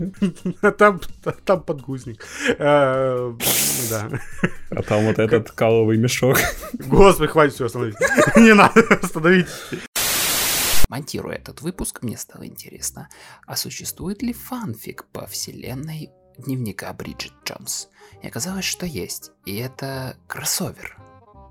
А 0.63 0.71
там, 0.71 1.01
там 1.45 1.63
подгузник. 1.63 2.25
Э, 2.59 3.33
Да. 3.91 4.09
А 4.71 4.83
там 4.83 5.05
вот 5.05 5.19
этот 5.19 5.51
каловый 5.51 5.97
мешок. 5.97 6.39
Господи, 6.75 7.31
хватит 7.31 7.55
все 7.55 7.67
остановить. 7.67 7.97
Не 8.37 8.55
надо 8.55 8.81
остановить. 9.03 9.47
Монтируя 10.89 11.37
этот 11.37 11.61
выпуск, 11.61 12.03
мне 12.03 12.17
стало 12.17 12.47
интересно, 12.47 13.09
а 13.47 13.57
существует 13.57 14.23
ли 14.23 14.33
фанфик 14.33 15.05
по 15.13 15.27
вселенной 15.27 16.11
дневника 16.39 16.93
Бриджит 16.93 17.33
Джонс? 17.45 17.89
И 18.23 18.27
оказалось, 18.27 18.65
что 18.65 18.87
есть. 18.87 19.33
И 19.45 19.57
это 19.57 20.17
кроссовер. 20.27 20.99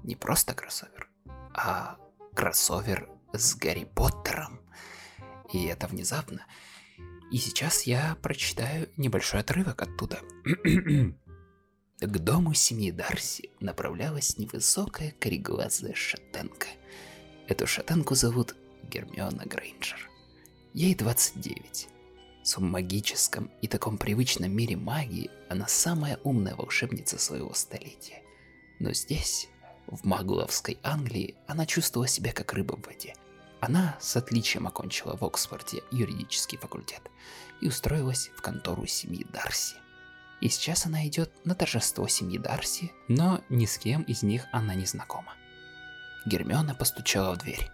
Не 0.03 0.15
просто 0.15 0.53
кроссовер, 0.53 1.09
а 1.53 1.97
кроссовер 2.35 3.09
с 3.33 3.55
Гарри 3.55 3.85
Поттером. 3.95 4.59
И 5.53 5.65
это 5.65 5.87
внезапно. 5.87 6.45
И 7.31 7.37
сейчас 7.37 7.83
я 7.83 8.17
прочитаю 8.21 8.89
небольшой 8.97 9.41
отрывок 9.41 9.81
оттуда. 9.81 10.19
К 11.99 12.19
дому 12.19 12.53
семьи 12.53 12.91
Дарси 12.91 13.49
направлялась 13.59 14.37
невысокая 14.37 15.13
кореглазая 15.19 15.93
шатенка. 15.93 16.67
Эту 17.47 17.65
шатенку 17.65 18.15
зовут 18.15 18.55
Гермиона 18.83 19.43
Грейнджер. 19.45 20.09
Ей 20.73 20.93
29. 20.95 21.87
В 22.47 22.49
своем 22.49 22.71
магическом 22.71 23.51
и 23.61 23.67
таком 23.67 23.97
привычном 23.97 24.49
мире 24.49 24.77
магии 24.77 25.29
она 25.49 25.67
самая 25.67 26.17
умная 26.23 26.55
волшебница 26.55 27.19
своего 27.19 27.53
столетия. 27.53 28.21
Но 28.79 28.93
здесь, 28.93 29.49
в 29.85 30.05
магловской 30.05 30.79
Англии, 30.81 31.35
она 31.45 31.65
чувствовала 31.65 32.07
себя 32.07 32.31
как 32.31 32.53
рыба 32.53 32.77
в 32.77 32.85
воде. 32.87 33.15
Она 33.59 33.97
с 33.99 34.15
отличием 34.15 34.65
окончила 34.65 35.17
в 35.17 35.25
Оксфорде 35.25 35.83
юридический 35.91 36.57
факультет 36.57 37.01
и 37.59 37.67
устроилась 37.67 38.29
в 38.37 38.41
контору 38.41 38.85
семьи 38.85 39.25
Дарси. 39.33 39.75
И 40.39 40.47
сейчас 40.47 40.85
она 40.85 41.05
идет 41.05 41.29
на 41.43 41.53
торжество 41.53 42.07
семьи 42.07 42.37
Дарси, 42.37 42.93
но 43.09 43.41
ни 43.49 43.65
с 43.65 43.77
кем 43.77 44.03
из 44.03 44.23
них 44.23 44.45
она 44.53 44.73
не 44.73 44.85
знакома. 44.85 45.33
Гермиона 46.25 46.75
постучала 46.75 47.35
в 47.35 47.39
дверь. 47.39 47.69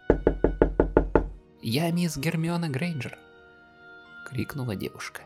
«Я 1.62 1.92
мисс 1.92 2.18
Гермиона 2.18 2.70
Грейнджер!»— 2.70 3.20
крикнула 4.34 4.76
девушка. 4.76 5.22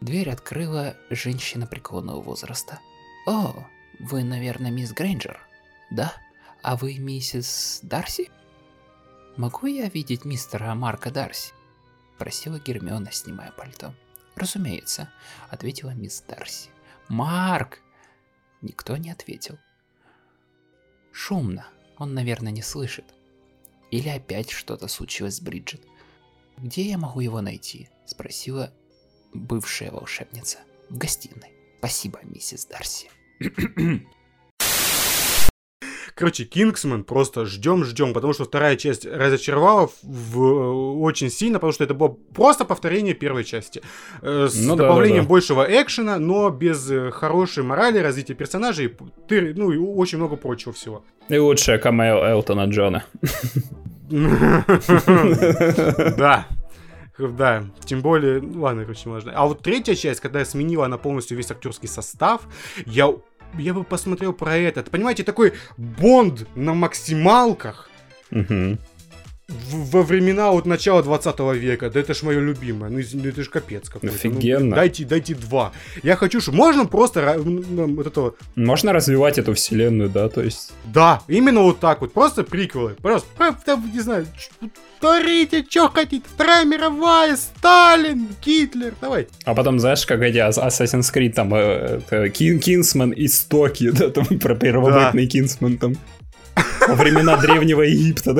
Дверь 0.00 0.30
открыла 0.30 0.96
женщина 1.10 1.66
преклонного 1.66 2.22
возраста. 2.22 2.78
«О, 3.26 3.66
вы, 3.98 4.22
наверное, 4.22 4.70
мисс 4.70 4.92
Грейнджер, 4.92 5.40
да? 5.90 6.14
А 6.62 6.76
вы 6.76 6.96
миссис 6.98 7.80
Дарси?» 7.82 8.30
«Могу 9.36 9.66
я 9.66 9.88
видеть 9.88 10.24
мистера 10.24 10.74
Марка 10.74 11.10
Дарси?»— 11.10 11.52
просила 12.18 12.60
Гермиона, 12.60 13.10
снимая 13.10 13.50
пальто. 13.50 13.94
«Разумеется»,— 14.36 15.10
ответила 15.50 15.90
мисс 15.90 16.22
Дарси. 16.26 16.70
«Марк!» 17.08 17.80
Никто 18.62 18.96
не 18.96 19.10
ответил. 19.10 19.58
Шумно, 21.12 21.66
он, 21.98 22.14
наверное, 22.14 22.52
не 22.52 22.62
слышит. 22.62 23.06
Или 23.90 24.08
опять 24.08 24.50
что-то 24.50 24.88
случилось 24.88 25.36
с 25.36 25.40
Бриджит. 25.40 25.82
«Где 26.56 26.82
я 26.82 26.98
могу 26.98 27.20
его 27.20 27.40
найти?»— 27.40 27.88
спросила 28.06 28.72
бывшая 29.32 29.90
волшебница. 29.90 30.58
В 30.88 30.98
гостиной. 30.98 31.52
Спасибо, 31.78 32.20
миссис 32.24 32.66
Дарси. 32.66 33.08
Короче, 36.20 36.44
Кингсман 36.44 37.04
просто 37.04 37.46
ждем, 37.46 37.82
ждем, 37.82 38.12
потому 38.12 38.34
что 38.34 38.44
вторая 38.44 38.76
часть 38.76 39.06
разочаровала 39.06 39.86
в, 39.86 39.94
в- 40.02 41.00
очень 41.00 41.30
сильно, 41.30 41.58
потому 41.58 41.72
что 41.72 41.82
это 41.84 41.94
было 41.94 42.08
просто 42.34 42.66
повторение 42.66 43.14
первой 43.14 43.42
части. 43.42 43.80
Э, 44.20 44.46
с 44.50 44.54
Ну 44.54 44.76
да, 44.76 44.82
добавлением 44.82 45.22
да, 45.22 45.24
да. 45.24 45.28
большего 45.28 45.66
экшена, 45.82 46.18
но 46.18 46.50
без 46.50 46.90
э, 46.90 47.10
хорошей 47.10 47.64
морали, 47.64 48.00
развития 48.00 48.34
персонажей, 48.34 48.94
ты, 49.28 49.54
ну 49.56 49.72
и 49.72 49.78
очень 49.78 50.18
много 50.18 50.36
прочего 50.36 50.74
всего. 50.74 51.02
И 51.30 51.38
лучшая 51.38 51.78
камео 51.78 52.22
Элтона 52.26 52.66
Джона. 52.66 53.04
Да. 56.18 56.46
Да, 57.18 57.64
тем 57.84 58.00
более, 58.00 58.40
ну 58.40 58.62
ладно, 58.62 58.82
короче, 58.84 59.06
можно. 59.08 59.32
А 59.34 59.46
вот 59.46 59.62
третья 59.62 59.94
часть, 59.94 60.20
когда 60.20 60.42
сменила 60.44 60.86
она 60.86 60.96
полностью 60.96 61.36
весь 61.36 61.50
актерский 61.50 61.86
состав, 61.86 62.42
я, 62.86 63.12
я 63.58 63.74
бы 63.74 63.84
посмотрел 63.84 64.32
про 64.32 64.56
это. 64.56 64.82
Понимаете, 64.82 65.24
такой 65.24 65.54
Бонд 65.76 66.46
на 66.56 66.74
максималках, 66.74 67.90
Мгм. 68.30 68.78
В- 69.50 69.90
во 69.90 70.02
времена 70.02 70.50
вот 70.50 70.66
начала 70.66 71.02
20 71.02 71.40
века. 71.54 71.90
Да 71.90 72.00
это 72.00 72.14
ж 72.14 72.22
мое 72.22 72.40
любимое. 72.40 72.90
Ну, 72.90 73.00
извини, 73.00 73.28
это 73.28 73.42
ж 73.42 73.48
капец 73.48 73.88
какой-то. 73.88 74.06
Ну, 74.06 74.12
Офигенно. 74.14 74.76
дайте, 74.76 75.04
дайте 75.04 75.34
два. 75.34 75.72
Я 76.02 76.16
хочу, 76.16 76.40
что 76.40 76.52
можно 76.52 76.86
просто 76.86 77.36
вот 77.38 78.06
этого... 78.06 78.34
Можно 78.56 78.92
развивать 78.92 79.38
эту 79.38 79.54
вселенную, 79.54 80.08
да, 80.08 80.28
то 80.28 80.42
есть... 80.42 80.72
Да, 80.84 81.20
именно 81.28 81.60
вот 81.62 81.80
так 81.80 82.00
вот. 82.00 82.12
Просто 82.12 82.42
приквелы. 82.44 82.94
Просто, 83.02 83.28
э, 83.38 83.52
там, 83.64 83.90
не 83.92 84.00
знаю, 84.00 84.26
творите, 85.00 85.64
что 85.68 85.88
хотите. 85.88 86.24
Вторая 86.34 86.64
мировая, 86.64 87.36
Сталин, 87.36 88.28
Гитлер. 88.44 88.94
Давайте. 89.00 89.30
А 89.44 89.54
потом, 89.54 89.78
знаешь, 89.80 90.06
как 90.06 90.20
эти 90.20 90.38
Assassin's 90.38 91.12
Creed, 91.12 91.32
там, 91.32 91.52
э, 91.54 92.28
Кин, 92.30 92.58
Кинсман 92.60 93.12
истоки, 93.16 93.90
да, 93.92 94.10
там, 94.10 94.26
про 94.38 94.54
первобытный 94.54 95.26
Кинсман, 95.26 95.78
там, 95.78 95.96
во 96.88 96.94
времена 96.94 97.36
Древнего 97.36 97.82
Египта. 97.82 98.36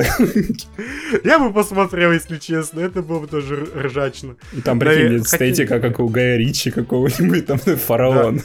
Я 1.23 1.39
бы 1.39 1.53
посмотрел, 1.53 2.11
если 2.11 2.37
честно. 2.37 2.79
Это 2.81 3.01
было 3.01 3.19
бы 3.19 3.27
тоже 3.27 3.67
ржачно. 3.75 4.35
Там, 4.63 4.79
прикинь, 4.79 5.17
эстетика, 5.17 5.79
как 5.79 5.99
у 5.99 6.07
Гая 6.07 6.37
Ричи 6.37 6.71
какого-нибудь, 6.71 7.45
там, 7.45 7.57
фараон. 7.87 8.41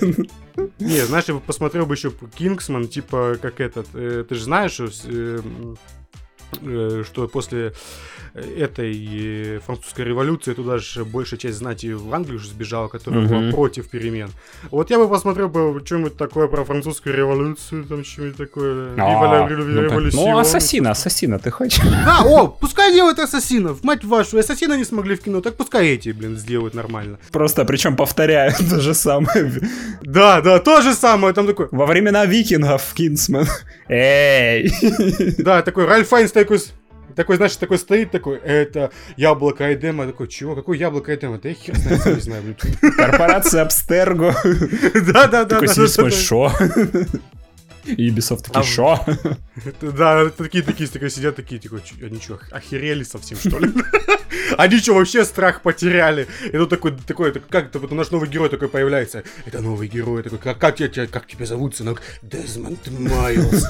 Не, 0.79 1.05
знаешь, 1.07 1.25
я 1.29 1.35
бы 1.35 1.41
посмотрел 1.41 1.87
бы 1.87 1.95
еще 1.95 2.13
Кингсман, 2.35 2.89
типа, 2.89 3.37
как 3.41 3.61
этот. 3.61 3.87
э, 3.95 4.25
ты 4.29 4.35
же 4.35 4.45
знаешь, 4.45 4.81
э, 4.81 5.41
э, 6.63 7.05
что 7.07 7.29
после 7.29 7.73
этой 8.37 9.57
э, 9.57 9.61
французской 9.65 10.05
революции 10.05 10.53
туда 10.53 10.79
же 10.79 11.05
большая 11.05 11.39
часть 11.41 11.57
знати 11.59 11.93
в 11.93 12.13
Англию 12.15 12.39
же 12.39 12.49
сбежала, 12.49 12.89
которая 12.89 13.23
Мгм. 13.23 13.29
была 13.29 13.51
против 13.53 13.89
перемен. 13.89 14.31
Вот 14.71 14.91
я 14.91 14.99
бы 14.99 15.09
посмотрел 15.09 15.49
бы 15.49 15.81
что-нибудь 15.85 16.17
такое 16.17 16.47
про 16.49 16.65
французскую 16.65 17.17
революцию, 17.17 17.85
там 17.85 18.05
что-нибудь 18.05 18.37
такое. 18.37 18.91
А, 18.99 19.49
ну. 19.49 20.01
Ну, 20.13 20.39
ассасина, 20.39 20.91
ассасина, 20.91 21.39
ты 21.39 21.51
хочешь? 21.51 21.81
Да, 21.83 22.23
о, 22.25 22.49
пускай 22.49 22.93
делают 22.93 23.19
ассасинов, 23.19 23.83
мать 23.83 24.05
вашу, 24.05 24.39
ассасина 24.39 24.77
не 24.77 24.85
смогли 24.85 25.15
в 25.17 25.23
кино, 25.23 25.41
так 25.41 25.57
пускай 25.57 25.89
эти, 25.89 26.11
блин, 26.11 26.37
сделают 26.37 26.75
нормально. 26.75 27.19
Просто, 27.33 27.65
причем 27.65 27.97
повторяю 27.97 28.53
то 28.71 28.81
же 28.81 28.95
самое. 28.95 29.53
Да, 30.03 30.41
да, 30.41 30.59
то 30.59 30.83
же 30.83 30.95
самое, 30.95 31.33
там 31.33 31.47
такой, 31.47 31.69
Во 31.71 31.87
времена 31.87 32.27
викингов, 32.27 32.93
Кинсман. 32.95 33.47
Эй! 33.89 34.71
Да, 35.39 35.63
такой 35.63 35.87
Ральф 35.87 36.09
Файнс 36.09 36.33
такой, 36.33 36.61
такой, 37.15 37.37
значит, 37.37 37.59
такой 37.59 37.79
стоит, 37.79 38.11
такой, 38.11 38.39
это 38.39 38.91
яблоко 39.17 39.73
Эдема, 39.73 40.07
такой, 40.07 40.29
чего, 40.29 40.55
какое 40.55 40.77
яблоко 40.79 41.15
Эдема? 41.15 41.39
Да 41.39 41.49
я 41.49 41.55
хер 41.55 41.77
сам 41.77 42.15
не 42.15 42.21
знаю, 42.21 42.43
блин. 42.43 42.57
Корпорация 42.97 43.63
Абстерго. 43.63 44.35
Да, 45.07 45.27
да, 45.29 45.45
да. 45.45 45.61
Такой 45.61 45.69
сидит 45.69 45.97
да. 45.97 46.11
шо? 46.11 46.53
И 47.87 48.11
Ubisoft 48.11 48.47
А 48.53 48.61
такие, 48.61 48.63
в- 48.63 48.67
шо? 48.67 49.01
Да, 49.81 50.29
такие, 50.31 50.63
такие, 50.65 50.89
такие 50.89 51.11
сидят, 51.11 51.37
такие, 51.37 51.61
такой, 51.61 51.81
«Чё, 51.83 51.95
они 52.05 52.21
что, 52.21 52.41
охерели 52.51 53.05
совсем, 53.05 53.39
что 53.39 53.59
ли? 53.59 53.73
Они 54.59 54.79
что, 54.79 54.95
вообще 54.95 55.25
страх 55.25 55.63
потеряли? 55.63 56.27
И 56.45 56.51
тут 56.51 56.69
такой, 56.69 56.93
такой, 57.07 57.33
так 57.33 57.47
как 57.49 57.67
это 57.67 57.79
вот 57.79 57.93
наш 57.93 58.11
новый 58.11 58.29
герой 58.29 58.49
такой 58.49 58.69
появляется. 58.69 59.23
Это 59.45 59.61
новый 59.61 59.89
герой, 59.89 60.23
такой, 60.23 60.39
как, 60.39 60.59
как, 60.59 60.77
как 60.77 61.27
тебя 61.27 61.47
зовут, 61.47 61.77
сынок? 61.77 62.03
Дезмонд 62.23 62.89
Майлз. 62.91 63.67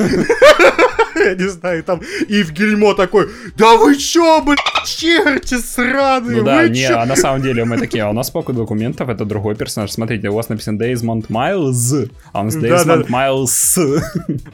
Я 1.15 1.35
не 1.35 1.49
знаю, 1.49 1.83
там 1.83 2.01
и 2.29 2.43
в 2.43 2.53
гельмо 2.53 2.95
такой, 2.95 3.29
да 3.57 3.77
вы 3.77 3.97
чё, 3.97 4.43
блядь, 4.43 4.59
черти 4.85 5.59
сраные, 5.59 6.39
Ну 6.39 6.45
да, 6.45 6.69
не, 6.69 6.87
чё?» 6.87 6.99
а 6.99 7.07
на 7.07 7.17
самом 7.17 7.43
деле 7.43 7.65
мы 7.65 7.79
такие, 7.79 8.05
а 8.05 8.11
у 8.11 8.13
нас 8.13 8.31
по 8.31 8.43
документов 8.43 9.09
это 9.09 9.25
другой 9.25 9.55
персонаж. 9.55 9.91
Смотрите, 9.91 10.29
у 10.29 10.35
вас 10.35 10.49
написано 10.49 10.83
Desmond 10.83 11.27
Miles, 11.29 12.11
а 12.33 12.41
у 12.41 12.45
нас 12.45 12.57
Desmond 12.57 13.09
Miles 13.09 14.03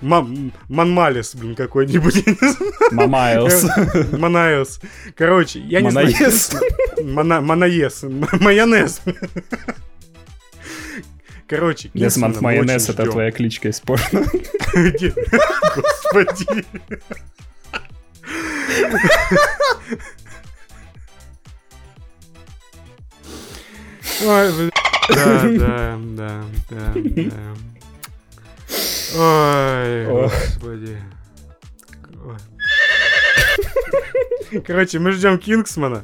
Манмалис, 0.69 1.35
блин, 1.35 1.55
какой-нибудь. 1.55 2.25
Мамайлс. 2.93 3.67
Манаес. 4.13 4.81
Короче, 5.17 5.61
я 5.61 5.81
не 5.81 5.91
знаю. 5.91 6.09
Манаес. 7.03 7.43
Манаес. 7.43 8.05
Майонез. 8.41 9.01
Короче, 11.53 11.91
Десмонд 11.93 12.41
Майонез 12.41 12.89
это 12.89 13.05
твоя 13.05 13.31
кличка 13.31 13.69
из 13.69 13.79
порно. 13.79 14.25
Господи. 14.73 16.65
Ой, 24.25 24.53
блин. 24.55 24.71
Да, 25.11 25.43
да, 25.43 25.99
да, 26.01 26.45
да, 26.71 26.95
да. 26.95 27.55
Ой, 29.15 30.07
господи. 30.07 30.97
Короче, 34.67 34.99
мы 35.01 35.13
ждем 35.13 35.39
Кингсмана. 35.39 36.01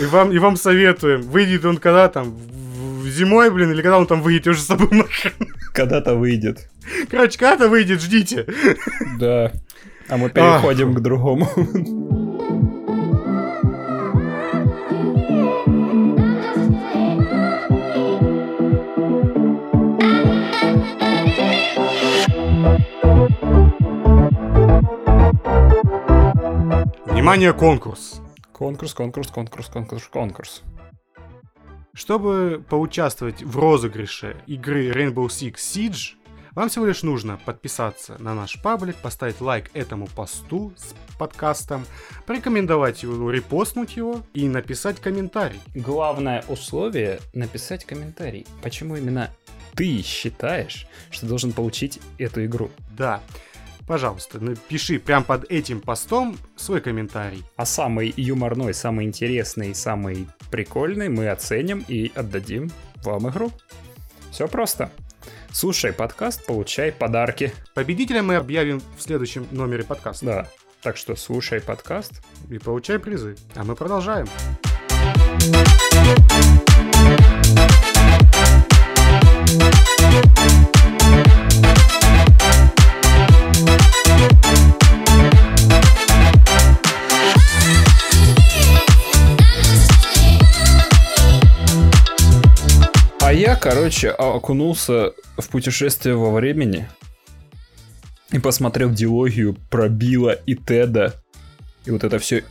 И 0.00 0.04
вам, 0.04 0.32
и 0.32 0.38
вам 0.38 0.58
советуем. 0.58 1.22
Выйдет 1.22 1.64
он 1.64 1.78
когда 1.78 2.08
там? 2.10 2.36
Зимой, 3.10 3.50
блин, 3.50 3.70
или 3.70 3.82
когда 3.82 3.98
он 3.98 4.06
там 4.06 4.22
выйдет, 4.22 4.46
я 4.46 4.52
уже 4.52 4.62
забыл. 4.62 4.90
Когда-то 5.72 6.14
выйдет. 6.14 6.68
Короче, 7.10 7.38
когда-то 7.38 7.68
выйдет, 7.68 8.00
ждите. 8.00 8.46
Да. 9.18 9.52
А 10.08 10.16
мы 10.16 10.30
переходим 10.30 10.94
к 10.94 11.00
другому. 11.00 11.48
Внимание, 27.06 27.52
конкурс. 27.52 28.20
Конкурс, 28.52 28.94
конкурс, 28.94 29.28
конкурс, 29.30 29.66
конкурс, 29.66 30.04
конкурс. 30.06 30.62
Чтобы 31.96 32.62
поучаствовать 32.68 33.42
в 33.42 33.58
розыгрыше 33.58 34.36
игры 34.46 34.90
Rainbow 34.90 35.28
Six 35.28 35.54
Siege, 35.54 36.16
вам 36.52 36.68
всего 36.68 36.84
лишь 36.84 37.02
нужно 37.02 37.40
подписаться 37.42 38.16
на 38.18 38.34
наш 38.34 38.60
паблик, 38.60 38.96
поставить 38.96 39.40
лайк 39.40 39.70
этому 39.72 40.06
посту 40.06 40.74
с 40.76 40.94
подкастом, 41.18 41.86
порекомендовать 42.26 43.02
его, 43.02 43.14
ну, 43.14 43.30
репостнуть 43.30 43.96
его 43.96 44.20
и 44.34 44.46
написать 44.46 45.00
комментарий. 45.00 45.58
Главное 45.74 46.44
условие— 46.48 47.18
написать 47.32 47.86
комментарий. 47.86 48.46
Почему 48.62 48.96
именно 48.96 49.30
ты 49.74 50.02
считаешь, 50.02 50.86
что 51.10 51.24
должен 51.24 51.54
получить 51.54 51.98
эту 52.18 52.44
игру? 52.44 52.70
Да, 52.90 53.22
пожалуйста, 53.86 54.40
напиши 54.40 54.98
прям 54.98 55.24
под 55.24 55.50
этим 55.50 55.80
постом 55.80 56.36
свой 56.56 56.80
комментарий. 56.80 57.44
А 57.56 57.64
самый 57.64 58.12
юморной, 58.16 58.74
самый 58.74 59.06
интересный, 59.06 59.74
самый 59.74 60.28
прикольный 60.50 61.08
мы 61.08 61.28
оценим 61.28 61.84
и 61.88 62.10
отдадим 62.14 62.70
вам 63.04 63.28
игру. 63.28 63.52
Все 64.30 64.48
просто. 64.48 64.90
Слушай 65.52 65.92
подкаст, 65.92 66.44
получай 66.44 66.92
подарки. 66.92 67.52
Победителя 67.74 68.22
мы 68.22 68.36
объявим 68.36 68.82
в 68.96 69.02
следующем 69.02 69.46
номере 69.50 69.84
подкаста. 69.84 70.26
Да. 70.26 70.48
Так 70.82 70.96
что 70.96 71.16
слушай 71.16 71.60
подкаст. 71.60 72.22
И 72.50 72.58
получай 72.58 72.98
призы. 72.98 73.36
А 73.54 73.64
мы 73.64 73.74
продолжаем. 73.74 74.26
А 80.38 80.65
я, 93.46 93.54
короче, 93.54 94.10
окунулся 94.10 95.12
в 95.38 95.48
путешествие 95.50 96.16
во 96.16 96.32
времени 96.32 96.88
и 98.32 98.40
посмотрел 98.40 98.90
диалогию 98.90 99.56
про 99.70 99.88
Билла 99.88 100.32
и 100.32 100.56
Теда. 100.56 101.14
И 101.84 101.92
вот 101.92 102.02
это 102.02 102.18
все. 102.18 102.42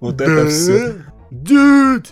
Вот 0.00 0.20
это 0.20 0.48
все. 0.48 1.04
Dude! 1.30 2.08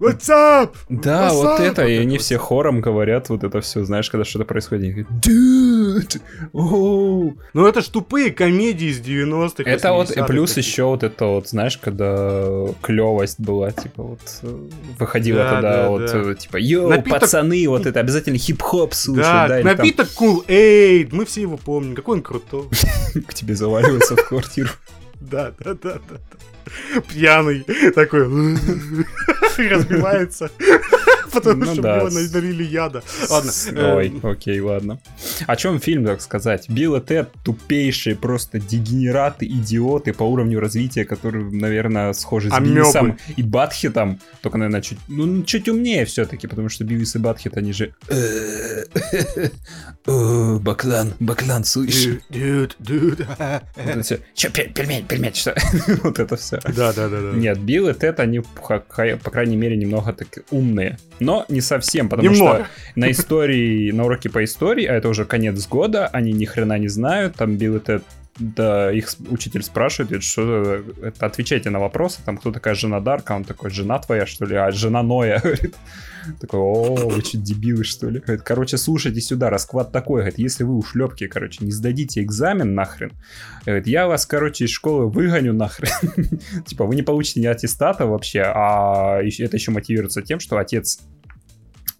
What's 0.00 0.28
up? 0.30 0.74
Да, 0.88 1.28
What's 1.28 1.34
вот 1.34 1.60
up? 1.60 1.62
это, 1.64 1.86
и 1.86 1.96
они 1.96 2.18
все 2.18 2.38
хором 2.38 2.80
говорят 2.80 3.28
вот 3.30 3.42
это 3.42 3.60
все, 3.60 3.84
знаешь, 3.84 4.08
когда 4.10 4.24
что-то 4.24 4.44
происходит. 4.44 5.06
Dude! 5.10 6.20
оу». 6.52 7.36
Ну 7.52 7.66
это 7.66 7.80
ж 7.80 7.86
тупые 7.88 8.30
комедии 8.30 8.88
из 8.88 9.00
90-х. 9.00 9.64
Это 9.68 9.92
вот, 9.92 10.10
и 10.10 10.14
80-х 10.14 10.26
плюс 10.26 10.50
таких. 10.50 10.64
еще 10.66 10.84
вот 10.84 11.02
это 11.02 11.24
вот, 11.26 11.48
знаешь, 11.48 11.78
когда 11.78 12.46
клевость 12.80 13.40
была, 13.40 13.72
типа 13.72 14.02
вот, 14.04 14.20
выходила 15.00 15.38
Да, 15.40 15.50
тогда 15.50 15.72
да, 15.82 15.88
вот, 15.88 16.06
да. 16.06 16.30
э, 16.30 16.34
типа, 16.36 16.56
йоу, 16.58 16.90
Напиток- 16.90 17.10
пацаны, 17.20 17.68
вот 17.68 17.86
это, 17.86 17.98
обязательно 17.98 18.38
хип-хоп 18.38 18.94
слушать, 18.94 19.24
Да, 19.24 19.48
да, 19.48 19.58
или 19.60 19.66
там 19.68 19.76
напиток 19.78 20.08
Cool 20.16 20.46
Aid, 20.46 21.08
мы 21.10 21.24
все 21.24 21.40
его 21.42 21.56
помним, 21.56 21.96
какой 21.96 22.18
он 22.18 22.22
крутой. 22.22 22.68
к 23.26 23.34
тебе 23.34 23.56
заваливается 23.56 24.14
в 24.16 24.22
квартиру. 24.28 24.68
Да, 25.20 25.52
да, 25.58 25.74
да, 25.74 25.98
да. 26.08 27.00
Пьяный 27.08 27.64
такой 27.94 28.22
разбивается, 29.68 30.50
потому 31.32 31.64
Ну 31.64 31.72
что 31.72 31.82
да, 31.82 32.10
с- 32.10 32.32
налили 32.32 32.64
яда. 32.64 33.02
Ладно. 33.28 33.50
э, 33.72 33.94
Ой, 33.96 34.20
окей, 34.22 34.60
ладно. 34.60 35.00
О 35.46 35.56
чем 35.56 35.80
фильм, 35.80 36.04
так 36.04 36.20
сказать? 36.20 36.68
Билл 36.68 36.96
и 36.96 37.00
Тед 37.00 37.30
тупейшие 37.44 38.16
просто 38.16 38.58
дегенераты, 38.58 39.46
идиоты 39.46 40.12
по 40.12 40.22
уровню 40.24 40.60
развития, 40.60 41.04
которые, 41.04 41.44
наверное, 41.50 42.12
схожи 42.12 42.50
с. 42.50 42.58
Бивисом 42.58 43.18
и 43.36 43.42
Батхитом, 43.42 44.20
только, 44.42 44.58
наверное, 44.58 44.82
чуть, 44.82 44.98
ну, 45.08 45.42
чуть 45.44 45.68
умнее 45.68 46.04
все-таки, 46.04 46.46
потому 46.46 46.68
что 46.68 46.84
Бивис 46.84 47.16
и 47.16 47.18
Батхит, 47.18 47.56
они 47.56 47.72
же... 47.72 47.94
О, 50.06 50.58
Баклан, 50.58 51.14
Баклан, 51.20 51.64
слышишь? 51.64 52.18
Это 52.30 54.02
все. 54.02 54.18
Че, 54.34 54.50
пельмень, 54.50 55.06
пельмень, 55.06 55.34
что? 55.34 55.54
Вот 56.02 56.18
это 56.18 56.36
все. 56.36 56.60
Да, 56.76 56.92
да, 56.92 57.08
да. 57.08 57.32
Нет, 57.34 57.58
Билл 57.60 57.88
и 57.88 57.94
Тед, 57.94 58.20
они, 58.20 58.40
по 58.40 58.80
крайней 59.30 59.56
мере, 59.56 59.76
немного 59.76 60.12
так 60.12 60.28
умные. 60.50 60.98
Но 61.20 61.44
не 61.48 61.60
совсем, 61.60 62.08
потому 62.08 62.28
Немного. 62.28 62.64
что 62.64 62.66
на 62.94 63.10
истории, 63.10 63.90
на 63.90 64.04
уроке 64.04 64.30
по 64.30 64.44
истории, 64.44 64.84
а 64.84 64.94
это 64.94 65.08
уже 65.08 65.24
конец 65.24 65.66
года, 65.66 66.06
они 66.08 66.32
ни 66.32 66.44
хрена 66.44 66.78
не 66.78 66.88
знают, 66.88 67.36
там 67.36 67.56
Билл 67.56 67.76
и 67.76 67.80
Тед 67.80 68.02
да, 68.38 68.92
их 68.92 69.08
учитель 69.28 69.62
спрашивает, 69.62 70.10
говорит, 70.10 70.24
что 70.24 70.82
это, 71.02 71.26
отвечайте 71.26 71.70
на 71.70 71.80
вопросы, 71.80 72.20
там, 72.24 72.38
кто 72.38 72.52
такая 72.52 72.74
жена 72.74 73.00
Дарка, 73.00 73.32
он 73.32 73.44
такой, 73.44 73.70
жена 73.70 73.98
твоя, 73.98 74.26
что 74.26 74.44
ли, 74.44 74.54
а 74.54 74.70
жена 74.70 75.02
Ноя, 75.02 75.40
говорит. 75.42 75.76
Такой, 76.40 76.60
о, 76.60 76.94
вы 76.94 77.22
что, 77.22 77.38
дебилы, 77.38 77.84
что 77.84 78.10
ли? 78.10 78.20
Говорит, 78.20 78.42
короче, 78.42 78.76
слушайте 78.76 79.20
сюда, 79.20 79.50
расклад 79.50 79.92
такой, 79.92 80.20
говорит, 80.20 80.38
если 80.38 80.62
вы 80.62 80.76
ушлепки, 80.76 81.26
короче, 81.26 81.64
не 81.64 81.72
сдадите 81.72 82.22
экзамен 82.22 82.74
нахрен, 82.74 83.12
говорит, 83.64 83.86
я 83.86 84.06
вас, 84.06 84.26
короче, 84.26 84.66
из 84.66 84.70
школы 84.70 85.08
выгоню 85.08 85.52
нахрен. 85.52 86.28
Типа, 86.66 86.84
вы 86.84 86.96
не 86.96 87.02
получите 87.02 87.40
ни 87.40 87.46
аттестата 87.46 88.06
вообще, 88.06 88.42
а 88.42 89.20
это 89.22 89.56
еще 89.56 89.70
мотивируется 89.70 90.22
тем, 90.22 90.38
что 90.38 90.58
отец... 90.58 91.00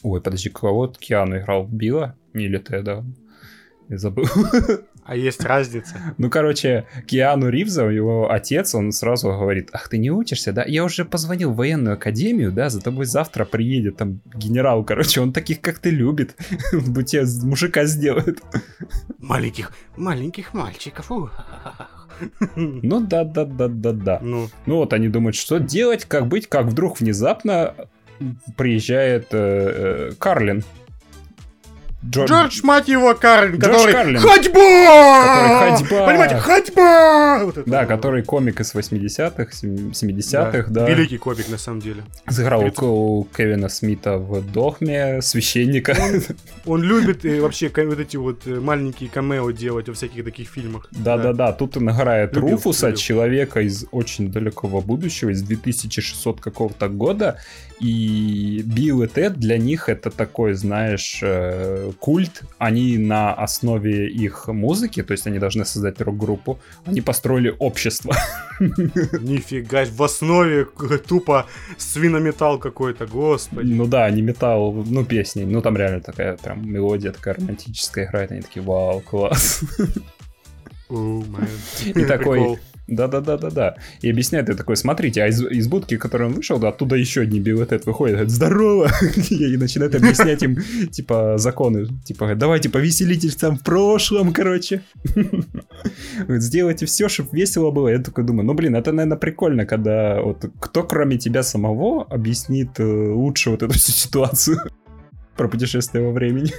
Ой, 0.02 0.20
подожди, 0.20 0.50
кого 0.50 0.86
Киану 0.86 1.38
играл? 1.38 1.66
Билла? 1.66 2.14
Или 2.32 2.58
Теда? 2.58 3.04
Я 3.88 3.98
забыл. 3.98 4.26
А 5.08 5.16
есть 5.16 5.42
разница. 5.42 6.14
Ну, 6.18 6.28
короче, 6.28 6.84
Киану 7.06 7.48
Ривза, 7.48 7.86
его 7.88 8.30
отец, 8.30 8.74
он 8.74 8.92
сразу 8.92 9.28
говорит, 9.28 9.70
ах, 9.72 9.88
ты 9.88 9.96
не 9.96 10.10
учишься, 10.10 10.52
да? 10.52 10.64
Я 10.66 10.84
уже 10.84 11.04
позвонил 11.06 11.50
в 11.52 11.56
военную 11.56 11.94
академию, 11.94 12.52
да, 12.52 12.68
за 12.68 12.80
тобой 12.82 13.06
завтра 13.06 13.44
приедет 13.46 13.96
там 13.96 14.20
генерал, 14.34 14.84
короче, 14.84 15.22
он 15.22 15.32
таких, 15.32 15.60
как 15.62 15.78
ты, 15.78 15.88
любит. 15.90 16.36
Он 16.72 16.92
бы 16.92 17.04
тебе 17.04 17.24
с- 17.24 17.42
мужика 17.42 17.86
сделает. 17.86 18.40
Маленьких, 19.18 19.72
маленьких 19.96 20.52
мальчиков. 20.54 21.10
Ну, 22.56 23.00
да-да-да-да-да. 23.00 24.18
Ну, 24.22 24.48
Ну 24.66 24.76
вот 24.76 24.92
они 24.92 25.08
думают, 25.08 25.36
что 25.36 25.58
делать, 25.58 26.04
как 26.04 26.26
быть, 26.26 26.48
как 26.48 26.66
вдруг 26.66 27.00
внезапно 27.00 27.74
приезжает 28.56 29.28
э, 29.32 30.10
э, 30.10 30.12
Карлин. 30.18 30.64
Джо- 32.04 32.26
Джордж, 32.26 32.60
мать 32.62 32.86
его, 32.86 33.12
Карлин, 33.14 33.58
Джордж 33.58 33.72
который... 33.74 33.92
Карлин. 33.92 34.20
Ходьба! 34.20 35.24
Который 35.34 35.76
ходьба! 35.76 36.06
Понимаете, 36.06 36.36
ходьба! 36.36 37.44
Вот 37.44 37.58
это 37.58 37.68
Да, 37.68 37.80
вот. 37.80 37.88
который 37.88 38.22
комик 38.22 38.60
из 38.60 38.72
80-х, 38.72 39.50
70-х, 39.62 40.66
да. 40.70 40.88
Великий 40.88 41.18
комик, 41.18 41.48
на 41.48 41.58
самом 41.58 41.80
деле. 41.80 42.04
Сыграл 42.28 42.60
Тридцать. 42.60 42.82
у 42.82 43.26
Кевина 43.36 43.68
Смита 43.68 44.16
в 44.18 44.40
Догме, 44.52 45.20
священника. 45.22 45.96
Он 46.66 46.82
любит 46.82 47.24
э, 47.24 47.40
вообще 47.40 47.68
вот 47.74 47.98
эти 47.98 48.16
вот 48.16 48.46
э, 48.46 48.60
маленькие 48.60 49.10
камео 49.10 49.50
делать 49.50 49.88
во 49.88 49.94
всяких 49.94 50.24
таких 50.24 50.48
фильмах. 50.48 50.86
Да-да-да, 50.92 51.52
тут 51.52 51.76
он 51.78 51.90
играет 51.90 52.32
Любил, 52.34 52.50
Руфуса, 52.52 52.86
любил. 52.88 53.00
человека 53.00 53.60
из 53.60 53.86
очень 53.90 54.30
далекого 54.30 54.80
будущего, 54.80 55.30
из 55.30 55.42
2600 55.42 56.40
какого-то 56.40 56.88
года. 56.88 57.38
И 57.80 58.62
Билл 58.64 59.02
и 59.02 59.06
Тед 59.06 59.38
для 59.38 59.56
них 59.56 59.88
это 59.88 60.10
такой, 60.10 60.54
знаешь, 60.54 61.20
э, 61.22 61.92
культ. 62.00 62.42
Они 62.58 62.98
на 62.98 63.32
основе 63.32 64.08
их 64.08 64.48
музыки, 64.48 65.02
то 65.02 65.12
есть 65.12 65.26
они 65.26 65.38
должны 65.38 65.64
создать 65.64 66.00
рок-группу, 66.00 66.58
они 66.84 67.00
построили 67.00 67.54
общество. 67.58 68.14
Нифига, 68.60 69.84
в 69.84 70.02
основе 70.02 70.66
тупо 71.06 71.46
свинометалл 71.76 72.58
какой-то, 72.58 73.06
господи. 73.06 73.72
Ну 73.72 73.86
да, 73.86 74.10
не 74.10 74.22
металл, 74.22 74.72
ну 74.72 75.04
песни, 75.04 75.44
ну 75.44 75.62
там 75.62 75.76
реально 75.76 76.00
такая 76.00 76.36
прям 76.36 76.68
мелодия 76.68 77.12
такая 77.12 77.34
романтическая 77.34 78.06
играет, 78.06 78.32
они 78.32 78.42
такие, 78.42 78.62
вау, 78.62 79.00
класс. 79.00 79.62
Мэн. 80.88 81.48
И 81.84 82.04
такой. 82.04 82.58
Да-да-да-да-да. 82.88 83.76
И 84.00 84.10
объясняет, 84.10 84.48
и 84.48 84.54
такой, 84.54 84.76
смотрите, 84.76 85.22
а 85.22 85.28
из, 85.28 85.42
из 85.42 85.68
будки, 85.68 85.96
в 85.96 86.00
которой 86.00 86.28
он 86.28 86.34
вышел, 86.34 86.58
да, 86.58 86.68
оттуда 86.68 86.96
еще 86.96 87.20
одни 87.20 87.38
Тед 87.38 87.84
выходят, 87.84 88.16
говорят, 88.16 88.30
здорово! 88.30 88.90
И 89.30 89.56
начинает 89.58 89.94
объяснять 89.94 90.42
им, 90.42 90.56
типа, 90.90 91.34
законы. 91.36 91.86
Типа, 92.04 92.20
говорит, 92.20 92.38
давайте 92.38 92.70
повеселитесь 92.70 93.36
там 93.36 93.58
в 93.58 93.62
прошлом, 93.62 94.32
короче. 94.32 94.82
Говорит, 96.18 96.42
Сделайте 96.42 96.86
все, 96.86 97.08
чтобы 97.08 97.28
весело 97.32 97.70
было. 97.70 97.88
Я 97.88 97.98
такой 97.98 98.24
думаю, 98.24 98.46
ну, 98.46 98.54
блин, 98.54 98.74
это, 98.74 98.90
наверное, 98.92 99.18
прикольно, 99.18 99.66
когда 99.66 100.22
вот 100.22 100.44
кто, 100.58 100.82
кроме 100.82 101.18
тебя 101.18 101.42
самого, 101.42 102.04
объяснит 102.04 102.80
э, 102.80 102.84
лучше 102.84 103.50
вот 103.50 103.62
эту 103.62 103.74
всю 103.74 103.92
ситуацию 103.92 104.58
про 105.36 105.48
путешествие 105.48 106.04
во 106.04 106.12
времени. 106.12 106.52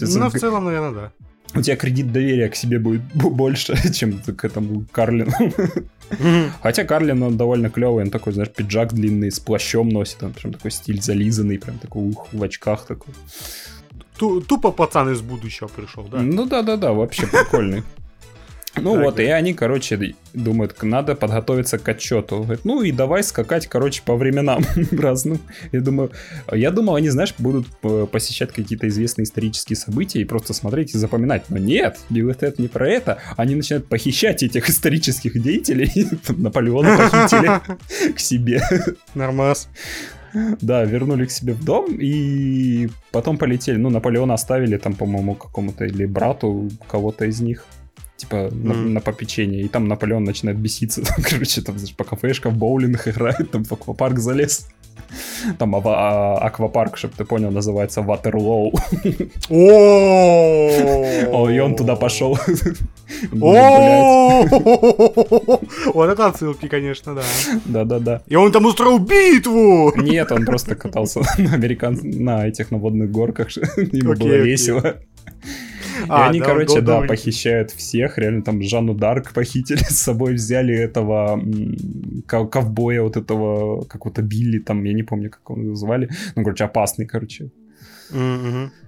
Ну, 0.00 0.28
в 0.28 0.38
целом, 0.38 0.64
наверное, 0.64 0.92
да. 0.92 1.29
У 1.54 1.62
тебя 1.62 1.76
кредит 1.76 2.12
доверия 2.12 2.48
к 2.48 2.54
себе 2.56 2.78
будет 2.78 3.02
больше, 3.14 3.74
чем 3.92 4.18
к 4.20 4.44
этому 4.44 4.84
Карлину. 4.92 5.32
Хотя 6.62 6.84
Карлин, 6.84 7.22
он 7.22 7.36
довольно 7.36 7.70
клевый, 7.70 8.04
он 8.04 8.10
такой, 8.10 8.32
знаешь, 8.32 8.50
пиджак 8.50 8.92
длинный, 8.92 9.30
с 9.30 9.40
плащом 9.40 9.88
носит, 9.88 10.22
он 10.22 10.32
прям 10.32 10.52
такой 10.52 10.70
стиль 10.70 11.00
зализанный, 11.00 11.58
прям 11.58 11.78
такой 11.78 12.10
ух, 12.10 12.28
в 12.32 12.42
очках 12.42 12.86
такой. 12.86 13.14
Ту- 14.18 14.40
Тупо 14.40 14.70
пацан 14.72 15.10
из 15.12 15.20
будущего 15.20 15.68
пришел, 15.68 16.04
да? 16.04 16.20
Ну 16.20 16.46
да-да-да, 16.46 16.92
вообще 16.92 17.26
прикольный. 17.26 17.82
Ну 18.76 18.94
Так, 18.94 19.04
вот, 19.04 19.16
да. 19.16 19.22
и 19.22 19.26
они, 19.26 19.52
короче, 19.52 20.14
думают, 20.32 20.80
надо 20.82 21.14
подготовиться 21.14 21.78
к 21.78 21.88
отчету. 21.88 22.42
Говорят, 22.42 22.64
ну 22.64 22.82
и 22.82 22.92
давай 22.92 23.22
скакать, 23.24 23.66
короче, 23.66 24.02
по 24.04 24.14
временам 24.14 24.64
разным. 24.92 25.40
Я 25.72 25.80
думаю, 25.80 26.12
я 26.52 26.70
думал, 26.70 26.94
они, 26.94 27.08
знаешь, 27.08 27.34
будут 27.38 27.66
э, 27.82 28.06
посещать 28.10 28.52
какие-то 28.52 28.86
известные 28.88 29.24
исторические 29.24 29.76
события 29.76 30.20
и 30.20 30.24
просто 30.24 30.54
смотреть 30.54 30.94
и 30.94 30.98
запоминать. 30.98 31.44
Но 31.48 31.58
нет, 31.58 31.98
и 32.10 32.22
Тед 32.32 32.58
не 32.58 32.68
про 32.68 32.88
это. 32.88 33.18
Они 33.36 33.56
начинают 33.56 33.86
похищать 33.86 34.42
этих 34.42 34.68
исторических 34.70 35.42
деятелей. 35.42 35.90
Наполеона 36.28 36.96
похитили 36.96 38.12
к 38.14 38.20
себе. 38.20 38.62
Нормас. 39.14 39.68
Да, 40.60 40.84
вернули 40.84 41.26
к 41.26 41.32
себе 41.32 41.54
в 41.54 41.64
дом 41.64 41.96
и 41.98 42.88
потом 43.10 43.36
полетели. 43.36 43.76
Ну, 43.76 43.90
Наполеона 43.90 44.34
оставили 44.34 44.76
там, 44.76 44.94
по-моему, 44.94 45.34
какому-то 45.34 45.84
или 45.84 46.06
брату 46.06 46.70
кого-то 46.88 47.24
из 47.24 47.40
них. 47.40 47.64
Типа 48.20 48.48
на, 48.52 48.74
Мгм. 48.74 48.92
на 48.94 49.00
попечение, 49.00 49.62
и 49.62 49.68
там 49.68 49.88
Наполеон 49.88 50.24
начинает 50.24 50.58
беситься, 50.58 51.02
короче, 51.30 51.60
там, 51.62 51.78
знаешь, 51.78 51.94
по 51.96 52.04
кафешкам, 52.04 52.52
в 52.54 52.56
боулинг 52.58 53.08
играет, 53.08 53.50
там 53.50 53.64
в 53.64 53.72
аквапарк 53.72 54.18
залез. 54.18 54.66
Там 55.58 55.74
ава- 55.74 55.96
а, 55.96 56.38
аквапарк, 56.46 56.96
чтобы 56.96 57.14
ты 57.18 57.24
понял, 57.24 57.50
называется 57.50 58.00
Ватерлоу. 58.02 58.72
О, 61.32 61.50
И 61.50 61.58
он 61.58 61.74
туда 61.74 61.96
пошел. 61.96 62.38
Вот 65.94 66.08
это 66.10 66.26
отсылки, 66.26 66.68
конечно, 66.68 67.14
да. 67.14 67.22
Да-да-да. 67.66 68.22
И 68.28 68.36
он 68.36 68.52
там 68.52 68.64
устроил 68.66 68.98
битву! 68.98 69.92
Нет, 69.96 70.30
он 70.32 70.44
просто 70.44 70.74
катался 70.74 71.20
на 71.38 71.54
американ... 71.54 71.98
на 72.02 72.46
этих 72.46 72.70
на 72.70 72.78
водных 72.78 73.10
горках. 73.10 73.48
Ему 73.92 74.14
было 74.14 74.34
весело. 74.34 74.96
И 76.00 76.06
А, 76.08 76.28
они, 76.28 76.40
да, 76.40 76.46
короче, 76.46 76.80
да, 76.80 77.00
похищают 77.02 77.70
всех. 77.70 78.18
Реально 78.18 78.42
там 78.42 78.62
Жанну 78.62 78.94
Дарк 78.94 79.32
похитили 79.32 79.82
с 79.88 80.02
собой, 80.02 80.34
взяли 80.34 80.74
этого 80.74 81.40
ковбоя 82.26 83.02
вот 83.02 83.16
этого, 83.16 83.84
какого-то 83.84 84.22
Билли, 84.22 84.58
там, 84.58 84.84
я 84.84 84.92
не 84.92 85.02
помню, 85.02 85.30
как 85.30 85.56
его 85.56 85.74
звали. 85.74 86.08
Ну, 86.36 86.42
короче, 86.44 86.64
опасный, 86.64 87.06
короче. 87.06 87.50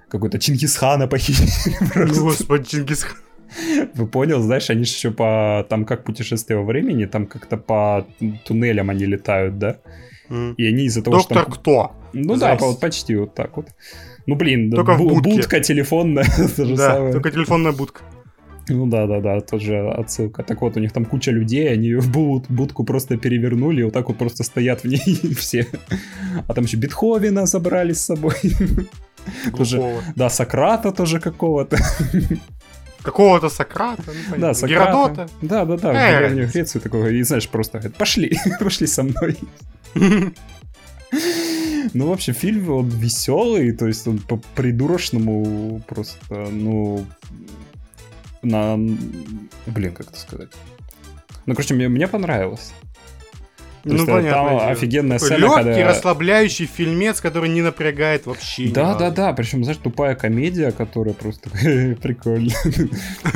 Какой-то 0.09 0.39
Чингисхана 0.39 1.07
похитили. 1.07 1.77
просто. 1.93 2.21
Господи, 2.21 2.65
Чингисхан. 2.65 3.17
Вы 3.95 4.07
понял, 4.07 4.41
знаешь, 4.43 4.71
они 4.71 4.85
же 4.85 4.93
еще 4.93 5.11
по... 5.11 5.67
Там 5.69 5.85
как 5.85 6.05
путешествие 6.05 6.59
во 6.59 6.65
времени, 6.65 7.05
там 7.07 7.27
как-то 7.27 7.57
по 7.57 8.07
туннелям 8.47 8.91
они 8.91 9.05
летают, 9.05 9.59
да? 9.59 9.79
И 10.57 10.67
они 10.67 10.85
из-за 10.85 11.03
того, 11.03 11.21
что... 11.21 11.35
Доктор 11.35 11.53
кто? 11.53 11.93
Ну 12.15 12.37
да, 12.37 12.57
по- 12.57 12.67
вот 12.67 12.81
почти 12.81 13.17
вот 13.17 13.35
так 13.35 13.57
вот. 13.57 13.67
Ну 14.27 14.35
блин, 14.37 14.71
Только 14.71 14.95
в 14.95 15.01
бу- 15.03 15.21
будка 15.21 15.61
телефонная, 15.61 16.25
Да, 16.77 17.13
только 17.13 17.31
телефонная 17.31 17.73
будка. 17.73 18.01
Ну 18.69 18.87
да, 18.87 19.07
да, 19.07 19.21
да, 19.21 19.41
тоже 19.41 19.91
отсылка. 19.91 20.43
Так 20.45 20.63
вот, 20.63 20.77
у 20.77 20.81
них 20.81 20.93
там 20.93 21.05
куча 21.05 21.33
людей, 21.33 21.73
они 21.73 21.95
в 21.97 22.09
буд- 22.11 22.47
будку 22.49 22.85
просто 22.85 23.17
перевернули, 23.17 23.81
и 23.81 23.85
вот 23.85 23.93
так 23.93 24.09
вот 24.09 24.19
просто 24.19 24.45
стоят 24.45 24.85
в 24.85 24.89
ней 24.89 25.35
все. 25.37 25.67
А 26.47 26.55
там 26.55 26.65
еще 26.65 26.77
Бетховена 26.77 27.47
забрали 27.47 27.93
с 27.93 28.05
собой. 28.05 28.35
Тоже, 29.57 29.77
Глухого. 29.79 30.03
да, 30.17 30.31
Сократа 30.31 30.91
тоже 30.93 31.21
какого-то. 31.21 31.77
Какого-то 33.03 33.49
Сократа, 33.49 34.03
ну, 34.31 34.37
Да. 34.39 34.55
Сократа. 34.55 34.85
Геродота. 34.93 35.29
Да, 35.43 35.65
да, 35.65 35.77
да, 35.77 35.93
в 35.93 35.97
Э, 35.97 36.19
Древнюю 36.19 36.49
Грецию 36.53 36.83
такого. 36.83 37.07
И 37.09 37.23
знаешь, 37.25 37.49
просто 37.49 37.79
говорит, 37.79 37.97
пошли, 37.97 38.37
пошли 38.61 38.87
со 38.87 39.03
мной. 39.03 39.37
Ну, 41.95 42.09
в 42.09 42.13
общем, 42.13 42.35
фильм 42.35 42.71
он 42.71 42.89
веселый, 42.89 43.73
то 43.73 43.87
есть 43.87 44.07
он 44.07 44.19
по 44.19 44.37
придурочному 44.55 45.83
просто, 45.87 46.49
ну, 46.51 47.05
на... 48.43 48.77
Блин, 49.67 49.93
как 49.95 50.09
это 50.09 50.19
сказать? 50.19 50.51
Ну, 51.47 51.55
короче, 51.55 51.75
мне, 51.75 51.89
мне 51.89 52.09
понравилось. 52.09 52.73
Ну, 53.85 53.95
есть, 53.95 54.09
э, 54.09 54.13
понятно. 54.13 54.59
Там 54.59 54.71
офигенная 54.71 55.19
сцена, 55.19 55.39
Легкий, 55.39 55.65
когда... 55.65 55.89
расслабляющий 55.89 56.67
фильмец, 56.67 57.21
который 57.21 57.49
не 57.49 57.63
напрягает 57.63 58.27
вообще. 58.27 58.69
Да, 58.69 58.95
да, 58.95 59.11
да, 59.11 59.33
причем, 59.33 59.65
знаешь, 59.65 59.81
тупая 59.83 60.15
комедия, 60.15 60.71
которая 60.71 61.15
просто 61.15 61.51
прикольно. 62.03 62.53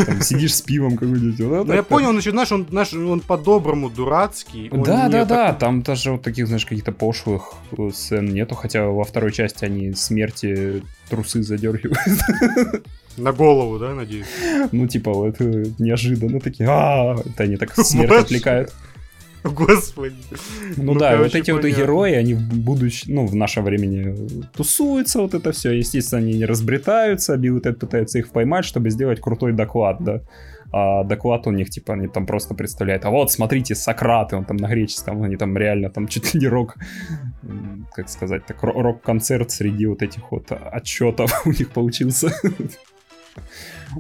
Там 0.07 0.21
Сидишь 0.23 0.55
с 0.55 0.63
пивом 0.63 0.97
какой-нибудь. 0.97 1.39
Ну 1.39 1.73
я 1.73 1.83
понял, 1.83 2.11
он 2.11 2.19
еще, 2.19 2.31
знаешь, 2.31 2.53
он, 2.53 2.67
знаешь, 2.71 2.93
он 2.93 3.21
по-доброму 3.21 3.91
дурацкий. 3.91 4.71
Да, 4.73 5.09
да, 5.09 5.25
да, 5.25 5.53
там 5.53 5.83
даже 5.83 6.13
вот 6.13 6.23
таких, 6.23 6.47
знаешь, 6.47 6.65
каких-то 6.65 6.93
пошлых 6.93 7.55
э, 7.77 7.91
сцен 7.93 8.27
нету, 8.27 8.55
хотя 8.55 8.87
во 8.87 9.05
второй 9.05 9.33
части 9.33 9.65
они 9.65 9.95
смерти 9.95 10.83
трусы 11.09 11.43
задергивают. 11.43 11.99
На 13.17 13.33
голову, 13.33 13.79
да, 13.79 13.95
надеюсь. 13.95 14.27
Ну, 14.73 14.87
типа, 14.87 15.13
вот 15.13 15.37
э, 15.41 15.67
неожиданно 15.79 16.39
такие, 16.39 16.69
а 16.69 17.17
это 17.19 17.45
они 17.45 17.57
так 17.57 17.75
смерть 17.77 18.13
отвлекают. 18.13 18.75
Господи. 19.45 20.15
Ну, 20.77 20.93
Ну, 20.93 20.99
да, 20.99 21.17
вот 21.17 21.35
эти 21.35 21.51
вот 21.53 21.63
понятно. 21.63 21.81
герои, 21.81 22.13
они 22.15 22.35
в 22.35 22.41
будущем, 22.59 23.15
ну, 23.15 23.27
в 23.27 23.35
нашем 23.35 23.65
времени 23.65 24.15
тусуются, 24.57 25.21
вот 25.21 25.35
это 25.35 25.53
все. 25.53 25.73
Естественно, 25.73 26.21
они 26.23 26.35
не 26.35 26.45
разбретаются, 26.47 27.37
Билл 27.37 27.61
Тед 27.61 27.79
пытаются 27.79 28.19
их 28.19 28.31
поймать, 28.31 28.65
чтобы 28.65 28.91
сделать 28.91 29.21
крутой 29.21 29.53
доклад, 29.53 29.99
да. 30.01 30.21
А 30.73 31.05
доклад 31.05 31.47
у 31.47 31.53
них, 31.53 31.71
типа, 31.71 31.93
они 31.95 32.09
там 32.09 32.27
просто 32.27 32.55
представляют, 32.55 33.05
а 33.05 33.11
вот, 33.11 33.31
смотрите, 33.31 33.75
Сократ, 33.77 34.33
он 34.33 34.45
там 34.45 34.57
на 34.57 34.67
греческом, 34.69 35.23
они 35.23 35.37
там 35.37 35.57
реально, 35.57 35.91
там 35.91 36.09
чуть 36.09 36.35
ли 36.35 36.41
не 36.41 36.49
рок, 36.49 36.75
как 37.95 38.09
сказать, 38.09 38.45
так, 38.47 38.63
ро- 38.65 38.83
рок-концерт 38.83 39.51
среди 39.53 39.87
вот 39.87 40.03
этих 40.03 40.33
вот 40.33 40.51
отчетов 40.51 41.43
у 41.47 41.51
них 41.51 41.71
получился. 41.71 42.33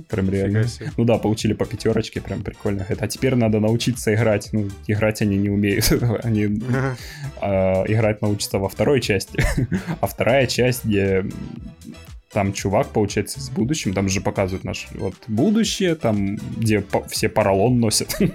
Прям 0.08 0.30
реально. 0.30 0.66
Ну 0.96 1.04
да, 1.04 1.18
получили 1.18 1.52
по 1.52 1.64
пятерочке, 1.64 2.20
прям 2.20 2.42
прикольно. 2.42 2.86
Это, 2.88 3.04
а 3.04 3.08
теперь 3.08 3.34
надо 3.34 3.60
научиться 3.60 4.14
играть. 4.14 4.48
Ну, 4.52 4.68
играть 4.86 5.22
они 5.22 5.36
не 5.36 5.48
умеют. 5.48 5.90
Они 6.22 6.60
а, 7.40 7.84
играть 7.86 8.22
научатся 8.22 8.58
во 8.58 8.68
второй 8.68 9.00
части. 9.00 9.42
А 10.00 10.06
вторая 10.06 10.46
часть, 10.46 10.84
где 10.84 11.24
там 12.32 12.52
чувак, 12.52 12.88
получается, 12.88 13.40
с 13.40 13.48
будущим, 13.48 13.94
там 13.94 14.08
же 14.08 14.20
показывают 14.20 14.64
наше 14.64 14.88
вот 14.94 15.14
будущее, 15.26 15.94
там, 15.94 16.36
где 16.56 16.80
по- 16.80 17.06
все 17.08 17.28
поролон 17.28 17.80
носят. 17.80 18.16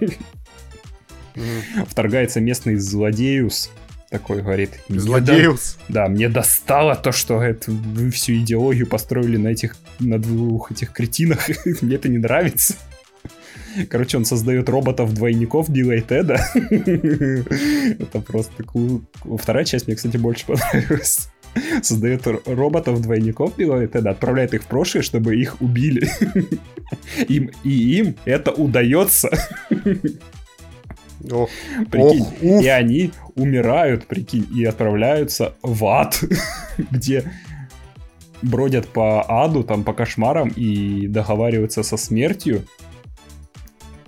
Вторгается 1.88 2.42
местный 2.42 2.76
злодеюс, 2.76 3.72
такой 4.12 4.42
говорит. 4.44 4.72
«Мне 4.90 5.00
до- 5.00 5.04
Злодеус. 5.06 5.78
Да, 5.90 6.08
мне 6.08 6.30
достало 6.30 6.96
то, 6.96 7.12
что 7.12 7.36
говорит, 7.36 7.66
вы 7.68 8.12
всю 8.12 8.34
идеологию 8.34 8.86
построили 8.86 9.38
на 9.38 9.48
этих, 9.48 9.76
на 10.00 10.20
двух 10.20 10.72
этих 10.72 10.92
кретинах. 10.92 11.48
Мне 11.82 11.96
это 11.96 12.10
не 12.10 12.18
нравится. 12.20 12.76
Короче, 13.90 14.18
он 14.18 14.26
создает 14.26 14.68
роботов-двойников 14.68 15.70
и 15.70 16.02
Теда. 16.02 16.46
Это 16.56 18.20
просто. 18.20 18.64
Вторая 19.40 19.64
часть 19.64 19.88
мне, 19.88 19.96
кстати, 19.96 20.18
больше 20.18 20.46
понравилась. 20.48 21.30
Создает 21.82 22.28
р- 22.28 22.42
роботов-двойников 22.46 23.56
Билла 23.58 23.84
и 23.84 23.88
Теда, 23.88 24.10
отправляет 24.12 24.54
их 24.54 24.64
в 24.64 24.66
прошлое, 24.68 25.04
чтобы 25.04 25.38
их 25.38 25.62
убили. 25.62 26.10
Им, 27.30 27.52
и 27.64 27.70
им 27.70 28.16
это 28.26 28.52
удается. 28.52 29.30
Ох, 31.30 31.50
Прикинь. 31.92 32.22
ох. 32.24 32.64
И 32.64 32.68
они 32.68 33.12
умирают, 33.36 34.08
прикинь, 34.08 34.48
и 34.56 34.66
отправляются 34.66 35.54
в 35.62 35.86
ад, 35.86 36.20
где 36.92 37.32
бродят 38.42 38.88
по 38.88 39.22
аду, 39.44 39.64
там, 39.64 39.84
по 39.84 39.94
кошмарам 39.94 40.50
и 40.50 41.08
договариваются 41.08 41.84
со 41.84 41.96
смертью, 41.98 42.66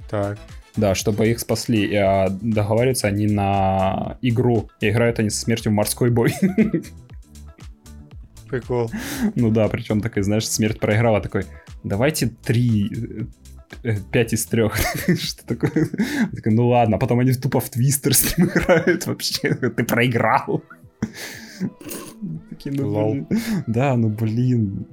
Так. 0.09 0.39
да, 0.75 0.95
чтобы 0.95 1.27
их 1.27 1.39
спасли. 1.39 1.85
И, 1.85 1.95
а 1.95 2.29
договариваются 2.29 3.07
они 3.07 3.27
на 3.27 4.17
игру. 4.21 4.69
И 4.81 4.89
играют 4.89 5.19
они 5.19 5.29
со 5.29 5.41
смертью 5.41 5.71
в 5.71 5.75
морской 5.75 6.09
бой. 6.09 6.33
Прикол. 8.49 8.91
ну 9.35 9.49
да, 9.49 9.67
причем 9.67 10.01
такой, 10.01 10.23
знаешь, 10.23 10.47
смерть 10.47 10.79
проиграла 10.79 11.21
такой, 11.21 11.45
давайте 11.83 12.27
три, 12.27 13.27
э, 13.83 13.95
пять 14.11 14.33
из 14.33 14.45
трех. 14.45 14.75
Что 15.17 15.45
такое? 15.45 15.89
Такой, 16.35 16.53
ну 16.53 16.67
ладно, 16.67 16.97
а 16.97 16.99
потом 16.99 17.19
они 17.19 17.33
тупо 17.33 17.59
в 17.59 17.69
твистер 17.69 18.13
с 18.13 18.37
ним 18.37 18.47
играют 18.47 19.07
вообще. 19.07 19.53
Ты 19.53 19.83
проиграл. 19.83 20.63
Такие, 22.49 22.75
ну, 22.75 22.87
Лол. 22.87 23.11
блин. 23.13 23.27
Да, 23.67 23.95
ну 23.95 24.09
блин. 24.09 24.85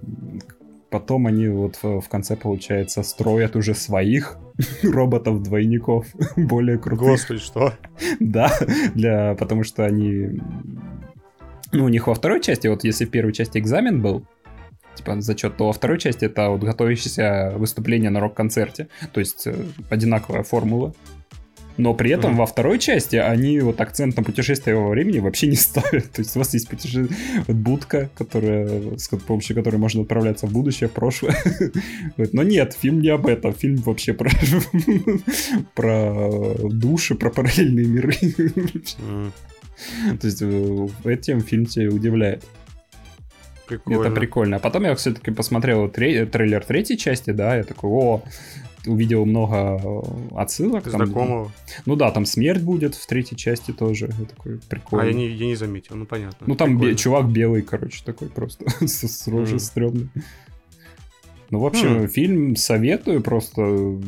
Потом 0.90 1.28
они 1.28 1.46
вот 1.48 1.78
в 1.82 2.00
в 2.00 2.08
конце, 2.08 2.36
получается, 2.36 3.02
строят 3.02 3.54
уже 3.54 3.74
своих 3.74 4.38
роботов-двойников, 4.82 6.06
более 6.36 6.78
крутых. 6.78 7.06
Господи, 7.06 7.40
что? 7.40 7.74
Да, 8.18 8.52
для, 8.94 9.34
потому 9.34 9.64
что 9.64 9.84
они... 9.84 10.40
Ну, 11.72 11.84
у 11.84 11.88
них 11.88 12.08
во 12.08 12.14
второй 12.14 12.40
части, 12.40 12.66
вот 12.66 12.82
если 12.82 13.04
в 13.04 13.10
первой 13.10 13.32
части 13.32 13.58
экзамен 13.58 14.02
был, 14.02 14.24
типа 15.01 15.20
зачет, 15.20 15.57
то 15.57 15.66
во 15.66 15.72
второй 15.72 15.98
части 15.98 16.24
это 16.26 16.51
вот 16.51 16.61
готовящееся 16.62 17.55
выступление 17.57 18.11
на 18.11 18.20
рок-концерте. 18.20 18.88
То 19.12 19.20
есть 19.20 19.46
э, 19.46 19.55
одинаковая 19.88 20.42
формула. 20.42 20.94
Но 21.76 21.94
при 21.94 22.11
этом 22.11 22.32
Мгм. 22.32 22.40
во 22.40 22.46
второй 22.46 22.78
части 22.78 23.16
они 23.16 23.59
вот 23.61 23.80
акцент 23.80 24.14
на 24.16 24.22
путешествие 24.22 24.76
во 24.76 24.90
времени 24.90 25.18
вообще 25.20 25.46
не 25.46 25.57
ставят. 25.68 26.11
То 26.12 26.20
есть 26.20 26.36
у 26.36 26.40
вас 26.40 26.53
есть 26.53 26.68
путеше... 26.68 27.09
вот 27.46 27.57
будка, 27.57 28.11
которая, 28.14 28.98
с 28.98 29.09
помощью 29.09 29.57
которой 29.57 29.76
можно 29.76 30.03
отправляться 30.03 30.46
в 30.46 30.53
будущее, 30.53 30.88
в 30.88 30.92
прошлое. 30.92 31.36
Вот, 32.16 32.34
Но 32.34 32.42
нет, 32.42 32.76
фильм 32.78 33.01
не 33.01 33.09
об 33.09 33.26
этом. 33.26 33.55
Фильм 33.55 33.76
вообще 33.76 34.12
про, 34.12 34.30
про 35.74 36.55
души, 36.68 37.14
про 37.14 37.30
параллельные 37.30 37.86
миры. 37.86 38.14
М, 38.98 39.32
То 40.20 40.26
есть 40.26 40.42
э, 40.42 40.88
этим 41.05 41.40
фильм 41.40 41.64
тебя 41.66 41.88
удивляет. 41.88 42.44
Прикольно. 43.78 44.00
Это 44.06 44.10
прикольно. 44.14 44.56
А 44.56 44.58
потом 44.58 44.84
я 44.84 44.94
все-таки 44.94 45.30
посмотрел 45.30 45.88
тре- 45.88 46.26
трейлер 46.26 46.64
третьей 46.64 46.96
части, 46.98 47.30
да, 47.30 47.56
я 47.56 47.64
такой, 47.64 47.90
о, 47.90 48.22
увидел 48.86 49.24
много 49.26 49.54
э, 49.82 50.36
отсылок. 50.36 50.84
там- 50.84 50.92
Знакомого. 51.06 51.52
ну 51.86 51.96
да, 51.96 52.10
там 52.10 52.24
смерть 52.26 52.62
будет 52.62 52.94
в 52.94 53.06
третьей 53.06 53.36
части 53.36 53.72
тоже. 53.72 54.10
Я 54.18 54.24
такой, 54.26 54.58
прикольно. 54.68 55.04
А 55.04 55.06
я 55.08 55.12
не, 55.12 55.28
я 55.28 55.46
не 55.46 55.54
заметил, 55.56 55.96
ну 55.96 56.06
понятно. 56.06 56.46
Ну 56.46 56.54
там 56.56 56.78
бе- 56.78 56.94
чувак 56.96 57.28
белый, 57.30 57.62
короче, 57.62 58.02
такой 58.04 58.28
просто 58.28 58.64
с, 58.86 59.06
с 59.06 59.28
рожей 59.28 59.54
Мгм. 59.56 59.58
стрёмной. 59.60 60.08
Ну, 61.52 61.58
в 61.58 61.66
общем, 61.66 62.04
Хм. 62.04 62.08
фильм 62.08 62.54
советую 62.56 63.20
просто, 63.22 63.60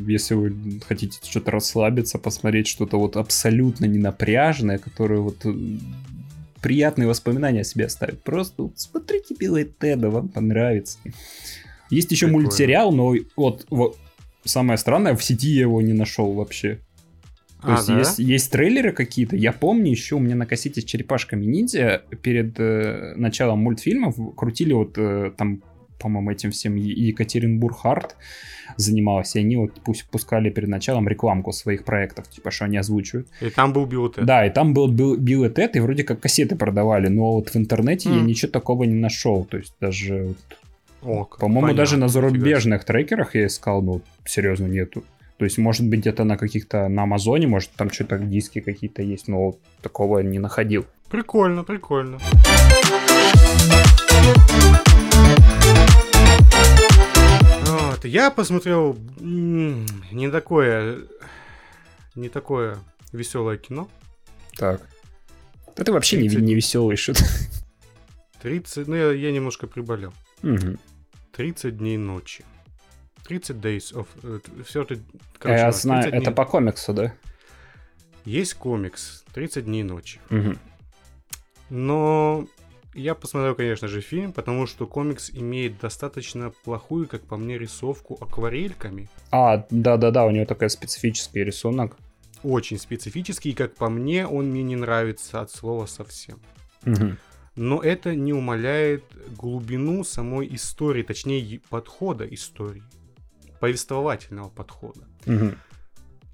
если 0.07 0.35
вы 0.35 0.55
хотите 0.87 1.19
что-то 1.29 1.51
расслабиться, 1.51 2.17
посмотреть 2.19 2.69
что-то 2.69 2.99
вот 3.01 3.17
абсолютно 3.17 3.87
ненапряжное, 3.87 4.79
которое 4.79 5.19
вот 5.19 5.45
приятные 6.63 7.09
воспоминания 7.09 7.61
о 7.61 7.65
себе 7.65 7.87
оставит. 7.87 8.23
Просто 8.23 8.63
вот 8.63 8.79
смотрите 8.79 9.35
Билла 9.35 9.59
и 9.59 9.65
Теда, 9.65 10.09
вам 10.11 10.29
понравится. 10.29 10.99
Есть 11.91 12.11
еще 12.11 12.27
Прикольно. 12.27 12.47
мультсериал, 12.49 12.93
но 12.93 13.15
вот, 13.37 13.67
вот 13.69 13.99
самое 14.45 14.79
странное, 14.79 15.15
в 15.15 15.23
сети 15.23 15.49
я 15.51 15.63
его 15.63 15.83
не 15.83 15.93
нашел 15.93 16.33
вообще. 16.33 16.79
То 17.61 17.69
А, 17.69 17.77
есть, 17.77 17.87
да? 17.89 17.99
есть 17.99 18.19
есть 18.19 18.51
трейлеры 18.51 18.93
какие-то. 18.93 19.37
Я 19.37 19.53
помню, 19.53 19.91
еще 19.91 20.17
у 20.17 20.19
меня 20.19 20.35
на 20.35 20.47
кассете 20.47 20.81
с 20.81 20.85
черепашками 20.85 21.45
ниндзя 21.45 22.03
перед 22.23 22.59
э, 22.59 23.15
началом 23.17 23.61
мультфильмов 23.61 24.17
крутили 24.37 24.73
вот 24.73 24.95
э, 24.97 25.33
там, 25.37 25.63
по-моему, 26.01 26.31
этим 26.33 26.51
всем 26.51 26.75
Екатеринбург 26.77 27.79
Харт 27.79 28.17
занималась, 28.77 29.37
и 29.37 29.41
они 29.41 29.57
вот 29.57 29.73
пусть 29.85 30.05
пускали 30.05 30.51
перед 30.51 30.69
началом 30.69 31.09
рекламку 31.09 31.53
своих 31.53 31.85
проектов, 31.85 32.29
типа, 32.29 32.51
что 32.51 32.65
они 32.67 32.77
озвучивают. 32.77 33.29
И 33.41 33.51
там 33.51 33.73
был 33.73 33.87
Билл 33.87 34.09
Тед. 34.09 34.25
Да, 34.25 34.47
и 34.47 34.51
там 34.51 34.75
был, 34.75 34.89
Билл 34.89 35.45
и 35.45 35.49
Тед, 35.49 35.77
и 35.77 35.81
вроде 35.81 36.05
как 36.05 36.21
кассеты 36.21 36.57
продавали, 36.57 37.09
но 37.09 37.33
вот 37.33 37.51
в 37.51 37.57
интернете 37.57 38.09
я 38.11 38.17
М. 38.17 38.27
ничего 38.27 38.51
такого 38.51 38.85
не 38.85 38.95
нашел. 38.95 39.45
То 39.45 39.57
есть 39.59 39.75
даже, 39.81 40.35
вот, 41.03 41.31
О, 41.33 41.37
по-моему, 41.39 41.63
понятно, 41.63 41.77
даже 41.77 41.97
на 41.97 42.09
зарубежных 42.09 42.85
трекерах 42.85 43.35
я 43.35 43.47
искал, 43.47 43.83
ну, 43.83 44.01
серьезно, 44.25 44.67
нету. 44.67 45.03
То 45.39 45.45
есть, 45.45 45.59
может 45.59 45.89
быть, 45.89 46.01
где-то 46.01 46.25
на 46.25 46.37
каких-то, 46.37 46.89
на 46.89 47.03
Амазоне, 47.03 47.49
может, 47.49 47.71
там 47.71 47.91
что-то 47.91 48.19
диски 48.19 48.61
какие-то 48.61 49.03
есть, 49.03 49.27
но 49.29 49.57
такого 49.81 50.21
не 50.21 50.39
находил. 50.39 50.87
Прикольно, 51.11 51.65
прикольно. 51.65 52.19
Я 58.13 58.31
посмотрел 58.31 58.99
не 59.19 60.31
такое, 60.31 60.99
не 62.15 62.29
такое 62.29 62.79
веселое 63.11 63.57
кино. 63.57 63.89
Так. 64.57 64.83
Да 65.77 65.85
ты 65.85 65.93
вообще 65.93 66.19
не, 66.19 66.29
30. 66.29 66.45
не 66.45 66.55
веселый 66.55 66.97
что-то. 66.97 67.25
30, 68.43 68.87
ну 68.87 68.95
я, 68.95 69.13
я 69.13 69.33
немножко 69.33 69.67
приболел. 69.67 70.13
Мгм. 70.43 70.79
30 71.33 71.79
дней 71.79 71.97
ночи. 71.97 72.45
30 73.25 73.57
days 73.57 73.95
of... 73.95 74.07
все 74.65 74.83
это, 74.83 74.99
Я 75.45 75.73
знаю, 75.73 76.13
это 76.13 76.33
по 76.33 76.45
комиксу, 76.45 76.93
да? 76.93 77.15
Есть 78.27 78.55
комикс 78.55 79.25
30 79.33 79.65
дней 79.65 79.85
ночи. 79.85 80.21
Мгм. 80.29 80.59
Но 81.71 82.47
я 82.95 83.15
посмотрел, 83.15 83.55
конечно 83.55 83.89
же, 83.89 84.01
фильм, 84.01 84.33
потому 84.33 84.67
что 84.67 84.87
комикс 84.87 85.31
имеет 85.31 85.79
достаточно 85.79 86.53
плохую, 86.65 87.09
как 87.09 87.23
по 87.23 87.37
мне, 87.37 87.59
рисовку 87.59 88.19
акварельками. 88.21 89.09
А, 89.31 89.67
да-да-да, 89.71 90.25
у 90.27 90.31
него 90.31 90.45
такой 90.45 90.71
специфический 90.71 91.45
рисунок. 91.45 91.97
Очень 92.43 92.79
специфический, 92.79 93.51
и, 93.51 93.55
как 93.55 93.75
по 93.75 93.89
мне, 93.89 94.27
он 94.27 94.51
мне 94.51 94.63
не 94.63 94.77
нравится 94.77 95.41
от 95.41 95.51
слова 95.51 95.87
совсем. 95.87 96.41
Мгм. 96.85 97.19
Но 97.55 97.81
это 97.81 98.15
не 98.15 98.33
умаляет 98.33 99.05
глубину 99.37 100.05
самой 100.05 100.53
истории, 100.55 101.03
точнее, 101.03 101.61
подхода 101.69 102.25
истории. 102.27 102.83
Повествовательного 103.61 104.49
подхода. 104.49 105.07
Мгм. 105.27 105.57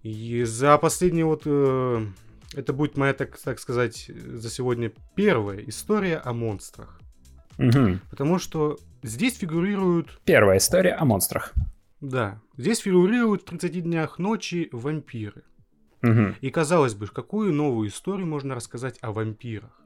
И 0.03 0.45
за 0.45 0.79
последние 0.79 1.25
вот... 1.25 1.45
это 2.55 2.73
будет 2.73 2.97
моя, 2.97 3.13
так, 3.13 3.39
так 3.39 3.59
сказать, 3.59 4.07
за 4.09 4.51
сегодня 4.51 4.93
первая 5.15 5.59
история 5.67 6.17
о 6.17 6.33
монстрах. 6.33 7.01
Мгм. 7.59 8.01
Потому 8.11 8.39
что 8.39 8.79
здесь 9.03 9.37
фигурируют... 9.37 10.21
Первая 10.25 10.59
история 10.59 10.93
о 10.93 11.05
монстрах. 11.05 11.53
Да, 12.01 12.41
здесь 12.57 12.79
фигурируют 12.79 13.43
в 13.43 13.47
30 13.47 13.83
днях 13.83 14.19
ночи 14.19 14.69
вампиры. 14.73 15.43
Мгм. 16.03 16.37
И 16.41 16.51
казалось 16.51 16.95
бы, 16.95 17.09
какую 17.09 17.53
новую 17.53 17.89
историю 17.89 18.27
можно 18.27 18.55
рассказать 18.55 18.99
о 19.01 19.13
вампирах? 19.13 19.83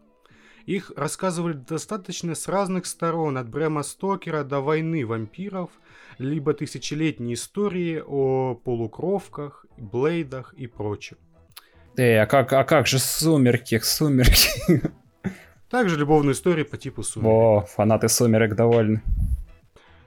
Их 0.66 0.92
рассказывали 0.94 1.54
достаточно 1.54 2.34
с 2.34 2.46
разных 2.46 2.86
сторон, 2.86 3.36
от 3.36 3.48
Брэма 3.48 3.82
Стокера 3.82 4.44
до 4.44 4.60
войны 4.60 5.04
вампиров, 5.04 5.70
либо 6.18 6.54
тысячелетней 6.54 7.34
истории 7.34 8.00
о 8.04 8.54
полукровках, 8.54 9.66
блейдах 9.76 10.52
и 10.54 10.66
прочем. 10.66 11.16
Эй, 11.96 12.20
а 12.20 12.26
как, 12.26 12.52
а 12.52 12.64
как 12.64 12.86
же 12.86 12.98
сумерки, 12.98 13.78
сумерки? 13.82 14.82
Также 15.68 15.96
любовные 15.96 16.32
истории 16.32 16.64
по 16.64 16.76
типу 16.76 17.02
Сумерек. 17.02 17.32
О, 17.32 17.60
фанаты 17.62 18.08
сумерек 18.08 18.54
довольны. 18.54 19.02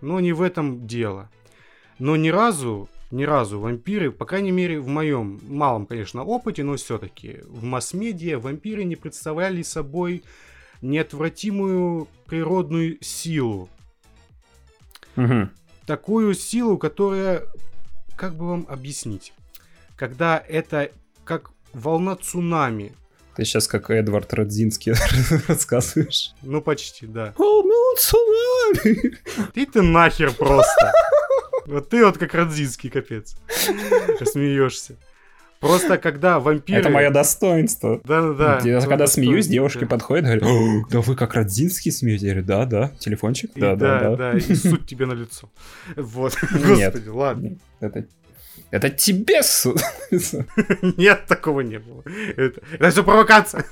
Но 0.01 0.19
не 0.19 0.31
в 0.33 0.41
этом 0.41 0.85
дело. 0.85 1.29
Но 1.97 2.15
ни 2.15 2.29
разу, 2.29 2.89
ни 3.09 3.23
разу 3.23 3.59
вампиры, 3.59 4.11
по 4.11 4.25
крайней 4.25 4.51
мере 4.51 4.79
в 4.79 4.87
моем 4.87 5.39
малом, 5.47 5.85
конечно, 5.85 6.23
опыте, 6.23 6.63
но 6.63 6.75
все-таки 6.75 7.39
в 7.45 7.63
масс-медиа 7.63 8.37
вампиры 8.37 8.83
не 8.83 8.95
представляли 8.95 9.61
собой 9.63 10.23
неотвратимую 10.81 12.07
природную 12.25 12.97
силу. 13.01 13.69
Мгм. 15.15 15.51
Такую 15.85 16.33
силу, 16.33 16.77
которая, 16.77 17.43
как 18.17 18.35
бы 18.35 18.47
вам 18.47 18.65
объяснить, 18.69 19.33
когда 19.95 20.37
это 20.37 20.91
как 21.23 21.54
волна 21.75 22.15
цунами, 22.15 22.93
Ты 23.35 23.43
сейчас 23.43 23.67
как 23.67 23.89
Эдвард 23.89 24.33
Родзинский 24.33 24.93
рассказываешь. 25.47 26.33
ну 26.41 26.61
почти, 26.61 27.05
да. 27.05 27.33
Волну 27.37 27.95
цунами! 27.97 29.17
Ты 29.53 29.65
ты 29.65 29.81
нахер 29.81 30.31
просто. 30.31 30.93
Вот 31.65 31.89
ты 31.89 32.05
вот 32.05 32.17
как 32.17 32.33
Родзинский, 32.33 32.89
капец. 32.89 33.35
Смеешься. 34.23 34.95
Просто 35.59 35.97
когда 35.97 36.39
вампиры... 36.39 36.79
Это 36.79 36.89
мое 36.89 37.09
достоинство. 37.09 37.99
Да-да-да. 38.03 38.59
Я 38.63 38.81
когда 38.81 39.07
смеюсь, 39.07 39.47
девушки 39.47 39.79
да. 39.79 39.87
подходят, 39.87 40.25
говорят, 40.25 40.43
«О, 40.43 40.85
да 40.91 41.01
вы 41.01 41.15
как 41.15 41.33
Родзинский 41.33 41.91
смеетесь? 41.91 42.23
Я 42.23 42.33
говорю, 42.33 42.45
да, 42.45 42.65
да, 42.65 42.91
телефончик, 42.99 43.51
И 43.55 43.61
да, 43.61 43.75
да, 43.75 44.33
и 44.33 44.39
суть 44.55 44.85
тебе 44.85 45.07
на 45.07 45.13
лицо. 45.13 45.49
Вот. 45.95 46.37
Господи, 46.51 47.07
ладно. 47.07 47.57
Это, 47.79 48.05
это 48.75 48.89
тебе 48.89 49.41
суд. 49.41 49.79
Нет, 50.97 51.25
такого 51.27 51.61
не 51.61 51.79
было. 51.79 52.03
Это, 52.35 52.61
это 52.73 52.91
все 52.91 53.03
провокация. 53.05 53.65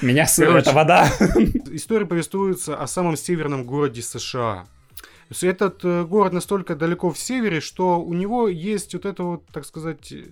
Меня 0.00 0.26
Короче. 0.34 0.58
это 0.58 0.72
вода. 0.72 1.06
История 1.70 2.06
повествуется 2.06 2.76
о 2.76 2.86
самом 2.86 3.18
северном 3.18 3.64
городе 3.64 4.00
США. 4.00 4.66
Этот 5.42 5.84
э, 5.84 6.04
город 6.04 6.32
настолько 6.32 6.74
далеко 6.74 7.10
в 7.10 7.18
севере, 7.18 7.60
что 7.60 8.00
у 8.00 8.14
него 8.14 8.48
есть 8.48 8.94
вот 8.94 9.04
это 9.04 9.22
вот, 9.24 9.46
так 9.52 9.66
сказать, 9.66 10.10
э, 10.10 10.24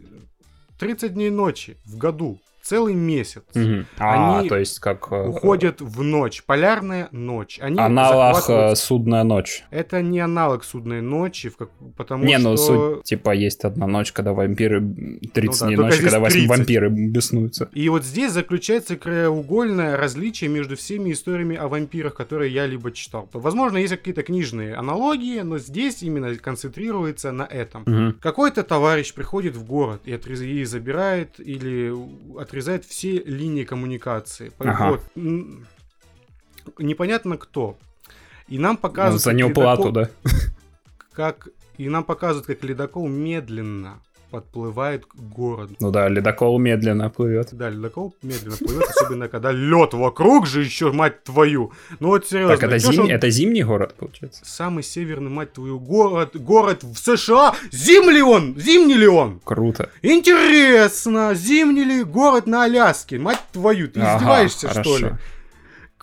30 0.78 1.12
дней 1.12 1.28
ночи 1.28 1.76
в 1.84 1.98
году. 1.98 2.40
Целый 2.68 2.92
месяц. 2.94 3.42
Мгм. 3.54 3.86
А, 3.98 4.40
Они 4.40 4.48
то 4.50 4.58
есть 4.58 4.78
как... 4.78 5.08
э, 5.10 5.28
Уходят 5.28 5.80
в 5.80 6.02
ночь. 6.02 6.42
Полярная 6.44 7.08
ночь. 7.12 7.58
Они 7.62 7.78
Аналог 7.80 8.36
захватывают- 8.36 8.72
э, 8.72 8.76
«Судная 8.76 9.24
ночь». 9.24 9.64
Это 9.70 10.02
не 10.02 10.20
аналог 10.20 10.64
судной 10.64 11.00
ночи, 11.00 11.48
как- 11.48 11.70
потому 11.96 12.24
не, 12.26 12.38
что... 12.38 12.50
ну 12.50 12.56
суть, 12.58 13.04
типа, 13.04 13.30
есть 13.30 13.64
одна 13.64 13.86
ночь, 13.86 14.12
когда 14.12 14.34
вампиры... 14.34 14.76
м, 14.80 15.18
30 15.32 15.60
Ну 15.62 15.66
да, 15.68 15.74
дней 15.76 15.76
ночи, 15.76 16.02
когда 16.02 16.20
восьми 16.20 16.40
30. 16.42 16.58
вампиры 16.58 16.88
беснуются. 16.90 17.70
И 17.72 17.88
вот 17.88 18.04
здесь 18.04 18.32
заключается 18.32 18.96
краеугольное 18.96 19.96
различие 19.96 20.50
между 20.50 20.76
всеми 20.76 21.12
историями 21.12 21.56
о 21.56 21.68
вампирах, 21.68 22.14
которые 22.14 22.52
я 22.52 22.66
либо 22.66 22.92
читал. 22.92 23.30
Возможно, 23.32 23.78
есть 23.78 23.96
какие-то 23.96 24.22
книжные 24.22 24.74
аналогии, 24.74 25.40
но 25.40 25.56
здесь 25.56 26.02
именно 26.02 26.34
концентрируется 26.36 27.32
на 27.32 27.44
этом. 27.44 27.84
Мгм. 27.86 28.16
Какой-то 28.20 28.62
товарищ 28.62 29.14
приходит 29.14 29.56
в 29.56 29.64
город 29.64 30.02
и, 30.04 30.12
отрез- 30.12 30.44
и 30.44 30.64
забирает 30.64 31.40
или 31.40 31.94
отрезает 32.38 32.57
все 32.84 33.18
линии 33.22 33.64
коммуникации. 33.64 34.52
Ага. 34.58 34.90
Вот. 34.90 35.02
Непонятно 36.78 37.36
кто. 37.38 37.78
И 38.46 38.58
нам 38.58 38.74
Ну, 38.74 38.78
показывают... 38.78 39.22
За 39.22 39.30
как 39.30 39.38
неуплату, 39.38 39.88
ледокол- 39.88 39.92
да? 39.92 40.10
Как... 41.12 41.48
И 41.76 41.88
нам 41.88 42.02
показывают, 42.02 42.46
как 42.46 42.64
ледокол 42.64 43.06
медленно 43.08 44.00
подплывает 44.30 45.06
к 45.06 45.14
городу. 45.14 45.74
Ну 45.80 45.90
да, 45.90 46.08
ледокол 46.08 46.58
медленно 46.58 47.08
плывет. 47.10 47.48
Да, 47.52 47.70
ледокол 47.70 48.14
медленно 48.22 48.56
плывет, 48.56 48.84
особенно 48.88 49.28
когда 49.28 49.52
лед 49.52 49.94
вокруг 49.94 50.46
же 50.46 50.62
еще, 50.62 50.92
мать 50.92 51.24
твою. 51.24 51.72
Ну 52.00 52.08
вот 52.08 52.26
серьезно. 52.26 52.56
Так, 52.56 52.64
это, 52.64 52.76
зим- 52.76 53.00
он- 53.04 53.10
это 53.10 53.30
зимний 53.30 53.62
город, 53.64 53.94
получается? 53.98 54.42
Самый 54.44 54.82
северный, 54.84 55.30
мать 55.30 55.52
твою, 55.52 55.78
город, 55.78 56.36
город 56.36 56.82
в 56.84 56.96
США. 56.98 57.54
Зимний 57.72 58.12
ли 58.14 58.22
он? 58.22 58.54
Зимний 58.58 58.94
ли 58.96 59.06
он? 59.08 59.40
Круто. 59.44 59.90
Интересно, 60.02 61.32
зимний 61.34 61.84
ли 61.84 62.04
город 62.04 62.46
на 62.46 62.64
Аляске? 62.64 63.18
Мать 63.18 63.40
твою, 63.52 63.88
ты 63.88 64.00
Ага, 64.00 64.16
издеваешься, 64.18 64.68
хорошо. 64.68 64.96
что 64.96 65.06
ли? 65.06 65.12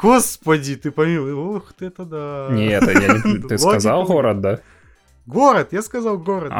Господи, 0.01 0.75
ты 0.75 0.91
помилуй. 0.91 1.33
Ух 1.33 1.73
ты 1.77 1.85
это 1.85 2.03
да. 2.05 2.47
Не, 2.51 2.67
это 2.69 2.91
я 2.91 3.21
не... 3.23 3.37
Ты 3.47 3.57
сказал 3.57 4.03
город, 4.05 4.41
да? 4.41 4.59
Город, 5.25 5.69
я 5.71 5.81
сказал 5.81 6.17
город. 6.19 6.49
да. 6.49 6.55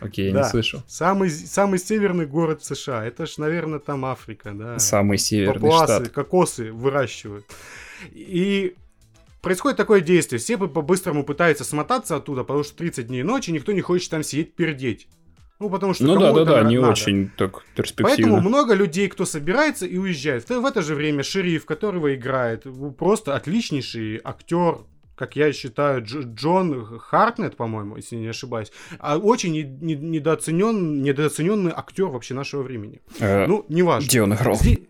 А, 0.00 0.04
окей, 0.04 0.28
я 0.28 0.34
Да. 0.34 0.42
не 0.42 0.48
слышал. 0.48 0.82
Самый, 0.86 1.28
самый 1.30 1.78
северный 1.78 2.26
город 2.26 2.64
США. 2.64 3.04
Это 3.04 3.26
ж, 3.26 3.36
наверное, 3.38 3.78
там 3.78 4.04
Африка, 4.06 4.52
да. 4.52 4.78
Самый 4.78 5.18
северный 5.18 5.60
Папуасы, 5.70 5.94
штат. 5.96 6.08
кокосы 6.08 6.72
выращивают. 6.72 7.44
И 8.12 8.74
происходит 9.42 9.76
такое 9.76 10.00
действие. 10.00 10.38
Все 10.40 10.56
по-быстрому 10.56 11.24
пытаются 11.24 11.64
смотаться 11.64 12.16
оттуда, 12.16 12.42
потому 12.44 12.64
что 12.64 12.76
30 12.76 13.08
дней 13.08 13.22
ночи, 13.22 13.50
никто 13.50 13.72
не 13.72 13.82
хочет 13.82 14.10
там 14.10 14.22
сидеть 14.22 14.54
пердеть. 14.54 15.08
Ну, 15.58 15.68
потому 15.68 15.92
что 15.92 16.04
Ну 16.04 16.18
да, 16.18 16.32
да, 16.32 16.44
да, 16.46 16.62
не 16.62 16.76
надо. 16.78 16.92
очень 16.92 17.30
так 17.36 17.62
перспективно. 17.76 18.14
Поэтому 18.16 18.40
много 18.40 18.72
людей, 18.72 19.08
кто 19.08 19.26
собирается 19.26 19.84
и 19.84 19.98
уезжает. 19.98 20.48
В 20.48 20.58
в 20.58 20.64
это 20.64 20.80
же 20.80 20.94
время 20.94 21.22
шериф, 21.22 21.66
которого 21.66 22.14
играет, 22.14 22.64
просто 22.98 23.36
отличнейший 23.36 24.22
актер, 24.24 24.78
как 25.20 25.36
я 25.36 25.52
считаю, 25.52 26.00
Дж- 26.02 26.34
Джон 26.34 26.98
Хартнет, 26.98 27.54
по-моему, 27.56 27.96
если 27.96 28.16
не 28.16 28.28
ошибаюсь, 28.28 28.72
а 28.98 29.18
очень 29.18 29.52
не- 29.52 29.62
не- 29.62 29.94
недооценен, 29.94 31.02
недооцененный 31.02 31.72
актер 31.76 32.06
вообще 32.06 32.32
нашего 32.34 32.62
времени. 32.62 33.00
Э, 33.20 33.46
Ну, 33.46 33.66
неважно. 33.68 34.06
Где 34.08 34.22
он 34.22 34.32
играл? 34.34 34.54
Зде- 34.56 34.88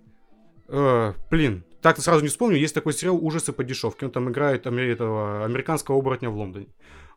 э, 0.69 1.13
блин, 1.31 1.65
так 1.83 1.99
сразу 1.99 2.23
не 2.23 2.29
вспомню. 2.29 2.57
Есть 2.59 2.75
такой 2.75 2.93
сериал 2.93 3.17
«Ужасы 3.21 3.53
по 3.53 3.65
дешевке». 3.65 4.07
Он 4.07 4.13
там 4.13 4.29
играет 4.31 4.67
аме- 4.67 4.89
этого 4.93 5.45
американского 5.45 5.99
оборотня 5.99 6.31
в 6.31 6.37
Лондоне. 6.37 6.67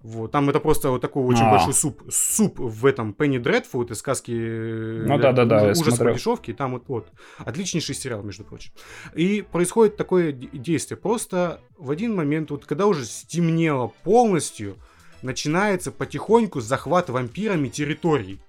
Вот. 0.04 0.32
Там 0.32 0.50
это 0.50 0.60
просто 0.60 0.90
вот 0.90 1.02
такой 1.02 1.24
очень 1.24 1.46
А. 1.46 1.52
большой 1.52 1.74
суп. 1.74 2.04
Суп 2.12 2.60
в 2.60 2.86
этом 2.86 3.14
Пенни 3.14 3.38
Дредфуд 3.38 3.90
из 3.90 4.00
сказки 4.00 4.32
э, 4.36 5.06
Ну 5.08 5.18
да-да-да, 5.18 5.62
я 5.62 5.72
«Ужасы 5.72 5.86
по 5.86 5.92
смотрел. 5.96 6.16
дешевке». 6.16 6.54
Там 6.54 6.74
вот, 6.74 6.84
вот. 6.88 7.08
Отличнейший 7.40 7.96
сериал, 7.96 8.22
между 8.22 8.44
прочим. 8.44 8.72
И 9.16 9.42
происходит 9.50 9.96
такое 9.96 10.34
де- 10.34 10.50
действие. 10.52 10.98
Просто 10.98 11.62
в 11.78 11.90
один 11.90 12.14
момент, 12.16 12.52
вот 12.52 12.66
когда 12.66 12.86
уже 12.86 13.06
стемнело 13.06 13.94
полностью, 14.04 14.76
начинается 15.22 15.90
потихоньку 15.92 16.60
захват 16.60 17.10
вампирами 17.10 17.70
территорий. 17.70 18.40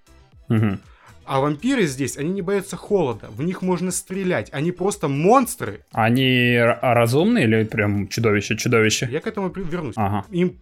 Мгм. 0.48 0.80
А 1.24 1.40
вампиры 1.40 1.86
здесь, 1.86 2.18
они 2.18 2.30
не 2.32 2.42
боятся 2.42 2.76
холода, 2.76 3.28
в 3.30 3.42
них 3.42 3.62
можно 3.62 3.90
стрелять, 3.92 4.50
они 4.52 4.72
просто 4.72 5.08
монстры. 5.08 5.84
Они 5.92 6.52
р- 6.54 6.78
разумные 6.82 7.44
или 7.46 7.64
прям 7.64 8.08
чудовище, 8.08 8.56
чудовище? 8.58 9.08
Я 9.10 9.20
к 9.20 9.26
этому 9.26 9.48
вернусь. 9.50 9.94
Ага. 9.96 10.26
Им 10.30 10.58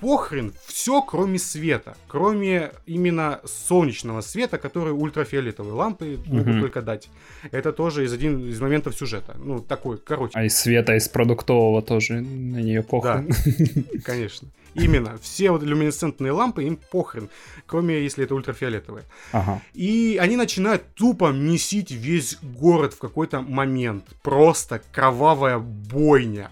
похрен 0.00 0.52
все, 0.66 1.02
кроме 1.02 1.38
света, 1.38 1.96
кроме 2.08 2.72
именно 2.86 3.40
солнечного 3.44 4.20
света, 4.22 4.58
который 4.58 4.92
ультрафиолетовые 4.92 5.74
лампы 5.74 6.18
могут 6.26 6.46
Мгм. 6.54 6.60
только 6.60 6.82
дать. 6.82 7.08
Это 7.52 7.72
тоже 7.72 8.04
из 8.04 8.12
один 8.12 8.48
из 8.48 8.60
моментов 8.60 8.94
сюжета. 8.96 9.36
Ну, 9.38 9.60
такой, 9.60 9.98
короче, 9.98 10.32
А 10.34 10.44
из 10.44 10.56
света, 10.58 10.94
из 10.96 11.08
продуктового 11.08 11.82
тоже 11.82 12.20
на 12.20 12.58
нее 12.60 12.82
похуй. 12.82 13.28
конечно. 14.04 14.48
Именно. 14.74 15.18
Все 15.20 15.50
вот 15.50 15.64
люминесцентные 15.64 16.30
лампы, 16.30 16.62
им 16.62 16.78
похрен, 16.92 17.28
кроме 17.66 18.04
если 18.04 18.24
это 18.24 18.36
ультрафиолетовые. 18.36 19.04
Ага. 19.32 19.60
И 19.74 20.16
они 20.20 20.36
начинают 20.36 20.82
тупо 20.94 21.32
месить 21.32 21.90
весь 21.90 22.38
город 22.40 22.94
в 22.94 22.98
какой-то 22.98 23.40
момент. 23.40 24.04
Просто 24.22 24.80
кровавая 24.92 25.58
бойня. 25.58 26.50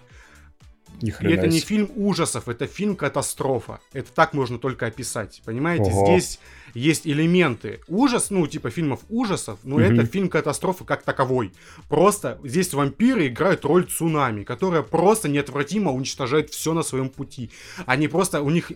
Ни 1.01 1.09
И 1.09 1.33
это 1.33 1.47
не 1.47 1.59
фильм 1.59 1.89
ужасов, 1.95 2.47
это 2.47 2.67
фильм 2.67 2.95
катастрофа. 2.95 3.79
Это 3.93 4.11
так 4.13 4.33
можно 4.33 4.57
только 4.59 4.85
описать. 4.87 5.41
Понимаете, 5.45 5.91
Ого. 5.91 6.05
здесь 6.05 6.39
есть 6.73 7.07
элементы 7.07 7.79
ужас, 7.87 8.29
ну, 8.29 8.45
типа 8.47 8.69
фильмов 8.69 8.99
ужасов, 9.09 9.59
но 9.63 9.77
Мгм. 9.77 9.85
это 9.99 10.05
фильм 10.05 10.29
катастрофы 10.29 10.83
как 10.85 11.03
таковой. 11.03 11.51
Просто 11.87 12.37
здесь 12.43 12.73
вампиры 12.73 13.27
играют 13.27 13.65
роль 13.65 13.85
цунами, 13.85 14.43
которая 14.43 14.81
просто 14.81 15.29
неотвратимо 15.29 15.91
уничтожает 15.91 16.49
все 16.51 16.73
на 16.73 16.83
своем 16.83 17.09
пути. 17.09 17.49
Они 17.85 18.07
просто, 18.07 18.41
у 18.41 18.49
них... 18.49 18.71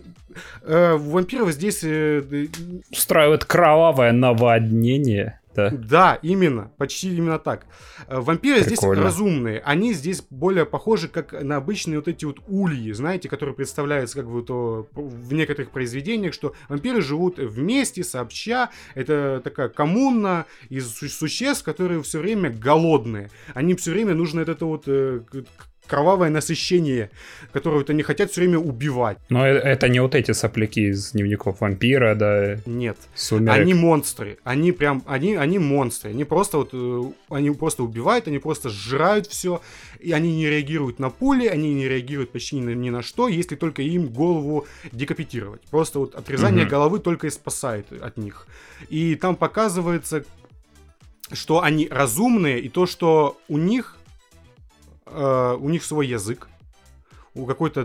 э, 0.62 0.94
у 0.94 1.10
вампиров 1.10 1.52
здесь 1.52 1.84
э, 1.84 2.22
э, 2.30 2.46
Устраивает 2.90 3.44
кровавое 3.44 4.12
наводнение. 4.12 5.40
Да. 5.54 5.70
Да, 5.70 6.18
именно, 6.22 6.72
почти 6.76 7.16
именно 7.16 7.38
так. 7.38 7.66
Э, 8.08 8.20
Вампиры 8.20 8.60
здесь 8.60 8.78
Прикольно. 8.78 9.04
разумные, 9.04 9.60
они 9.60 9.92
здесь 9.92 10.22
более 10.30 10.66
похожи 10.66 11.08
как 11.08 11.32
на 11.32 11.56
обычные 11.56 11.98
вот 11.98 12.08
эти 12.08 12.24
вот 12.24 12.38
ульи, 12.48 12.92
знаете, 12.92 13.28
которые 13.28 13.54
представляются 13.54 14.16
как 14.16 14.28
бы 14.28 14.42
то 14.42 14.88
в 14.92 15.32
некоторых 15.32 15.70
произведениях, 15.70 16.34
что 16.34 16.54
вампиры 16.68 17.00
живут 17.02 17.38
вместе, 17.38 18.02
сообща, 18.04 18.70
это 18.94 19.40
такая 19.44 19.68
коммуна 19.68 20.46
из 20.68 20.92
су- 20.92 21.08
существ, 21.08 21.64
которые 21.64 22.02
все 22.02 22.18
время 22.18 22.50
голодные, 22.50 23.30
они 23.54 23.74
все 23.74 23.92
время 23.92 24.14
нужно 24.14 24.40
это 24.40 24.64
вот 24.66 24.84
э, 24.86 25.20
кровавое 25.86 26.30
насыщение, 26.30 27.10
которое 27.52 27.78
вот 27.78 27.90
они 27.90 28.02
хотят 28.02 28.30
все 28.30 28.40
время 28.40 28.58
убивать. 28.58 29.18
Но 29.28 29.46
э- 29.46 29.58
это 29.58 29.88
не 29.88 30.00
вот 30.00 30.14
эти 30.14 30.32
сопляки 30.32 30.90
из 30.90 31.12
дневников 31.12 31.60
вампира, 31.60 32.14
да, 32.14 32.58
Нет. 32.66 32.96
сумерек. 33.14 33.60
Они 33.62 33.74
монстры. 33.74 34.38
Они 34.44 34.72
прям, 34.72 35.02
они, 35.06 35.34
они 35.36 35.58
монстры. 35.58 36.10
Они 36.10 36.24
просто 36.24 36.58
вот, 36.58 36.70
э, 36.72 37.02
они 37.28 37.50
просто 37.50 37.82
убивают, 37.82 38.28
они 38.28 38.38
просто 38.38 38.70
сжирают 38.70 39.26
все. 39.26 39.60
И 40.00 40.12
они 40.12 40.36
не 40.36 40.46
реагируют 40.48 40.98
на 40.98 41.10
пули, 41.10 41.46
они 41.46 41.74
не 41.74 41.88
реагируют 41.88 42.32
почти 42.32 42.56
ни 42.56 42.62
на, 42.62 42.74
ни 42.74 42.90
на 42.90 43.02
что, 43.02 43.28
если 43.28 43.56
только 43.56 43.82
им 43.82 44.08
голову 44.08 44.66
декапитировать. 44.92 45.60
Просто 45.70 45.98
вот 45.98 46.14
отрезание 46.14 46.62
Мгм. 46.64 46.70
головы 46.70 46.98
только 46.98 47.26
и 47.26 47.30
спасает 47.30 47.86
от 48.02 48.16
них. 48.16 48.46
И 48.88 49.14
там 49.16 49.36
показывается, 49.36 50.24
что 51.32 51.62
они 51.62 51.88
разумные, 51.90 52.60
и 52.60 52.68
то, 52.68 52.86
что 52.86 53.38
у 53.48 53.58
них, 53.58 53.96
э, 55.06 55.56
у 55.60 55.68
них 55.68 55.84
свой 55.84 56.06
язык, 56.06 56.48
у 57.34 57.46
какой-то 57.46 57.84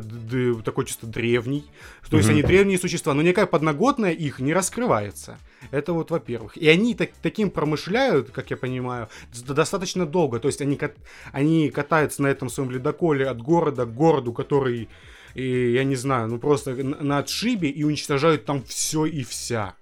такой 0.64 0.86
чисто 0.86 1.08
древний. 1.08 1.66
То 2.10 2.18
есть 2.18 2.30
Мгм. 2.30 2.38
они 2.38 2.44
древние 2.48 2.78
существа, 2.78 3.14
но 3.16 3.22
никакая 3.24 3.48
подноготная 3.48 4.12
их 4.12 4.40
не 4.40 4.54
раскрывается. 4.54 5.40
Это 5.72 5.94
вот 5.94 6.12
во-первых. 6.12 6.56
И 6.56 6.68
они 6.70 6.94
так- 6.94 7.10
таким 7.22 7.50
промышляют, 7.50 8.30
как 8.30 8.52
я 8.52 8.58
понимаю, 8.58 9.10
достаточно 9.48 10.06
долго. 10.06 10.40
То 10.40 10.48
есть 10.48 10.62
они, 10.62 10.80
они 11.32 11.72
катаются 11.72 12.22
на 12.22 12.28
этом 12.28 12.50
своем 12.50 12.70
ледоколе 12.72 13.28
от 13.28 13.42
города 13.42 13.86
к 13.86 13.94
городу, 13.94 14.34
который, 14.34 14.88
и, 15.34 15.72
я 15.72 15.84
не 15.84 15.96
знаю, 15.96 16.28
ну 16.28 16.38
просто 16.38 16.76
на, 16.76 16.98
на 17.04 17.18
отшибе 17.18 17.70
и 17.70 17.84
уничтожают 17.84 18.46
там 18.46 18.64
все 18.64 19.06
и 19.06 19.24
вся. 19.24 19.74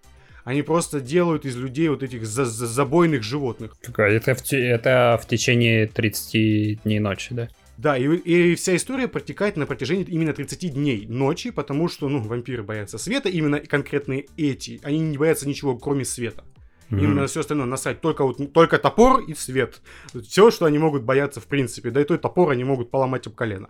Они 0.47 0.61
просто 0.61 1.01
делают 1.01 1.43
из 1.45 1.57
людей 1.57 1.89
вот 1.89 2.03
этих 2.03 2.25
за- 2.25 2.45
за- 2.45 2.67
забойных 2.67 3.21
животных. 3.21 3.75
Какая- 3.81 4.13
Это 4.15 4.33
в, 4.33 4.53
это 4.53 5.19
в 5.21 5.27
течение 5.27 5.87
30 5.87 6.83
дней 6.83 6.99
ночи, 6.99 7.33
да? 7.35 7.49
Да, 7.77 7.97
и, 7.97 8.05
и 8.05 8.55
вся 8.55 8.73
история 8.77 9.09
протекает 9.09 9.57
на 9.57 9.65
протяжении 9.65 10.05
именно 10.05 10.31
30 10.31 10.69
дней 10.73 11.05
ночи, 11.05 11.51
потому 11.51 11.89
что, 11.89 12.07
ну, 12.07 12.21
вампиры 12.21 12.63
боятся 12.63 12.97
света, 12.97 13.27
именно 13.27 13.59
конкретные 13.59 14.27
эти. 14.37 14.79
Они 14.83 14.99
не 14.99 15.17
боятся 15.17 15.45
ничего, 15.49 15.77
кроме 15.77 16.05
света. 16.05 16.45
Мгм. 16.89 17.03
Именно 17.03 17.27
все 17.27 17.41
остальное 17.41 17.65
насать. 17.67 17.99
Только 17.99 18.23
вот 18.23 18.53
только 18.53 18.77
топор 18.77 19.19
и 19.19 19.33
свет. 19.33 19.81
Все, 20.27 20.49
что 20.49 20.63
они 20.65 20.79
могут 20.79 21.03
бояться 21.03 21.41
в 21.41 21.47
принципе. 21.47 21.89
Да 21.89 21.99
и 21.99 22.05
то 22.05 22.15
и 22.15 22.17
топор 22.17 22.51
они 22.51 22.63
могут 22.63 22.89
поломать 22.89 23.27
об 23.27 23.35
колено. 23.35 23.67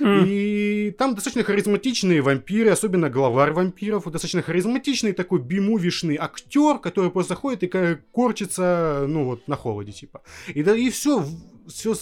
И 0.00 0.94
там 0.98 1.14
достаточно 1.14 1.44
харизматичные 1.44 2.22
вампиры, 2.22 2.70
особенно 2.70 3.10
главарь 3.10 3.52
вампиров, 3.52 4.04
достаточно 4.04 4.42
харизматичный 4.42 5.12
такой 5.12 5.40
бимувишный 5.40 6.16
актер, 6.16 6.78
который 6.78 7.10
просто 7.10 7.34
ходит 7.34 7.62
и 7.62 7.98
корчится, 8.12 9.06
ну 9.08 9.24
вот, 9.24 9.48
на 9.48 9.56
холоде, 9.56 9.92
типа. 9.92 10.22
И, 10.48 10.62
да, 10.62 10.76
и 10.76 10.90
все, 10.90 11.24
все, 11.68 11.94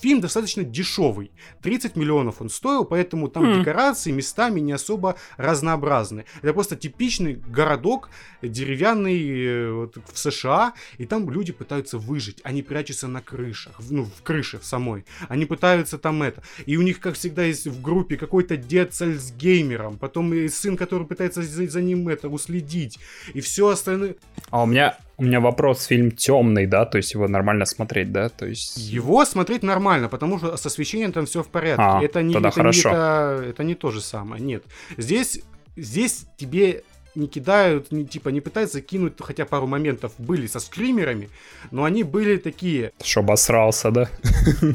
фильм 0.00 0.20
достаточно 0.20 0.64
дешевый. 0.64 1.30
30 1.62 1.96
миллионов 1.96 2.40
он 2.40 2.48
стоил, 2.48 2.84
поэтому 2.84 3.28
там 3.28 3.44
М. 3.44 3.60
декорации 3.60 4.10
местами 4.10 4.60
не 4.60 4.72
особо 4.72 5.16
разнообразны. 5.36 6.24
Это 6.42 6.52
просто 6.52 6.76
типичный 6.76 7.34
городок 7.34 8.10
деревянный 8.42 9.46
э, 9.46 9.72
вот, 9.72 9.96
в 10.12 10.18
США, 10.18 10.74
и 10.98 11.06
там 11.06 11.30
люди 11.30 11.52
пытаются 11.52 11.98
выжить. 11.98 12.40
Они 12.42 12.62
прячутся 12.62 13.08
на 13.08 13.20
крышах, 13.20 13.80
ну, 13.90 14.04
в 14.04 14.22
крыше 14.22 14.58
в 14.58 14.64
самой. 14.64 15.04
Они 15.28 15.44
пытаются 15.44 15.98
там 15.98 16.22
это. 16.22 16.42
И 16.66 16.76
у 16.76 16.82
них, 16.82 17.00
как 17.00 17.14
всегда, 17.14 17.44
есть 17.44 17.66
в 17.66 17.80
группе 17.80 18.16
какой-то 18.16 18.56
дед 18.56 18.94
с 18.94 19.02
Альцгеймером, 19.02 19.98
потом 19.98 20.32
и 20.34 20.48
сын, 20.48 20.76
который 20.76 21.06
пытается 21.06 21.42
за, 21.42 21.68
за 21.68 21.82
ним 21.82 22.08
это 22.08 22.28
уследить, 22.28 22.98
и 23.34 23.40
все 23.40 23.68
остальное. 23.68 24.16
А 24.50 24.62
у 24.62 24.66
меня, 24.66 24.98
у 25.20 25.22
меня 25.22 25.38
вопрос, 25.38 25.84
фильм 25.84 26.10
темный, 26.10 26.66
да? 26.66 26.86
То 26.86 26.96
есть 26.96 27.12
его 27.12 27.28
нормально 27.28 27.66
смотреть, 27.66 28.10
да? 28.10 28.30
То 28.30 28.46
есть... 28.46 28.78
Его 28.78 29.26
смотреть 29.26 29.62
нормально, 29.62 30.08
потому 30.08 30.38
что 30.38 30.56
с 30.56 30.64
освещением 30.64 31.12
там 31.12 31.26
все 31.26 31.42
в 31.42 31.48
порядке. 31.48 31.82
А, 31.82 32.02
это, 32.02 32.22
не, 32.22 32.32
тогда 32.32 32.48
это, 32.48 32.58
не, 32.58 32.62
хорошо. 32.62 32.88
это, 32.88 33.44
это 33.50 33.64
не 33.64 33.74
то 33.74 33.90
же 33.90 34.00
самое. 34.00 34.42
Нет. 34.42 34.64
Здесь, 34.96 35.42
здесь 35.76 36.24
тебе 36.38 36.84
не 37.14 37.26
кидают, 37.26 37.92
не, 37.92 38.06
типа 38.06 38.30
не 38.30 38.40
пытаются 38.40 38.80
кинуть, 38.80 39.12
хотя 39.20 39.44
пару 39.44 39.66
моментов 39.66 40.12
были 40.16 40.46
со 40.46 40.58
скримерами, 40.58 41.28
но 41.70 41.84
они 41.84 42.02
были 42.02 42.38
такие 42.38 42.92
Что 43.02 43.20
обосрался, 43.20 43.90
да? 43.90 44.08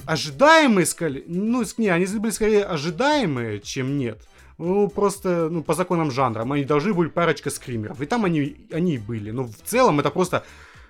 ожидаемые, 0.06 0.86
скорее, 0.86 1.24
ну, 1.26 1.64
не, 1.78 1.90
они 1.90 2.06
были 2.06 2.32
скорее 2.32 2.66
ожидаемые, 2.66 3.62
чем 3.62 3.98
нет. 3.98 4.20
Ну, 4.58 4.88
просто, 4.90 5.50
ну, 5.50 5.64
по 5.64 5.74
законам 5.74 6.12
жанра, 6.12 6.44
они 6.44 6.64
должны 6.64 6.94
были 6.94 7.10
парочка 7.10 7.50
скримеров. 7.50 8.02
И 8.02 8.06
там 8.06 8.24
они, 8.24 8.56
они 8.72 8.96
и 8.96 8.98
были. 8.98 9.32
Но 9.32 9.44
в 9.44 9.62
целом 9.66 10.00
это 10.00 10.10
просто 10.10 10.44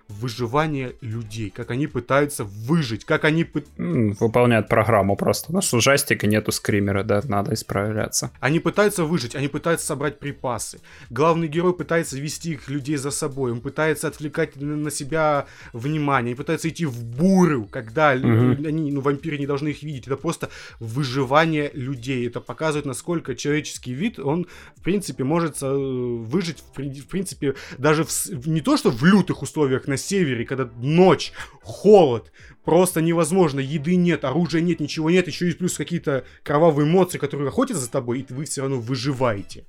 выживание 0.08 0.96
людей, 1.02 1.50
как 1.50 1.72
они 1.72 1.88
пытаются 1.88 2.44
выжить, 2.44 3.06
как 3.06 3.26
они... 3.26 3.44
пы- 3.44 4.14
Выполняют 4.20 4.68
программу 4.68 5.16
просто. 5.16 5.52
У 5.52 5.56
нас 5.56 5.74
ужастика 5.74 6.28
нету 6.28 6.52
скримера, 6.52 7.04
да, 7.04 7.22
надо 7.24 7.54
исправляться. 7.54 8.32
Они 8.40 8.60
пытаются 8.60 9.04
выжить, 9.04 9.36
они 9.36 9.48
пытаются 9.48 9.88
собрать 9.88 10.20
припасы. 10.20 10.80
Главный 11.10 11.48
герой 11.48 11.74
пытается 11.74 12.18
вести 12.20 12.52
их 12.52 12.70
людей 12.70 12.98
за 12.98 13.12
собой, 13.12 13.52
он 13.52 13.62
пытается 13.62 14.08
отвлекать 14.08 14.56
на 14.56 14.92
себя 14.92 15.46
внимание, 15.74 16.30
они 16.32 16.36
пытаются 16.36 16.70
идти 16.70 16.86
в 16.86 17.04
бурю, 17.04 17.68
когда 17.72 18.14
Мгм. 18.16 18.66
они, 18.66 18.92
ну, 18.92 19.02
вампиры 19.02 19.38
не 19.38 19.48
должны 19.48 19.70
их 19.70 19.84
видеть. 19.84 20.08
Это 20.08 20.18
просто 20.18 20.50
выживание 20.80 21.72
людей. 21.74 22.28
Это 22.28 22.40
показывает, 22.42 22.86
насколько 22.86 23.36
человеческий 23.36 23.94
вид, 23.94 24.20
он, 24.20 24.46
в 24.76 24.82
принципе, 24.82 25.24
может 25.24 25.58
э, 25.62 25.68
выжить, 25.74 26.60
в, 26.60 26.74
при- 26.74 27.02
в 27.02 27.08
принципе, 27.08 27.56
даже 27.78 28.04
в- 28.04 28.48
не 28.48 28.62
то, 28.62 28.78
что 28.78 28.92
в 28.92 29.04
лютых 29.04 29.42
условиях 29.42 29.88
на 29.88 29.95
севере, 29.98 30.46
когда 30.46 30.70
ночь, 30.78 31.32
холод, 31.62 32.32
просто 32.64 33.02
невозможно, 33.02 33.60
еды 33.60 33.96
нет, 33.96 34.26
оружия 34.26 34.62
нет, 34.62 34.80
ничего 34.80 35.10
нет, 35.10 35.28
еще 35.28 35.50
и 35.50 35.54
плюс 35.54 35.78
какие-то 35.78 36.26
кровавые 36.44 36.88
эмоции, 36.88 37.18
которые 37.18 37.50
охотятся 37.50 37.84
за 37.84 37.92
тобой, 37.92 38.20
и 38.20 38.34
вы 38.34 38.46
все 38.46 38.62
равно 38.62 38.80
выживаете. 38.80 39.66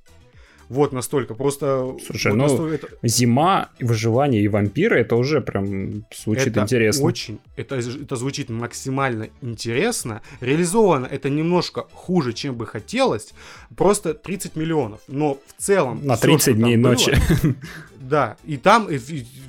Вот 0.69 0.91
настолько, 0.91 1.33
просто... 1.33 1.95
Слушай, 2.05 2.31
вот 2.31 2.37
ну, 2.37 2.43
настолько 2.43 2.87
Зима, 3.03 3.69
выживание 3.79 4.41
и 4.41 4.47
вампиры, 4.47 4.99
это 4.99 5.15
уже 5.15 5.41
прям 5.41 6.05
звучит 6.15 6.47
это 6.47 6.61
интересно. 6.61 7.05
очень, 7.05 7.39
это, 7.55 7.75
это 7.75 8.15
звучит 8.15 8.49
максимально 8.49 9.29
интересно. 9.41 10.21
Реализовано 10.41 11.05
это 11.05 11.29
немножко 11.29 11.85
хуже, 11.93 12.33
чем 12.33 12.55
бы 12.55 12.65
хотелось. 12.65 13.33
Просто 13.75 14.13
30 14.13 14.55
миллионов. 14.55 14.99
Но 15.07 15.39
в 15.47 15.61
целом... 15.61 16.05
На 16.05 16.15
всё, 16.15 16.27
30 16.27 16.41
что 16.41 16.51
там 16.51 16.61
дней 16.61 16.77
было- 16.77 16.89
ночи. 16.89 17.15
Да, 17.99 18.37
и 18.45 18.57
там 18.57 18.87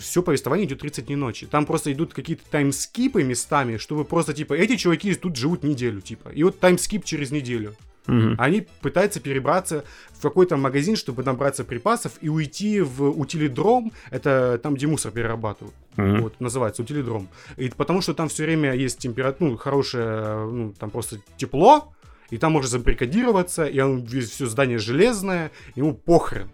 все 0.01 0.23
повествование 0.23 0.67
идет 0.67 0.81
30 0.81 1.07
дней 1.07 1.17
ночи. 1.17 1.47
Там 1.47 1.67
просто 1.67 1.93
идут 1.93 2.15
какие-то 2.15 2.43
таймскипы 2.51 3.23
местами, 3.23 3.77
чтобы 3.77 4.05
просто, 4.05 4.33
типа, 4.33 4.55
эти 4.55 4.77
чуваки 4.77 5.15
тут 5.15 5.37
живут 5.37 5.63
неделю, 5.63 6.01
типа. 6.01 6.31
И 6.31 6.43
вот 6.43 6.59
таймскип 6.59 7.05
через 7.05 7.31
неделю. 7.31 7.75
Мгм. 8.09 8.37
Они 8.39 8.67
пытаются 8.81 9.21
перебраться 9.21 9.85
в 10.11 10.23
какой-то 10.23 10.57
магазин, 10.57 10.97
чтобы 10.97 11.23
набраться 11.23 11.63
припасов 11.63 12.13
и 12.21 12.29
уйти 12.29 12.81
в 12.81 13.11
утилидром. 13.11 13.93
Это 14.11 14.59
там, 14.63 14.75
где 14.75 14.87
мусор 14.87 15.13
перерабатывают. 15.13 15.77
Мгм. 15.97 16.23
Вот, 16.23 16.41
называется 16.41 16.83
утилидром. 16.83 17.29
И 17.57 17.69
потому 17.69 18.01
что 18.01 18.15
там 18.15 18.29
все 18.29 18.45
время 18.45 18.75
есть 18.75 18.99
температура, 18.99 19.51
ну, 19.51 19.57
хорошее, 19.57 20.47
ну, 20.51 20.73
там 20.79 20.91
просто 20.91 21.21
тепло, 21.37 21.93
и 22.31 22.39
там 22.39 22.53
можно 22.53 22.69
забаррикадироваться, 22.69 23.67
и 23.67 23.79
он, 23.79 24.07
все 24.07 24.47
здание 24.47 24.79
железное, 24.79 25.51
ему 25.77 25.95
похрен. 25.95 26.49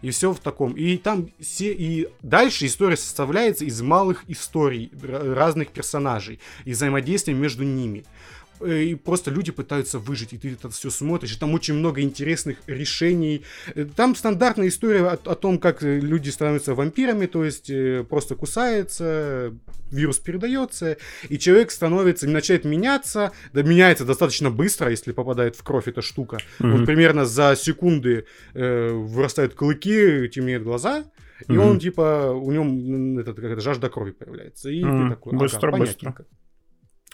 И 0.00 0.10
все 0.10 0.32
в 0.32 0.40
таком. 0.40 0.72
И 0.72 0.96
там 0.96 1.28
все... 1.40 1.72
И 1.72 2.08
дальше 2.22 2.66
история 2.66 2.96
составляется 2.96 3.64
из 3.64 3.80
малых 3.82 4.24
историй 4.26 4.90
разных 5.02 5.68
персонажей 5.68 6.40
и 6.64 6.72
взаимодействия 6.72 7.34
между 7.34 7.62
ними. 7.62 8.04
Э, 8.64 8.82
И 8.84 8.94
просто 8.94 9.30
люди 9.30 9.52
пытаются 9.52 9.98
выжить, 9.98 10.32
и 10.32 10.38
ты 10.38 10.52
это 10.52 10.68
все 10.70 10.90
смотришь, 10.90 11.36
и 11.36 11.38
там 11.38 11.54
очень 11.54 11.74
много 11.74 12.00
интересных 12.00 12.58
решений. 12.66 13.42
Э, 13.74 13.84
Там 13.96 14.14
стандартная 14.14 14.68
история 14.68 15.02
о, 15.06 15.12
о 15.14 15.34
том, 15.34 15.58
как 15.58 15.82
э, 15.82 16.00
люди 16.00 16.30
становятся 16.30 16.74
вампирами, 16.74 17.26
то 17.26 17.44
есть 17.44 17.70
просто 18.08 18.34
кусается, 18.36 19.52
вирус 19.90 20.18
передается, 20.18 20.96
и 21.28 21.38
человек 21.38 21.70
становится, 21.70 22.28
начинает 22.28 22.64
меняться, 22.64 23.32
да 23.52 23.62
меняется 23.62 24.04
достаточно 24.04 24.50
быстро, 24.50 24.90
если 24.90 25.12
попадает 25.12 25.56
в 25.56 25.62
кровь 25.62 25.88
эта 25.88 26.02
штука. 26.02 26.38
Мгм. 26.58 26.72
Вот 26.78 26.86
примерно 26.86 27.24
за 27.24 27.56
секунды 27.56 28.24
э, 28.54 28.88
вырастают 28.92 29.54
клыки, 29.54 30.28
темнеют 30.28 30.62
глаза, 30.62 31.04
и 31.48 31.52
Мгм. 31.52 31.60
он 31.66 31.78
типа, 31.80 32.30
у 32.32 32.52
него 32.52 33.20
этот, 33.20 33.36
как 33.36 33.44
это, 33.50 33.60
жажда 33.60 33.88
крови 33.90 34.12
появляется. 34.12 34.70
И 34.70 34.82
Мгм. 34.84 35.08
ты 35.08 35.14
такой, 35.16 35.32
ага, 35.32 35.42
Быстро, 35.42 35.70
понятненько. 35.72 36.24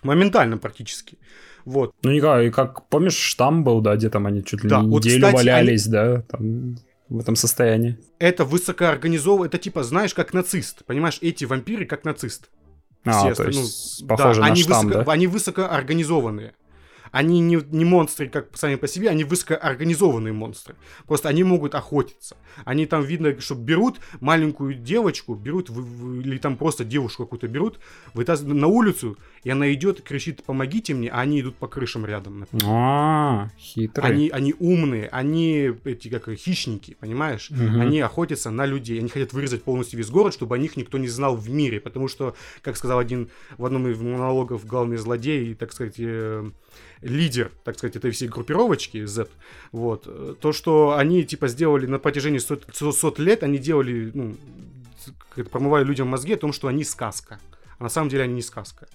Моментально 0.03 0.59
практически. 0.59 1.19
Вот. 1.65 1.95
Ну, 2.03 2.13
никак, 2.13 2.43
и 2.43 2.51
как, 2.51 2.89
помнишь, 2.89 3.17
штамм 3.17 3.65
был, 3.65 3.81
да, 3.81 3.97
где 3.97 4.09
там 4.09 4.27
они 4.27 4.45
чуть 4.45 4.63
ли 4.65 4.71
Да, 4.71 4.81
не 4.81 4.89
вот, 4.89 5.05
неделю 5.05 5.27
кстати, 5.27 5.35
валялись, 5.37 5.87
да, 5.87 6.23
там, 6.23 6.77
в 7.09 7.19
этом 7.19 7.37
состоянии. 7.37 7.99
Это 8.19 8.45
высокоорганизованно, 8.45 9.47
это 9.47 9.59
типа, 9.59 9.83
знаешь, 9.83 10.15
как 10.15 10.33
нацист. 10.33 10.85
Понимаешь, 10.87 11.19
эти 11.21 11.45
вампиры 11.45 11.85
как 11.87 12.05
нацист. 12.05 12.51
А, 13.05 13.13
Все 13.13 13.35
то 13.35 13.49
есть, 13.49 14.01
ну, 14.03 14.09
похоже 14.09 14.41
да, 14.41 14.47
на 14.47 14.53
они 14.53 14.63
штамм, 14.63 14.89
высоко- 14.89 15.05
да? 15.05 15.13
Они 15.13 15.27
высокоорганизованные. 15.27 16.55
Они 17.11 17.41
не, 17.41 17.59
не 17.71 17.85
монстры, 17.87 18.29
как 18.29 18.55
сами 18.55 18.75
по 18.75 18.87
себе, 18.87 19.09
они 19.09 19.25
высокоорганизованные 19.25 20.35
монстры. 20.35 20.75
Просто 21.07 21.31
они 21.31 21.43
могут 21.43 21.75
охотиться. 21.75 22.37
Они 22.67 22.85
там 22.85 23.03
видно, 23.03 23.41
что 23.41 23.55
берут 23.55 23.99
маленькую 24.21 24.75
девочку, 24.75 25.35
берут, 25.35 25.71
или 25.71 26.37
там 26.37 26.57
просто 26.59 26.85
девушку 26.85 27.25
какую-то 27.25 27.49
берут, 27.49 27.81
вытаскивают 28.13 28.61
на 28.61 28.67
улицу, 28.67 29.17
и 29.45 29.51
она 29.51 29.73
идет, 29.73 30.03
кричит, 30.03 30.43
помогите 30.45 30.95
мне, 30.95 31.11
а 31.11 31.21
они 31.21 31.41
идут 31.41 31.57
по 31.57 31.69
крышам 31.69 32.05
рядом. 32.05 32.41
например. 32.41 32.65
А, 32.67 33.49
хитрый. 33.59 34.11
Они, 34.11 34.29
они 34.31 34.55
умные, 34.59 35.09
они 35.09 35.73
эти 35.85 36.09
как 36.09 36.31
хищники, 36.35 36.97
понимаешь? 36.99 37.51
Мгм. 37.51 37.81
Они 37.81 38.01
охотятся 38.01 38.51
на 38.51 38.67
людей. 38.67 38.99
Они 38.99 39.09
хотят 39.09 39.33
вырезать 39.33 39.63
полностью 39.63 39.99
весь 39.99 40.11
город, 40.11 40.35
чтобы 40.35 40.55
о 40.55 40.59
них 40.59 40.77
никто 40.77 40.99
не 40.99 41.09
знал 41.09 41.37
в 41.37 41.49
мире. 41.49 41.81
Потому 41.81 42.09
что, 42.09 42.35
как 42.63 42.77
сказал 42.77 42.99
один 42.99 43.29
в 43.57 43.65
одном 43.65 43.89
из 43.89 43.99
монологов 43.99 44.67
главный 44.67 44.97
злодей, 44.97 45.55
так 45.55 45.73
сказать, 45.73 45.97
э, 45.99 46.51
лидер, 47.03 47.51
так 47.65 47.79
сказать, 47.79 47.97
этой 47.97 48.11
всей 48.11 48.29
группировочки 48.29 49.05
Z, 49.05 49.29
вот, 49.73 50.05
э, 50.07 50.35
то, 50.41 50.53
что 50.53 50.97
они, 50.97 51.25
типа, 51.25 51.49
сделали 51.49 51.87
на 51.87 51.99
протяжении 51.99 52.39
сот, 52.39 52.65
сот 52.73 53.19
лет, 53.19 53.43
они 53.43 53.59
делали, 53.59 54.11
ну, 54.15 54.37
промывали 55.51 55.85
людям 55.85 56.09
мозги 56.09 56.35
о 56.35 56.39
том, 56.39 56.53
что 56.53 56.69
они 56.69 56.85
сказка. 56.85 57.39
А 57.79 57.85
на 57.85 57.89
самом 57.89 58.09
деле 58.09 58.25
они 58.25 58.35
не 58.35 58.43
сказка, 58.43 58.89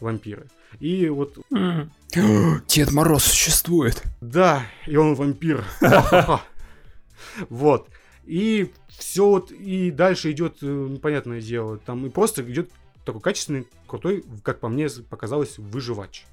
вампиры. 0.00 0.46
И 0.80 1.08
вот. 1.08 1.38
Дед 2.68 2.92
Мороз 2.92 3.24
существует. 3.24 4.02
да, 4.20 4.62
и 4.86 4.96
он 4.96 5.14
вампир. 5.14 5.64
Вот. 7.48 7.88
И 8.24 8.72
все 8.88 9.26
вот, 9.26 9.50
и 9.50 9.90
дальше 9.90 10.30
идет, 10.30 10.58
э, 10.62 10.66
ну, 10.66 10.98
понятное 10.98 11.40
дело, 11.40 11.78
там 11.78 12.06
и 12.06 12.10
просто 12.10 12.42
идет 12.42 12.70
такой 13.04 13.20
качественный, 13.20 13.66
крутой, 13.86 14.24
как 14.42 14.60
по 14.60 14.68
мне 14.68 14.88
показалось, 15.10 15.58
выживач. 15.58 16.24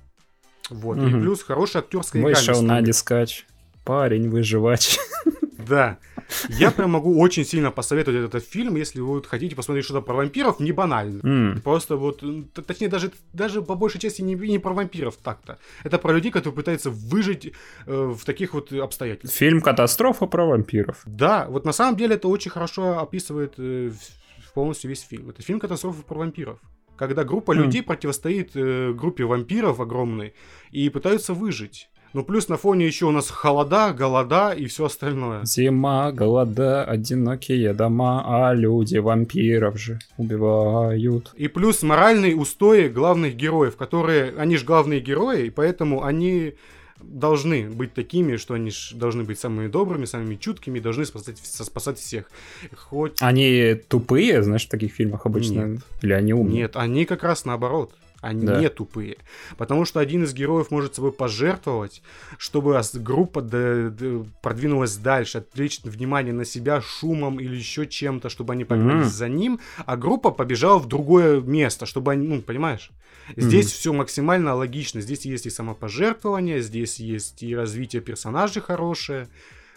Вот. 0.70 0.97
И 0.97 1.09
плюс 1.09 1.43
хорошая 1.43 1.84
актерская 1.84 2.22
игра. 2.22 2.32
Вышел 2.32 2.62
на 2.62 2.82
дискач. 2.82 3.45
Парень 3.84 4.30
выживач. 4.30 4.97
Да. 5.68 5.97
Я 6.50 6.72
прям 6.72 6.92
могу 6.92 7.20
очень 7.20 7.46
сильно 7.46 7.72
посоветовать 7.72 8.26
этот 8.26 8.46
фильм, 8.46 8.76
если 8.76 9.00
вы 9.00 9.08
вот 9.08 9.28
хотите 9.28 9.56
посмотреть 9.56 9.86
что-то 9.86 10.02
про 10.02 10.14
вампиров, 10.16 10.60
не 10.60 10.72
банально. 10.72 11.60
Просто 11.62 11.96
вот, 11.96 12.24
точнее, 12.68 12.88
даже, 12.88 13.12
даже 13.34 13.62
по 13.62 13.76
большей 13.76 14.00
части 14.00 14.22
не, 14.22 14.36
не 14.36 14.60
про 14.60 14.74
вампиров 14.74 15.18
так-то. 15.18 15.58
Это 15.84 15.98
про 15.98 16.14
людей, 16.14 16.32
которые 16.32 16.56
пытаются 16.56 16.90
выжить 16.90 17.54
э, 17.86 18.14
в 18.18 18.24
таких 18.26 18.54
вот 18.54 18.72
обстоятельствах. 18.72 19.38
Фильм 19.38 19.62
«Катастрофа» 19.62 20.26
про 20.26 20.46
вампиров. 20.46 21.02
Да, 21.06 21.48
вот 21.50 21.66
на 21.66 21.74
самом 21.74 21.98
деле 21.98 22.16
это 22.16 22.28
очень 22.28 22.52
хорошо 22.52 23.00
описывает 23.00 23.54
э, 23.58 23.92
полностью 24.54 24.90
весь 24.90 25.02
фильм. 25.02 25.30
Это 25.30 25.42
фильм 25.42 25.60
«Катастрофа 25.60 26.02
про 26.04 26.20
вампиров». 26.20 26.60
Когда 26.98 27.24
группа 27.24 27.52
людей 27.54 27.82
противостоит 27.82 28.52
э, 28.56 28.94
группе 28.94 29.24
вампиров 29.24 29.80
огромной 29.80 30.36
и 30.70 30.90
пытаются 30.90 31.34
выжить. 31.34 31.90
Ну, 32.14 32.24
плюс 32.24 32.49
на 32.49 32.57
фоне 32.57 32.86
еще 32.86 33.05
у 33.05 33.12
нас 33.12 33.30
холода, 33.30 33.93
голода 33.93 34.51
и 34.51 34.66
все 34.66 34.86
остальное. 34.86 35.45
Зима, 35.45 36.12
голода, 36.12 36.84
одинокие 36.84 37.74
дома, 37.74 38.24
а 38.26 38.53
люди 38.53 38.97
вампиров 38.97 39.80
же 39.80 39.99
убивают. 40.18 41.32
И 41.36 41.47
плюс 41.47 41.84
моральные 41.84 42.36
устои 42.36 42.89
главных 42.89 43.36
героев, 43.36 43.78
которые... 43.78 44.34
Они 44.38 44.57
же 44.57 44.66
главные 44.66 44.99
герои, 44.99 45.45
и 45.45 45.49
поэтому 45.49 46.03
они 46.03 46.55
должны 47.01 47.70
быть 47.70 47.93
такими, 47.93 48.36
что 48.36 48.53
они 48.55 48.72
ж 48.72 48.91
должны 48.93 49.24
быть 49.24 49.39
самыми 49.39 49.68
добрыми, 49.68 50.05
самыми 50.05 50.36
чуткими, 50.36 50.80
должны 50.80 51.05
спасать, 51.05 51.38
спасать 51.38 51.97
всех. 51.97 52.30
Хоть... 52.76 53.18
Они 53.22 53.76
тупые, 53.88 54.43
знаешь, 54.43 54.66
в 54.66 54.70
таких 54.70 54.93
фильмах 54.93 55.26
обычно? 55.26 55.62
Нет. 55.62 55.82
Или 56.01 56.14
они 56.14 56.34
умные? 56.34 56.57
Нет, 56.57 56.76
они 56.76 57.05
как 57.05 57.24
раз 57.24 57.45
наоборот. 57.45 57.93
Они 58.22 58.45
Да. 58.45 58.59
не 58.59 58.69
тупые. 58.69 59.17
Потому 59.57 59.84
что 59.86 59.99
один 59.99 60.24
из 60.24 60.34
героев 60.34 60.69
может 60.72 60.95
собой 60.95 61.11
пожертвовать, 61.11 62.01
чтобы 62.38 62.80
группа 62.93 63.41
продвинулась 64.41 64.95
дальше, 64.97 65.39
отвлечь 65.39 65.80
внимание 65.84 66.34
на 66.34 66.45
себя 66.45 66.82
шумом 66.82 67.39
или 67.39 67.55
еще 67.55 67.88
чем-то, 67.88 68.30
чтобы 68.30 68.53
они 68.53 68.63
погнались 68.63 69.07
Мгм. 69.07 69.13
за 69.13 69.30
ним, 69.30 69.59
а 69.86 69.97
группа 69.97 70.32
побежала 70.32 70.78
в 70.78 70.88
другое 70.88 71.41
место, 71.41 71.86
чтобы 71.86 72.11
они, 72.11 72.28
ну, 72.28 72.41
понимаешь? 72.41 72.91
Здесь 73.38 73.72
все 73.72 73.91
максимально 73.93 74.55
логично. 74.55 75.01
Здесь 75.01 75.26
есть 75.26 75.45
и 75.45 75.49
самопожертвование, 75.49 76.61
здесь 76.61 76.99
есть 76.99 77.43
и 77.43 77.55
развитие 77.55 78.01
персонажей 78.01 78.61
хорошее. 78.61 79.28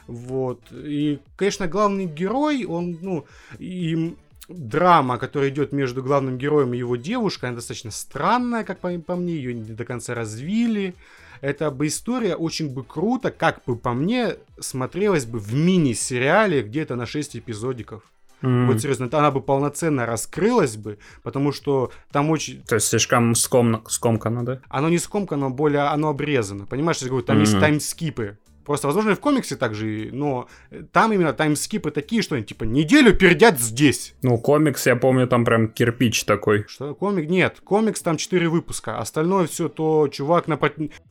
Вот. 0.07 0.61
И, 0.72 1.18
конечно, 1.36 1.66
главный 1.66 2.05
герой, 2.07 2.64
он, 2.66 2.99
ну, 3.01 3.24
и 3.59 4.14
драма, 4.49 5.18
которая 5.18 5.51
идет 5.51 5.72
между 5.72 6.03
главным 6.03 6.38
героем 6.38 6.74
и 6.74 6.78
его 6.78 6.97
девушкой, 6.97 7.47
она 7.47 7.57
достаточно 7.57 7.90
странная, 7.90 8.64
как 8.64 8.78
по, 8.78 8.90
по 8.99 9.16
мне, 9.16 9.34
ее 9.34 9.55
не 9.55 9.72
до 9.72 9.84
конца 9.84 10.14
развили. 10.14 10.95
Это 11.40 11.70
бы 11.70 11.86
история 11.86 12.36
очень 12.36 12.70
бы 12.70 12.84
круто, 12.84 13.30
как 13.30 13.62
бы 13.66 13.76
по 13.76 13.92
мне, 13.92 14.36
смотрелась 14.61 15.26
бы 15.26 15.38
в 15.38 15.55
мини-сериале 15.55 16.62
где-то 16.62 16.95
на 16.97 17.07
6 17.07 17.36
эпизодиков. 17.36 18.03
М. 18.42 18.66
Вот 18.66 18.80
серьезно, 18.80 19.09
она 19.12 19.30
бы 19.30 19.40
полноценно 19.40 20.07
раскрылась 20.07 20.76
бы, 20.76 20.99
потому 21.22 21.53
что 21.53 21.90
там 22.12 22.30
очень... 22.30 22.62
То 22.62 22.74
есть 22.74 22.88
слишком 22.88 23.34
ском... 23.34 23.84
скомкано, 23.88 24.45
да? 24.45 24.61
Оно 24.68 24.88
не 24.88 24.99
скомкано, 24.99 25.51
более 25.51 25.82
оно 25.82 26.11
обрезано. 26.11 26.66
Понимаешь, 26.66 26.99
я 26.99 27.09
говорю, 27.09 27.24
там 27.24 27.40
есть 27.40 27.53
Мгм. 27.53 27.61
таймскипы. 27.61 28.38
Просто, 28.65 28.87
возможно, 28.87 29.11
и 29.11 29.15
в 29.15 29.21
комиксе 29.21 29.57
также, 29.57 30.09
но 30.12 30.49
там 30.93 31.12
именно 31.12 31.33
таймскипы 31.33 31.91
такие, 31.91 32.23
что 32.23 32.35
они 32.35 32.45
типа 32.45 32.65
неделю 32.65 33.15
пердят 33.15 33.61
здесь. 33.61 34.15
Ну, 34.23 34.39
комикс, 34.39 34.87
я 34.87 34.97
помню, 34.97 35.27
там 35.27 35.45
прям 35.45 35.69
кирпич 35.69 36.25
такой. 36.25 36.65
Что 36.67 36.95
комик? 36.95 37.29
Нет, 37.29 37.61
комикс 37.62 38.01
там 38.01 38.17
4 38.17 38.49
выпуска. 38.49 38.99
Остальное 38.99 39.47
все 39.47 39.69
то 39.69 40.09
чувак 40.09 40.49
на 40.49 40.57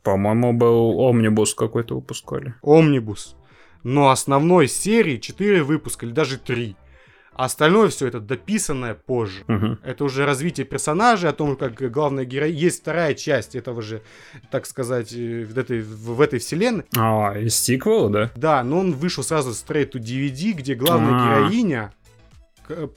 По-моему, 0.02 0.52
был 0.52 0.98
омнибус 0.98 1.54
какой-то 1.54 1.94
выпускали. 1.94 2.54
Омнибус. 2.62 3.36
Но 3.84 4.10
основной 4.10 4.66
серии 4.66 5.18
4 5.18 5.62
выпуска 5.62 6.06
или 6.06 6.12
даже 6.12 6.38
3. 6.38 6.76
А 7.36 7.46
остальное 7.46 7.88
все 7.88 8.06
это 8.06 8.20
дописанное 8.20 8.94
позже. 8.94 9.42
Мгм. 9.48 9.78
Это 9.82 10.04
уже 10.04 10.24
развитие 10.24 10.64
персонажей, 10.64 11.28
о 11.28 11.32
том, 11.32 11.56
как 11.56 11.74
главная 11.90 12.24
героиня... 12.24 12.56
Есть 12.56 12.82
вторая 12.82 13.14
часть 13.14 13.54
этого 13.56 13.82
же, 13.82 14.02
так 14.50 14.66
сказать, 14.66 15.12
э, 15.12 15.44
в 15.44 15.58
этой, 15.58 15.82
в 15.82 16.20
этой 16.20 16.38
вселенной. 16.38 16.84
А, 16.96 17.34
из 17.36 17.56
сиквела, 17.56 18.08
да? 18.10 18.30
Да, 18.36 18.62
но 18.62 18.78
он 18.78 18.92
вышел 18.92 19.24
сразу 19.24 19.50
straight 19.50 19.92
to 19.92 20.00
DVD, 20.00 20.52
где 20.52 20.74
главная 20.74 21.12
А. 21.14 21.48
героиня... 21.48 21.92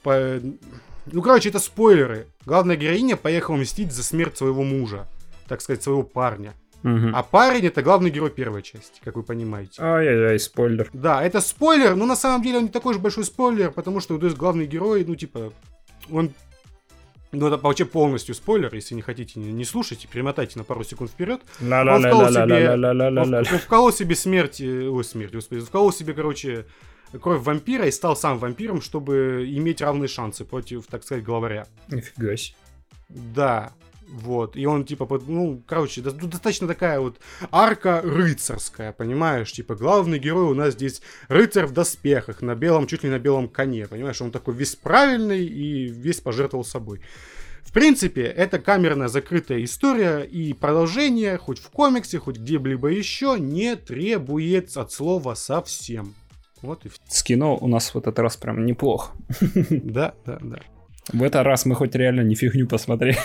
по- 0.02 0.40
Ну, 1.06 1.22
короче, 1.22 1.48
это 1.48 1.58
спойлеры. 1.58 2.26
Главная 2.46 2.76
героиня 2.76 3.16
поехала 3.16 3.56
мстить 3.56 3.92
за 3.92 4.02
смерть 4.04 4.36
своего 4.36 4.62
мужа. 4.62 5.08
Так 5.48 5.60
сказать, 5.62 5.82
своего 5.82 6.02
парня. 6.02 6.54
Угу. 6.84 7.08
А 7.12 7.22
парень 7.22 7.66
это 7.66 7.82
главный 7.82 8.10
герой 8.10 8.30
первой 8.30 8.62
части, 8.62 9.00
как 9.04 9.16
вы 9.16 9.22
понимаете. 9.22 9.82
Ай-яй-яй, 9.82 10.38
спойлер. 10.38 10.88
Да, 10.92 11.22
это 11.24 11.40
спойлер, 11.40 11.96
но 11.96 12.06
на 12.06 12.16
самом 12.16 12.42
деле 12.42 12.58
он 12.58 12.64
не 12.64 12.68
такой 12.70 12.94
же 12.94 13.00
большой 13.00 13.24
спойлер, 13.24 13.72
потому 13.72 14.00
что 14.00 14.18
то 14.18 14.26
есть, 14.26 14.38
главный 14.38 14.66
герой, 14.66 15.04
ну, 15.04 15.16
типа, 15.16 15.52
он 16.10 16.30
ну, 17.30 17.46
это 17.46 17.58
вообще 17.58 17.84
полностью 17.84 18.34
спойлер, 18.34 18.74
если 18.74 18.94
не 18.94 19.02
хотите, 19.02 19.38
не, 19.38 19.52
не 19.52 19.64
слушайте, 19.64 20.08
перемотайте 20.08 20.58
на 20.58 20.64
пару 20.64 20.82
секунд 20.82 21.10
вперед. 21.10 21.42
Он 23.20 23.44
себе, 23.44 23.54
он 23.54 23.58
вколол 23.58 23.92
себе 23.92 24.14
смерть, 24.14 24.60
э, 24.62 24.88
ой, 24.88 25.04
смерть, 25.04 25.34
господи, 25.34 25.60
вколол 25.60 25.92
себе, 25.92 26.14
короче, 26.14 26.64
кровь 27.20 27.42
вампира 27.42 27.86
и 27.86 27.90
стал 27.90 28.16
сам 28.16 28.38
вампиром, 28.38 28.80
чтобы 28.80 29.46
иметь 29.46 29.82
равные 29.82 30.08
шансы 30.08 30.44
против, 30.46 30.86
так 30.86 31.04
сказать, 31.04 31.22
главаря. 31.22 31.66
Нифига 31.88 32.34
себе. 32.36 32.56
Да, 33.10 33.72
вот. 34.10 34.56
И 34.56 34.66
он, 34.66 34.84
типа, 34.84 35.06
под- 35.06 35.28
ну, 35.28 35.62
короче, 35.66 36.00
до- 36.00 36.12
достаточно 36.12 36.66
такая 36.66 37.00
вот 37.00 37.18
арка 37.50 38.00
рыцарская, 38.02 38.92
понимаешь? 38.92 39.52
Типа, 39.52 39.74
главный 39.74 40.18
герой 40.18 40.44
у 40.50 40.54
нас 40.54 40.74
здесь 40.74 41.02
рыцарь 41.28 41.66
в 41.66 41.72
доспехах, 41.72 42.42
на 42.42 42.54
белом, 42.54 42.86
чуть 42.86 43.04
ли 43.04 43.10
на 43.10 43.18
белом 43.18 43.48
коне, 43.48 43.86
понимаешь? 43.86 44.20
Он 44.22 44.30
такой 44.30 44.54
весь 44.54 44.76
правильный 44.76 45.44
и 45.44 45.86
весь 45.86 46.20
пожертвовал 46.20 46.64
собой. 46.64 47.00
В 47.62 47.72
принципе, 47.72 48.22
это 48.22 48.58
камерная 48.58 49.08
закрытая 49.08 49.62
история, 49.62 50.22
и 50.22 50.54
продолжение, 50.54 51.36
хоть 51.36 51.58
в 51.58 51.68
комиксе, 51.68 52.18
хоть 52.18 52.38
где-либо 52.38 52.88
еще, 52.88 53.36
не 53.38 53.76
требует 53.76 54.74
от 54.76 54.90
слова 54.90 55.34
совсем. 55.34 56.14
Вот 56.62 56.86
и. 56.86 56.90
С 57.08 57.22
кино 57.22 57.56
у 57.56 57.68
нас 57.68 57.94
в 57.94 57.98
этот 57.98 58.18
раз 58.18 58.36
прям 58.38 58.64
неплохо. 58.64 59.12
Да, 59.70 60.14
да, 60.24 60.38
да. 60.40 60.60
В 61.10 61.22
этот 61.22 61.46
раз 61.46 61.64
мы 61.64 61.74
хоть 61.74 61.94
реально 61.94 62.20
не 62.20 62.34
фигню 62.34 62.66
посмотрели. 62.66 63.16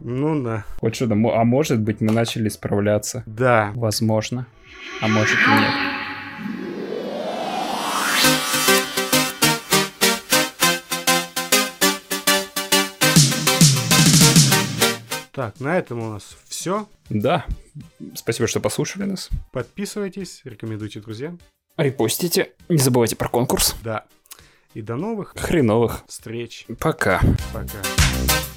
Ну 0.00 0.42
да. 0.42 0.64
Хоть 0.80 0.96
что-то. 0.96 1.14
А 1.14 1.44
может 1.44 1.80
быть, 1.80 2.00
мы 2.00 2.12
начали 2.12 2.48
справляться. 2.48 3.22
Да. 3.26 3.70
Возможно. 3.76 4.46
А 5.00 5.06
может 5.06 5.38
и 5.38 5.50
нет. 5.60 5.70
Так, 15.30 15.60
на 15.60 15.78
этом 15.78 16.00
у 16.00 16.10
нас 16.10 16.36
все. 16.48 16.88
Да. 17.08 17.46
Спасибо, 18.14 18.48
что 18.48 18.60
послушали 18.60 19.04
нас. 19.04 19.30
Подписывайтесь, 19.52 20.40
рекомендуйте 20.44 21.00
друзьям. 21.00 21.38
Репостите. 21.76 22.50
Не 22.68 22.78
забывайте 22.78 23.14
про 23.14 23.28
конкурс. 23.28 23.76
Да. 23.84 24.06
И 24.74 24.82
до 24.82 24.96
новых 24.96 25.34
Хреновых. 25.36 26.02
встреч. 26.06 26.66
Пока. 26.78 27.20
Пока. 27.52 28.51